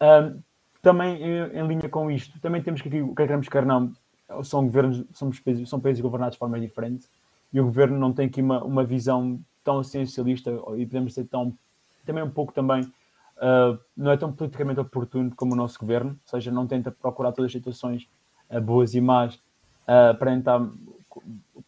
Um, 0.00 0.40
também 0.82 1.22
em, 1.22 1.58
em, 1.58 1.66
linha 1.66 1.88
com 1.88 2.10
isto, 2.10 2.38
também 2.40 2.62
temos 2.62 2.82
que 2.82 2.88
o 3.00 3.14
que 3.14 3.22
é 3.22 3.26
queremos 3.26 3.48
quer 3.48 3.64
não, 3.64 3.92
são 4.42 4.66
governos, 4.66 5.04
somos 5.12 5.40
países, 5.40 5.68
são 5.68 5.80
países 5.80 6.02
governados 6.02 6.34
de 6.34 6.38
forma 6.38 6.60
diferente 6.60 7.08
e 7.54 7.60
o 7.60 7.64
governo 7.64 7.96
não 7.96 8.12
tem 8.12 8.26
aqui 8.26 8.42
uma, 8.42 8.62
uma 8.64 8.84
visão 8.84 9.40
tão 9.62 9.80
essencialista 9.80 10.50
e 10.76 10.84
podemos 10.84 11.14
dizer 11.14 11.28
tão, 11.28 11.56
também 12.04 12.24
um 12.24 12.30
pouco 12.30 12.52
também, 12.52 12.82
uh, 12.82 13.78
não 13.96 14.10
é 14.10 14.16
tão 14.16 14.32
politicamente 14.32 14.80
oportuno 14.80 15.32
como 15.36 15.52
o 15.52 15.56
nosso 15.56 15.78
governo, 15.78 16.10
ou 16.10 16.28
seja, 16.28 16.50
não 16.50 16.66
tenta 16.66 16.90
procurar 16.90 17.30
todas 17.30 17.50
as 17.50 17.52
situações 17.52 18.08
uh, 18.50 18.60
boas 18.60 18.92
e 18.92 19.00
más 19.00 19.36
uh, 19.36 20.18
para 20.18 20.32
tentar 20.32 20.68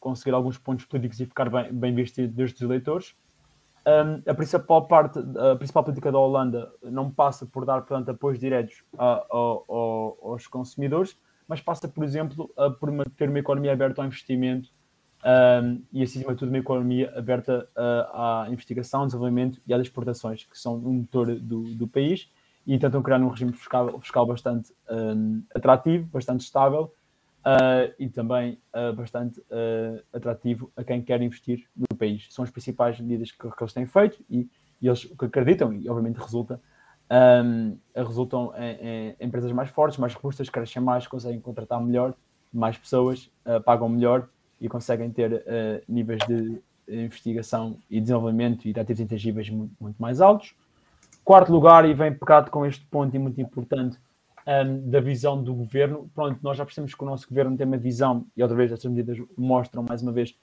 conseguir 0.00 0.34
alguns 0.34 0.58
pontos 0.58 0.84
políticos 0.84 1.20
e 1.20 1.24
ficar 1.24 1.48
bem, 1.48 1.72
bem 1.72 1.94
visto 1.94 2.26
destes 2.26 2.60
eleitores. 2.60 3.14
Um, 3.86 4.28
a 4.28 4.34
principal 4.34 4.88
parte, 4.88 5.20
a 5.52 5.54
principal 5.54 5.84
política 5.84 6.10
da 6.10 6.18
Holanda 6.18 6.68
não 6.82 7.08
passa 7.08 7.46
por 7.46 7.64
dar, 7.64 7.82
portanto, 7.82 8.08
apoios 8.08 8.40
diretos 8.40 8.82
a, 8.98 9.04
a, 9.04 9.18
a, 9.30 10.30
aos 10.30 10.48
consumidores, 10.48 11.16
mas 11.46 11.60
passa, 11.60 11.86
por 11.86 12.02
exemplo, 12.02 12.50
por 12.80 12.90
ter 13.10 13.28
uma 13.28 13.38
economia 13.38 13.72
aberta 13.72 14.02
ao 14.02 14.06
investimento 14.08 14.68
um, 15.26 15.82
e, 15.92 16.04
acima 16.04 16.32
de 16.32 16.38
tudo, 16.38 16.50
uma 16.50 16.58
economia 16.58 17.12
aberta 17.16 17.68
à 17.74 18.46
investigação, 18.48 19.06
desenvolvimento 19.06 19.60
e 19.66 19.74
às 19.74 19.82
exportações, 19.82 20.44
que 20.44 20.56
são 20.56 20.76
um 20.76 20.92
motor 20.92 21.34
do, 21.34 21.62
do 21.74 21.88
país, 21.88 22.30
e 22.66 22.78
tentam 22.78 23.02
criar 23.02 23.20
um 23.20 23.28
regime 23.28 23.52
fiscal, 23.52 24.00
fiscal 24.00 24.26
bastante 24.26 24.72
um, 24.90 25.42
atrativo, 25.54 26.06
bastante 26.06 26.40
estável 26.40 26.92
uh, 27.44 27.94
e 27.98 28.08
também 28.08 28.58
uh, 28.74 28.92
bastante 28.92 29.40
uh, 29.40 30.02
atrativo 30.12 30.70
a 30.76 30.82
quem 30.82 31.00
quer 31.00 31.22
investir 31.22 31.64
no 31.76 31.96
país. 31.96 32.26
São 32.30 32.44
as 32.44 32.50
principais 32.50 33.00
medidas 33.00 33.30
que, 33.30 33.38
que 33.38 33.62
eles 33.62 33.72
têm 33.72 33.86
feito 33.86 34.22
e, 34.28 34.48
e 34.82 34.88
eles 34.88 35.04
que 35.04 35.24
acreditam, 35.24 35.72
e 35.72 35.88
obviamente 35.88 36.18
resulta, 36.18 36.60
um, 37.44 37.78
resultam 37.94 38.52
em, 38.56 38.88
em, 38.88 39.16
empresas 39.20 39.52
mais 39.52 39.70
fortes, 39.70 39.98
mais 39.98 40.12
robustas, 40.12 40.50
crescem 40.50 40.82
mais, 40.82 41.06
conseguem 41.06 41.40
contratar 41.40 41.80
melhor, 41.80 42.14
mais 42.52 42.76
pessoas, 42.76 43.30
pagam 43.64 43.88
melhor 43.88 44.28
e 44.60 44.68
conseguem 44.68 45.10
ter 45.10 45.44
níveis 45.88 46.20
de 46.26 46.60
investigação 46.88 47.76
e 47.90 48.00
desenvolvimento 48.00 48.66
e 48.66 48.72
de 48.72 48.80
ativos 48.80 49.00
intangíveis 49.00 49.50
muito, 49.50 49.74
muito 49.80 49.96
mais 50.00 50.20
altos. 50.20 50.54
Quarto 51.24 51.52
lugar, 51.52 51.88
e 51.88 51.92
vem 51.92 52.12
pecado 52.12 52.50
com 52.50 52.64
este 52.64 52.86
ponto 52.86 53.14
e 53.14 53.18
muito 53.18 53.40
importante, 53.40 53.98
um, 54.46 54.88
da 54.88 55.00
visão 55.00 55.42
do 55.42 55.52
governo. 55.52 56.08
Pronto, 56.14 56.38
nós 56.40 56.56
já 56.56 56.64
percebemos 56.64 56.94
que 56.94 57.02
o 57.02 57.06
nosso 57.06 57.28
governo 57.28 57.56
tem 57.56 57.66
uma 57.66 57.76
visão, 57.76 58.24
e 58.36 58.42
outra 58.42 58.56
vez 58.56 58.70
estas 58.70 58.88
medidas 58.88 59.18
mostram 59.36 59.82
mais 59.82 60.02
uma 60.02 60.12
vez 60.12 60.38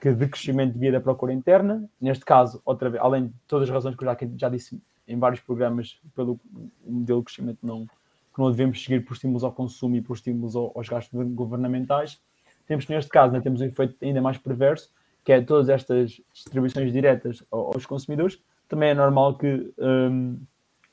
que 0.00 0.12
de 0.12 0.28
crescimento 0.28 0.74
de 0.74 0.78
vida 0.78 1.00
procura 1.00 1.32
interna. 1.32 1.90
Neste 2.00 2.24
caso, 2.24 2.62
outra 2.64 2.88
vez, 2.88 3.02
além 3.02 3.26
de 3.26 3.34
todas 3.48 3.68
as 3.68 3.74
razões 3.74 3.96
que 3.96 4.04
eu 4.04 4.06
já, 4.06 4.16
já 4.36 4.48
disse 4.48 4.80
em 5.08 5.18
vários 5.18 5.40
programas, 5.40 5.98
pelo 6.14 6.38
modelo 6.86 7.18
de 7.18 7.24
crescimento 7.24 7.58
não, 7.62 7.84
que 7.84 8.38
não 8.38 8.48
devemos 8.48 8.80
seguir 8.80 9.04
por 9.04 9.14
estímulos 9.14 9.42
ao 9.42 9.50
consumo 9.50 9.96
e 9.96 10.00
por 10.00 10.14
estímulos 10.14 10.54
aos 10.54 10.88
gastos 10.88 11.20
governamentais, 11.32 12.20
temos 12.68 12.86
neste 12.86 13.10
caso 13.10 13.32
né, 13.32 13.40
temos 13.40 13.60
um 13.60 13.64
efeito 13.64 13.96
ainda 14.02 14.20
mais 14.20 14.36
perverso, 14.36 14.90
que 15.24 15.32
é 15.32 15.40
todas 15.40 15.68
estas 15.68 16.20
distribuições 16.32 16.92
diretas 16.92 17.42
aos 17.50 17.84
consumidores. 17.86 18.38
Também 18.68 18.90
é 18.90 18.94
normal 18.94 19.36
que 19.36 19.72
um, 19.78 20.38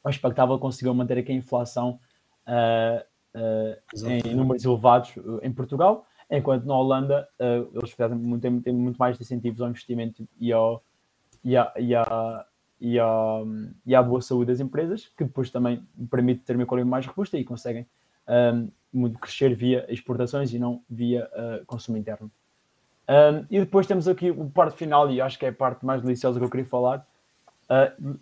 o 0.03 0.09
expectável 0.09 0.57
consigam 0.57 0.93
manter 0.93 1.17
aqui 1.17 1.33
a 1.33 1.35
inflação 1.35 1.99
uh, 2.47 3.03
uh, 3.37 4.09
em 4.09 4.33
números 4.33 4.63
elevados 4.63 5.13
em 5.41 5.51
Portugal, 5.51 6.07
enquanto 6.29 6.65
na 6.65 6.77
Holanda 6.77 7.27
uh, 7.39 7.77
eles 7.77 7.91
fizeram 7.91 8.15
muito, 8.17 8.61
têm, 8.61 8.73
muito 8.73 8.97
mais 8.97 9.19
incentivos 9.19 9.61
ao 9.61 9.69
investimento 9.69 10.25
e, 10.39 10.53
ao, 10.53 10.81
e, 11.43 11.57
à, 11.57 11.73
e, 11.77 11.93
à, 11.93 12.45
e, 12.79 12.99
à, 12.99 13.41
e 13.85 13.95
à 13.95 14.01
boa 14.01 14.21
saúde 14.21 14.51
das 14.51 14.61
empresas, 14.61 15.11
que 15.17 15.25
depois 15.25 15.49
também 15.49 15.85
permite 16.09 16.41
ter 16.41 16.55
uma 16.55 16.63
economia 16.63 16.89
mais 16.89 17.05
robusta 17.05 17.37
e 17.37 17.43
conseguem 17.43 17.85
um, 18.27 18.69
crescer 19.19 19.53
via 19.55 19.85
exportações 19.89 20.53
e 20.53 20.59
não 20.59 20.81
via 20.89 21.29
consumo 21.67 21.97
interno. 21.97 22.31
Um, 23.07 23.45
e 23.51 23.59
depois 23.59 23.85
temos 23.85 24.07
aqui 24.07 24.31
o 24.31 24.49
parte 24.49 24.77
final, 24.77 25.09
e 25.11 25.21
acho 25.21 25.37
que 25.37 25.45
é 25.45 25.49
a 25.49 25.53
parte 25.53 25.85
mais 25.85 26.01
deliciosa 26.01 26.39
que 26.39 26.45
eu 26.45 26.49
queria 26.49 26.65
falar. 26.65 27.05
Uh, 27.69 28.19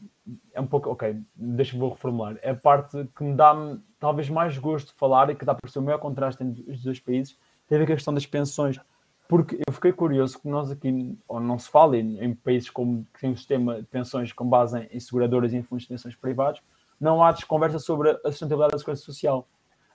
é 0.54 0.62
um 0.62 0.68
pouco, 0.68 0.90
ok, 0.90 1.18
deixa-me 1.36 1.80
vou 1.80 1.92
reformular. 1.92 2.38
É 2.42 2.52
a 2.52 2.56
parte 2.56 3.08
que 3.16 3.24
me 3.24 3.36
dá 3.36 3.78
talvez 4.00 4.30
mais 4.30 4.58
gosto 4.58 4.88
de 4.88 4.94
falar 4.94 5.30
e 5.30 5.36
que 5.36 5.46
dá 5.46 5.54
para 5.54 5.70
ser 5.70 5.80
o 5.80 5.82
maior 5.82 6.00
contraste 6.00 6.44
entre 6.44 6.70
os 6.70 6.84
dois 6.84 7.00
países, 7.00 7.38
tem 7.68 7.78
a 7.78 7.80
ver 7.80 7.88
com 7.88 7.94
a 7.94 7.96
questão 7.96 8.14
das 8.14 8.26
pensões. 8.26 8.80
Porque 9.28 9.56
eu 9.66 9.74
fiquei 9.74 9.94
curioso 9.94 10.40
que 10.40 10.48
nós 10.48 10.70
aqui, 10.70 11.18
ou 11.28 11.40
não 11.40 11.58
se 11.58 11.70
fala, 11.70 11.98
em, 11.98 12.20
em 12.20 12.34
países 12.36 12.70
como 12.70 13.08
que 13.14 13.22
têm 13.22 13.32
um 13.32 13.36
sistema 13.36 13.82
de 13.82 13.88
pensões 13.88 14.32
com 14.34 14.48
base 14.48 14.78
em, 14.78 14.88
em 14.92 15.00
seguradoras 15.00 15.54
e 15.54 15.58
em 15.58 15.64
fundos 15.64 15.84
de 15.84 15.90
pensões 15.90 16.16
privados, 16.16 16.62
não 17.00 17.24
há 17.24 17.34
conversa 17.46 17.80
sobre 17.80 18.12
a 18.12 18.32
sustentabilidade 18.32 18.74
da 18.74 18.78
segurança 18.78 19.04
social. 19.04 19.48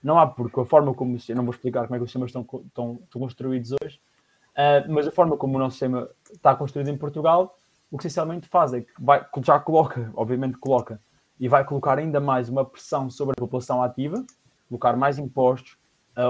Não 0.03 0.19
há, 0.19 0.27
porque 0.27 0.61
a 0.61 0.65
forma 0.65 0.95
como, 0.95 1.17
eu 1.29 1.37
não 1.37 1.45
vou 1.45 1.53
explicar 1.53 1.85
como 1.85 1.95
é 1.95 1.99
que 1.99 2.05
os 2.05 2.11
sistemas 2.11 2.31
estão, 2.31 2.43
estão, 2.43 3.01
estão 3.03 3.21
construídos 3.21 3.73
hoje, 3.83 4.01
uh, 4.51 4.93
mas 4.93 5.07
a 5.07 5.11
forma 5.11 5.37
como 5.37 5.57
o 5.57 5.59
nosso 5.59 5.73
sistema 5.73 6.09
está 6.33 6.55
construído 6.55 6.89
em 6.89 6.97
Portugal, 6.97 7.57
o 7.91 7.97
que 7.97 8.07
essencialmente 8.07 8.49
faz 8.49 8.73
é 8.73 8.83
que 8.83 8.93
vai, 8.99 9.25
já 9.45 9.59
coloca, 9.59 10.11
obviamente 10.15 10.59
coloca 10.59 11.01
e 11.41 11.49
vai 11.49 11.65
colocar 11.65 11.99
ainda 11.99 12.21
mais 12.21 12.49
uma 12.49 12.65
pressão 12.65 13.09
sobre 13.09 13.33
a 13.33 13.41
população 13.41 13.83
ativa, 13.83 14.25
colocar 14.69 14.97
mais 14.97 15.19
impostos, 15.19 15.79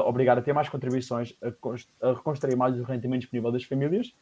obrigar 0.05 0.37
a 0.39 0.43
ter 0.43 0.53
mais 0.53 0.69
contribuições, 0.69 1.35
a, 1.43 2.09
a 2.09 2.13
reconstruir 2.13 2.57
mais 2.57 2.79
o 2.79 2.83
rendimento 2.83 3.23
disponível 3.23 3.51
das 3.51 3.65
famílias 3.65 4.15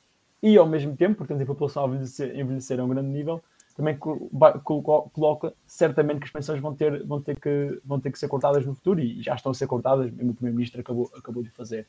e, 0.43 0.57
ao 0.57 0.67
mesmo 0.67 0.97
tempo, 0.97 1.27
temos 1.27 1.43
a 1.43 1.47
população 1.47 1.85
a 1.85 1.89
envelhecer, 1.89 2.39
envelhecer 2.39 2.81
a 2.81 2.85
um 2.85 2.89
grande 2.89 3.09
nível, 3.09 3.43
também 3.77 3.97
coloca 3.99 5.53
certamente 5.67 6.21
que 6.21 6.25
as 6.25 6.31
pensões 6.31 6.61
vão 6.61 6.75
ter, 6.75 7.05
vão, 7.05 7.21
ter 7.21 7.39
que, 7.39 7.79
vão 7.85 8.01
ter 8.01 8.11
que 8.11 8.19
ser 8.19 8.27
cortadas 8.27 8.65
no 8.65 8.75
futuro 8.75 9.01
e 9.01 9.23
já 9.23 9.35
estão 9.35 9.53
a 9.53 9.55
ser 9.55 9.67
cortadas, 9.67 10.11
mesmo 10.11 10.31
o 10.31 10.35
Primeiro-Ministro 10.35 10.81
acabou, 10.81 11.11
acabou 11.15 11.43
de 11.43 11.51
fazer. 11.51 11.87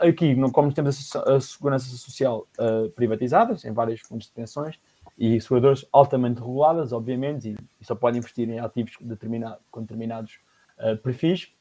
Aqui, 0.00 0.36
como 0.52 0.72
temos 0.72 1.16
a, 1.16 1.40
segurança 1.40 1.88
social 1.96 2.46
uh, 2.60 2.88
privatizada, 2.90 3.56
em 3.64 3.72
vários 3.72 4.02
fundos 4.02 4.26
de 4.26 4.32
pensões, 4.32 4.78
e 5.18 5.40
seguradoras 5.40 5.84
altamente 5.92 6.38
reguladas, 6.38 6.92
obviamente, 6.92 7.48
e, 7.48 7.56
e 7.80 7.84
só 7.84 7.96
podem 7.96 8.18
investir 8.18 8.48
em 8.48 8.60
ativos 8.60 8.96
determinado, 9.00 9.58
com 9.72 9.80
determinados 9.80 10.38
uh, 10.78 10.96
perfis. 10.98 11.52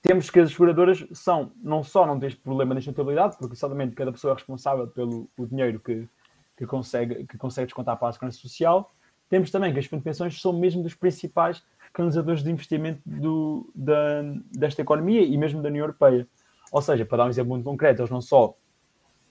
Temos 0.00 0.30
que 0.30 0.38
as 0.38 0.52
seguradoras 0.52 1.04
são, 1.12 1.50
não 1.60 1.82
só 1.82 2.06
não 2.06 2.16
têm 2.20 2.28
este 2.28 2.40
problema 2.40 2.76
de 2.76 2.80
sustentabilidade, 2.80 3.36
porque 3.38 3.56
somente 3.56 3.96
cada 3.96 4.12
pessoa 4.12 4.30
é 4.30 4.34
responsável 4.34 4.86
pelo 4.86 5.28
dinheiro 5.36 5.80
que, 5.80 6.08
que, 6.56 6.66
consegue, 6.66 7.26
que 7.26 7.36
consegue 7.36 7.66
descontar 7.66 7.96
para 7.98 8.08
a 8.08 8.12
segurança 8.12 8.38
social, 8.38 8.94
temos 9.28 9.50
também 9.50 9.72
que 9.72 9.78
as 9.78 9.86
fundos 9.86 10.02
de 10.02 10.10
pensões 10.10 10.40
são 10.40 10.52
mesmo 10.52 10.82
dos 10.82 10.94
principais 10.94 11.62
canalizadores 11.92 12.42
de 12.42 12.50
investimento 12.50 13.00
do, 13.04 13.70
da, 13.74 14.22
desta 14.52 14.82
economia 14.82 15.22
e 15.22 15.36
mesmo 15.36 15.62
da 15.62 15.68
União 15.68 15.84
Europeia. 15.84 16.26
Ou 16.70 16.82
seja, 16.82 17.04
para 17.04 17.18
dar 17.18 17.24
um 17.26 17.30
exemplo 17.30 17.50
muito 17.50 17.64
concreto, 17.64 18.02
eles 18.02 18.10
não 18.10 18.20
só 18.20 18.56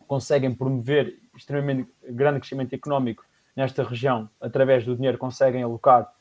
conseguem 0.08 0.54
promover 0.54 1.20
extremamente 1.36 1.90
grande 2.10 2.40
crescimento 2.40 2.74
económico 2.74 3.26
nesta 3.56 3.84
região, 3.84 4.30
através 4.40 4.86
do 4.86 4.96
dinheiro 4.96 5.18
conseguem 5.18 5.64
alocar 5.64 6.12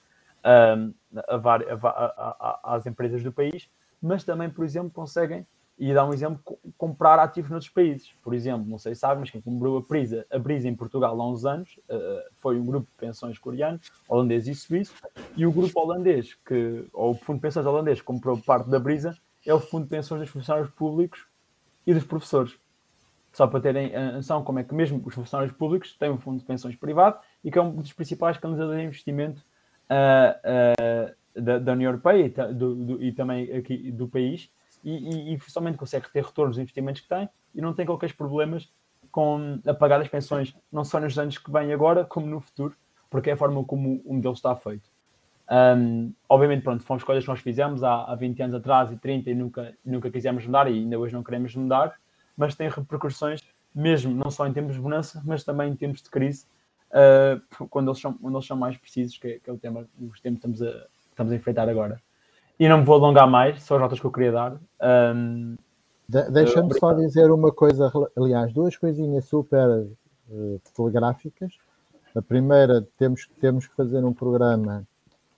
um, 0.44 0.94
a, 1.16 1.36
a, 1.36 2.60
a, 2.62 2.74
às 2.74 2.86
empresas 2.86 3.22
do 3.22 3.32
país, 3.32 3.68
mas 4.00 4.22
também, 4.22 4.50
por 4.50 4.64
exemplo, 4.64 4.90
conseguem, 4.90 5.46
e 5.78 5.92
dar 5.92 6.06
um 6.06 6.12
exemplo, 6.12 6.40
comprar 6.78 7.18
ativos 7.18 7.50
noutros 7.50 7.70
países. 7.70 8.12
Por 8.22 8.32
exemplo, 8.34 8.64
não 8.68 8.78
sei 8.78 8.94
se 8.94 9.00
sabem, 9.00 9.20
mas 9.20 9.30
quem 9.30 9.40
comprou 9.40 9.78
a 9.78 9.80
Brisa, 9.80 10.24
a 10.30 10.38
Brisa 10.38 10.68
em 10.68 10.74
Portugal 10.74 11.20
há 11.20 11.28
uns 11.28 11.44
anos 11.44 11.78
uh, 11.88 12.30
foi 12.36 12.58
um 12.58 12.64
grupo 12.64 12.86
de 12.86 12.96
pensões 12.96 13.38
coreano, 13.38 13.80
holandês 14.08 14.46
e 14.46 14.54
suíço, 14.54 14.94
e 15.36 15.44
o 15.44 15.52
grupo 15.52 15.80
holandês, 15.80 16.34
que, 16.46 16.86
ou 16.92 17.10
o 17.10 17.14
fundo 17.14 17.36
de 17.36 17.42
pensões 17.42 17.66
holandês 17.66 18.00
que 18.00 18.06
comprou 18.06 18.38
parte 18.38 18.70
da 18.70 18.78
Brisa, 18.78 19.16
é 19.44 19.52
o 19.52 19.60
fundo 19.60 19.84
de 19.84 19.90
pensões 19.90 20.20
dos 20.20 20.30
funcionários 20.30 20.70
públicos 20.70 21.26
e 21.86 21.92
dos 21.92 22.04
professores 22.04 22.56
só 23.34 23.48
para 23.48 23.60
terem 23.60 23.94
a 23.94 24.12
noção 24.12 24.44
como 24.44 24.60
é 24.60 24.64
que 24.64 24.72
mesmo 24.72 25.02
os 25.04 25.14
funcionários 25.14 25.54
públicos 25.56 25.94
têm 25.96 26.08
um 26.08 26.18
fundo 26.18 26.38
de 26.38 26.44
pensões 26.44 26.76
privado 26.76 27.18
e 27.42 27.50
que 27.50 27.58
é 27.58 27.62
um 27.62 27.74
dos 27.74 27.92
principais 27.92 28.38
canalizadores 28.38 28.80
de 28.80 28.86
investimento 28.86 29.42
uh, 29.90 31.10
uh, 31.10 31.42
da, 31.42 31.58
da, 31.58 31.72
União 31.72 31.90
Europeia 31.90 32.26
e, 32.26 32.54
do, 32.54 32.74
do, 32.74 33.02
e, 33.02 33.12
também 33.12 33.52
aqui 33.52 33.90
do 33.90 34.06
país 34.06 34.48
e, 34.84 35.32
e, 35.32 35.34
e 35.34 35.76
consegue 35.76 36.12
ter 36.12 36.22
retornos 36.22 36.56
dos 36.56 36.62
investimentos 36.62 37.00
que 37.00 37.08
tem 37.08 37.28
e 37.54 37.60
não 37.60 37.72
tem 37.72 37.86
qualquer 37.86 38.12
problemas 38.14 38.68
com 39.10 39.60
a 39.66 39.72
pagar 39.72 40.00
as 40.00 40.08
pensões, 40.08 40.54
não 40.72 40.84
só 40.84 40.98
nos 40.98 41.18
anos 41.18 41.38
que 41.38 41.50
vêm 41.50 41.72
agora, 41.72 42.04
como 42.04 42.26
no 42.26 42.40
futuro, 42.40 42.76
porque 43.08 43.30
é 43.30 43.32
a 43.34 43.36
forma 43.36 43.64
como 43.64 44.02
o 44.04 44.14
modelo 44.14 44.34
está 44.34 44.54
feito. 44.56 44.90
Um, 45.50 46.12
obviamente, 46.28 46.62
pronto, 46.62 46.82
foram 46.82 46.98
escolhas 46.98 47.22
que 47.22 47.30
nós 47.30 47.40
fizemos 47.40 47.84
há, 47.84 48.04
há 48.04 48.14
20 48.14 48.42
anos 48.42 48.54
atrás 48.56 48.90
e 48.90 48.96
30 48.96 49.30
e 49.30 49.34
nunca, 49.34 49.76
nunca 49.84 50.10
quisemos 50.10 50.44
mudar 50.46 50.70
e 50.70 50.74
ainda 50.74 50.98
hoje 50.98 51.12
não 51.14 51.22
queremos 51.22 51.54
mudar, 51.54 51.94
mas 52.36 52.54
tem 52.54 52.68
repercussões 52.68 53.40
mesmo 53.74 54.14
não 54.14 54.30
só 54.30 54.46
em 54.46 54.52
tempos 54.52 54.74
de 54.74 54.80
bonança, 54.80 55.20
mas 55.24 55.42
também 55.44 55.72
em 55.72 55.76
tempos 55.76 56.02
de 56.02 56.10
crise, 56.10 56.46
uh, 56.90 57.66
quando, 57.68 57.90
eles 57.90 58.00
são, 58.00 58.14
quando 58.14 58.36
eles 58.36 58.46
são 58.46 58.56
mais 58.56 58.76
precisos, 58.76 59.18
que 59.18 59.28
é, 59.28 59.38
que 59.40 59.50
é 59.50 59.52
o 59.52 59.58
tema, 59.58 59.86
os 60.00 60.20
tempos 60.20 60.40
que 60.40 60.46
estamos 60.48 60.62
a, 60.62 60.86
estamos 61.10 61.32
a 61.32 61.36
enfrentar 61.36 61.68
agora. 61.68 62.00
E 62.58 62.68
não 62.68 62.78
me 62.78 62.84
vou 62.84 62.96
alongar 62.96 63.28
mais, 63.28 63.62
são 63.62 63.76
as 63.76 63.82
notas 63.82 64.00
que 64.00 64.06
eu 64.06 64.12
queria 64.12 64.32
dar. 64.32 64.60
Um, 65.14 65.56
de 66.08 66.30
Deixa-me 66.30 66.78
só 66.78 66.92
dizer 66.92 67.30
uma 67.30 67.52
coisa, 67.52 67.90
aliás, 68.16 68.52
duas 68.52 68.76
coisinhas 68.76 69.24
super 69.24 69.86
uh, 70.28 70.60
telegráficas. 70.74 71.54
A 72.14 72.22
primeira, 72.22 72.86
temos, 72.96 73.28
temos 73.40 73.66
que 73.66 73.74
fazer 73.74 74.04
um 74.04 74.12
programa 74.12 74.86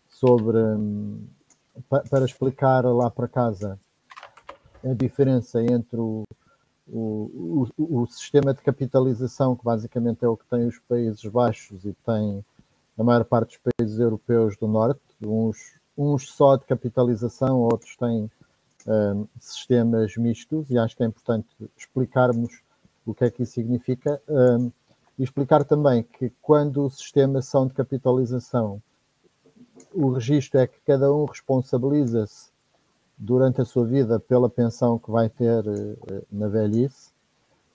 sobre 0.08 0.58
um, 0.58 1.26
para 1.88 2.24
explicar 2.24 2.84
lá 2.84 3.10
para 3.10 3.28
casa 3.28 3.78
a 4.84 4.94
diferença 4.94 5.62
entre 5.62 5.98
o, 5.98 6.24
o, 6.86 7.66
o, 7.76 8.02
o, 8.02 8.06
sistema 8.06 8.54
de 8.54 8.62
capitalização, 8.62 9.56
que 9.56 9.64
basicamente 9.64 10.24
é 10.24 10.28
o 10.28 10.36
que 10.36 10.46
tem 10.46 10.66
os 10.66 10.78
Países 10.78 11.24
Baixos 11.24 11.84
e 11.84 11.92
tem 12.04 12.44
a 12.96 13.02
maior 13.04 13.24
parte 13.24 13.58
dos 13.58 13.72
países 13.76 13.98
europeus 13.98 14.56
do 14.56 14.66
Norte, 14.66 15.00
uns, 15.22 15.75
uns 15.96 16.30
só 16.30 16.56
de 16.56 16.64
capitalização, 16.64 17.60
outros 17.60 17.96
têm 17.96 18.30
um, 18.86 19.26
sistemas 19.40 20.16
mistos, 20.16 20.70
e 20.70 20.78
acho 20.78 20.96
que 20.96 21.02
é 21.02 21.06
importante 21.06 21.48
explicarmos 21.76 22.60
o 23.04 23.14
que 23.14 23.24
é 23.24 23.30
que 23.30 23.42
isso 23.42 23.52
significa. 23.52 24.20
Um, 24.28 24.70
e 25.18 25.24
explicar 25.24 25.64
também 25.64 26.02
que 26.02 26.30
quando 26.42 26.84
o 26.84 26.90
sistema 26.90 27.40
são 27.40 27.66
de 27.66 27.72
capitalização, 27.72 28.82
o 29.94 30.10
registro 30.10 30.60
é 30.60 30.66
que 30.66 30.78
cada 30.86 31.12
um 31.12 31.24
responsabiliza-se 31.24 32.50
durante 33.16 33.62
a 33.62 33.64
sua 33.64 33.86
vida 33.86 34.20
pela 34.20 34.48
pensão 34.48 34.98
que 34.98 35.10
vai 35.10 35.28
ter 35.30 35.66
uh, 35.66 36.26
na 36.30 36.48
velhice. 36.48 37.10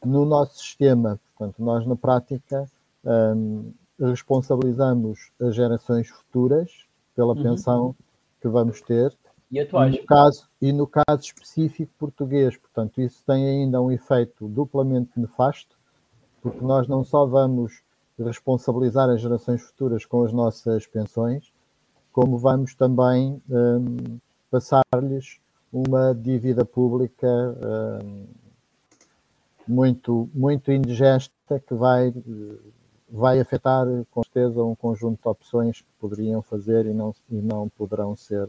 No 0.05 0.26
nosso 0.26 0.59
sistema, 0.59 1.19
portanto, 1.36 1.63
nós 1.63 1.86
na 1.88 1.95
prática 1.95 2.69
um, 3.03 3.72
responsabilizamos 3.99 5.32
as 5.39 5.55
gerações 5.55 6.09
futuras 6.09 6.86
pela 7.15 7.34
uhum. 7.34 7.43
Que 8.42 8.48
vamos 8.48 8.82
ter. 8.82 9.16
E 9.52 9.60
atuais. 9.60 9.96
No, 9.96 10.06
caso, 10.06 10.50
e 10.62 10.74
no 10.74 10.88
caso 10.88 11.22
específico 11.22 11.92
português, 12.00 12.58
portanto, 12.58 13.02
isso 13.02 13.24
tem 13.26 13.46
ainda 13.46 13.82
um 13.82 13.92
efeito 13.92 14.48
duplamente 14.48 15.12
nefasto, 15.18 15.78
porque 16.42 16.64
nós 16.64 16.88
não 16.88 17.04
só 17.04 17.26
vamos 17.26 17.82
responsabilizar 18.18 19.10
as 19.10 19.22
gerações 19.22 19.62
futuras 19.62 20.06
com 20.06 20.24
as 20.24 20.32
nossas 20.32 20.86
pensões, 20.88 21.52
como 22.12 22.38
vamos 22.38 22.76
também 22.76 23.42
um, 23.50 24.20
passar-lhes 24.50 25.39
uma 25.72 26.14
dívida 26.14 26.66
pública 26.66 27.28
um, 28.04 28.26
muito, 29.68 30.30
muito 30.34 30.72
indigesta 30.72 31.60
que 31.66 31.74
vai, 31.74 32.14
vai 33.12 33.39
afetar 33.41 33.86
com 34.09 34.24
certeza 34.24 34.64
um 34.64 34.74
conjunto 34.74 35.22
de 35.22 35.28
opções 35.28 35.82
que 35.82 35.88
poderiam 35.99 36.41
fazer 36.41 36.86
e 36.86 36.93
não, 36.93 37.14
e 37.30 37.41
não 37.41 37.68
poderão 37.70 38.16
ser, 38.16 38.47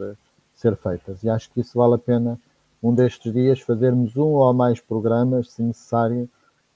ser 0.54 0.76
feitas. 0.76 1.24
E 1.24 1.28
acho 1.28 1.50
que 1.50 1.60
isso 1.60 1.76
vale 1.76 1.96
a 1.96 1.98
pena 1.98 2.38
um 2.80 2.94
destes 2.94 3.32
dias 3.32 3.60
fazermos 3.60 4.16
um 4.16 4.28
ou 4.34 4.52
mais 4.54 4.80
programas, 4.80 5.50
se 5.50 5.62
necessário, 5.62 6.28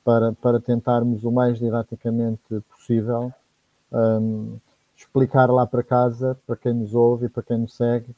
para, 0.04 0.32
para 0.32 0.60
tentarmos 0.60 1.24
o 1.24 1.30
mais 1.30 1.58
didaticamente 1.58 2.60
possível 2.70 3.32
um, 3.92 4.56
explicar 4.96 5.50
lá 5.50 5.66
para 5.66 5.82
casa, 5.82 6.36
para 6.46 6.56
quem 6.56 6.72
nos 6.72 6.94
ouve 6.94 7.26
e 7.26 7.28
para 7.28 7.42
quem 7.42 7.58
nos 7.58 7.74
segue, 7.74 8.14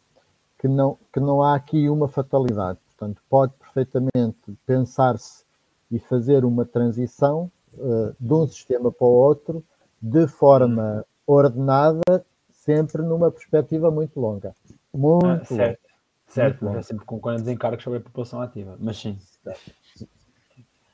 que 0.58 0.68
não, 0.68 0.98
que 1.12 1.20
não 1.20 1.42
há 1.42 1.54
aqui 1.54 1.88
uma 1.88 2.08
fatalidade. 2.08 2.78
Portanto, 2.88 3.22
pode 3.28 3.52
perfeitamente 3.54 4.36
pensar-se 4.66 5.44
e 5.90 5.98
fazer 5.98 6.44
uma 6.44 6.64
transição 6.64 7.50
uh, 7.80 8.16
de 8.18 8.32
um 8.32 8.46
sistema 8.46 8.92
para 8.92 9.06
o 9.06 9.10
outro 9.10 9.64
de 10.00 10.26
forma 10.28 11.04
ordenada, 11.26 12.24
sempre 12.50 13.02
numa 13.02 13.30
perspectiva 13.30 13.90
muito 13.90 14.18
longa. 14.18 14.54
Muito 14.92 15.26
ah, 15.26 15.44
certo, 15.44 15.52
longa. 15.52 15.78
certo, 16.26 16.64
muito 16.64 16.78
é 16.78 16.82
sempre 16.82 17.04
com 17.04 17.18
40 17.18 17.52
encargos 17.52 17.82
sobre 17.82 17.98
a 17.98 18.02
população 18.02 18.40
ativa, 18.40 18.76
mas 18.78 18.98
sim. 18.98 19.18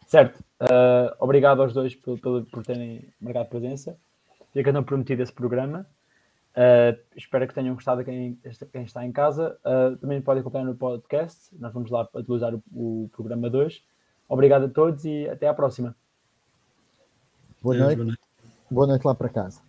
Certo. 0.06 0.38
Uh, 0.60 1.14
obrigado 1.18 1.60
aos 1.60 1.72
dois 1.72 1.94
por, 1.94 2.18
por, 2.20 2.44
por 2.46 2.64
terem 2.64 3.04
marcado 3.20 3.48
presença. 3.48 3.96
Fica 4.52 4.72
não 4.72 4.84
prometido 4.84 5.22
esse 5.22 5.32
programa. 5.32 5.86
Uh, 6.56 6.96
espero 7.16 7.48
que 7.48 7.54
tenham 7.54 7.74
gostado 7.74 8.04
quem, 8.04 8.38
quem 8.72 8.84
está 8.84 9.04
em 9.04 9.10
casa. 9.10 9.58
Uh, 9.64 9.96
também 9.96 10.22
podem 10.22 10.40
acompanhar 10.40 10.64
no 10.64 10.76
podcast. 10.76 11.48
Nós 11.58 11.72
vamos 11.72 11.90
lá 11.90 12.08
utilizar 12.14 12.54
o, 12.54 12.62
o 12.72 13.10
programa 13.12 13.50
2. 13.50 13.82
Obrigado 14.28 14.66
a 14.66 14.68
todos 14.68 15.04
e 15.04 15.28
até 15.28 15.48
à 15.48 15.54
próxima. 15.54 15.96
Boa 17.64 17.78
noite. 17.78 18.18
Boa 18.70 18.86
noite 18.86 19.06
lá 19.06 19.14
para 19.14 19.30
casa. 19.30 19.62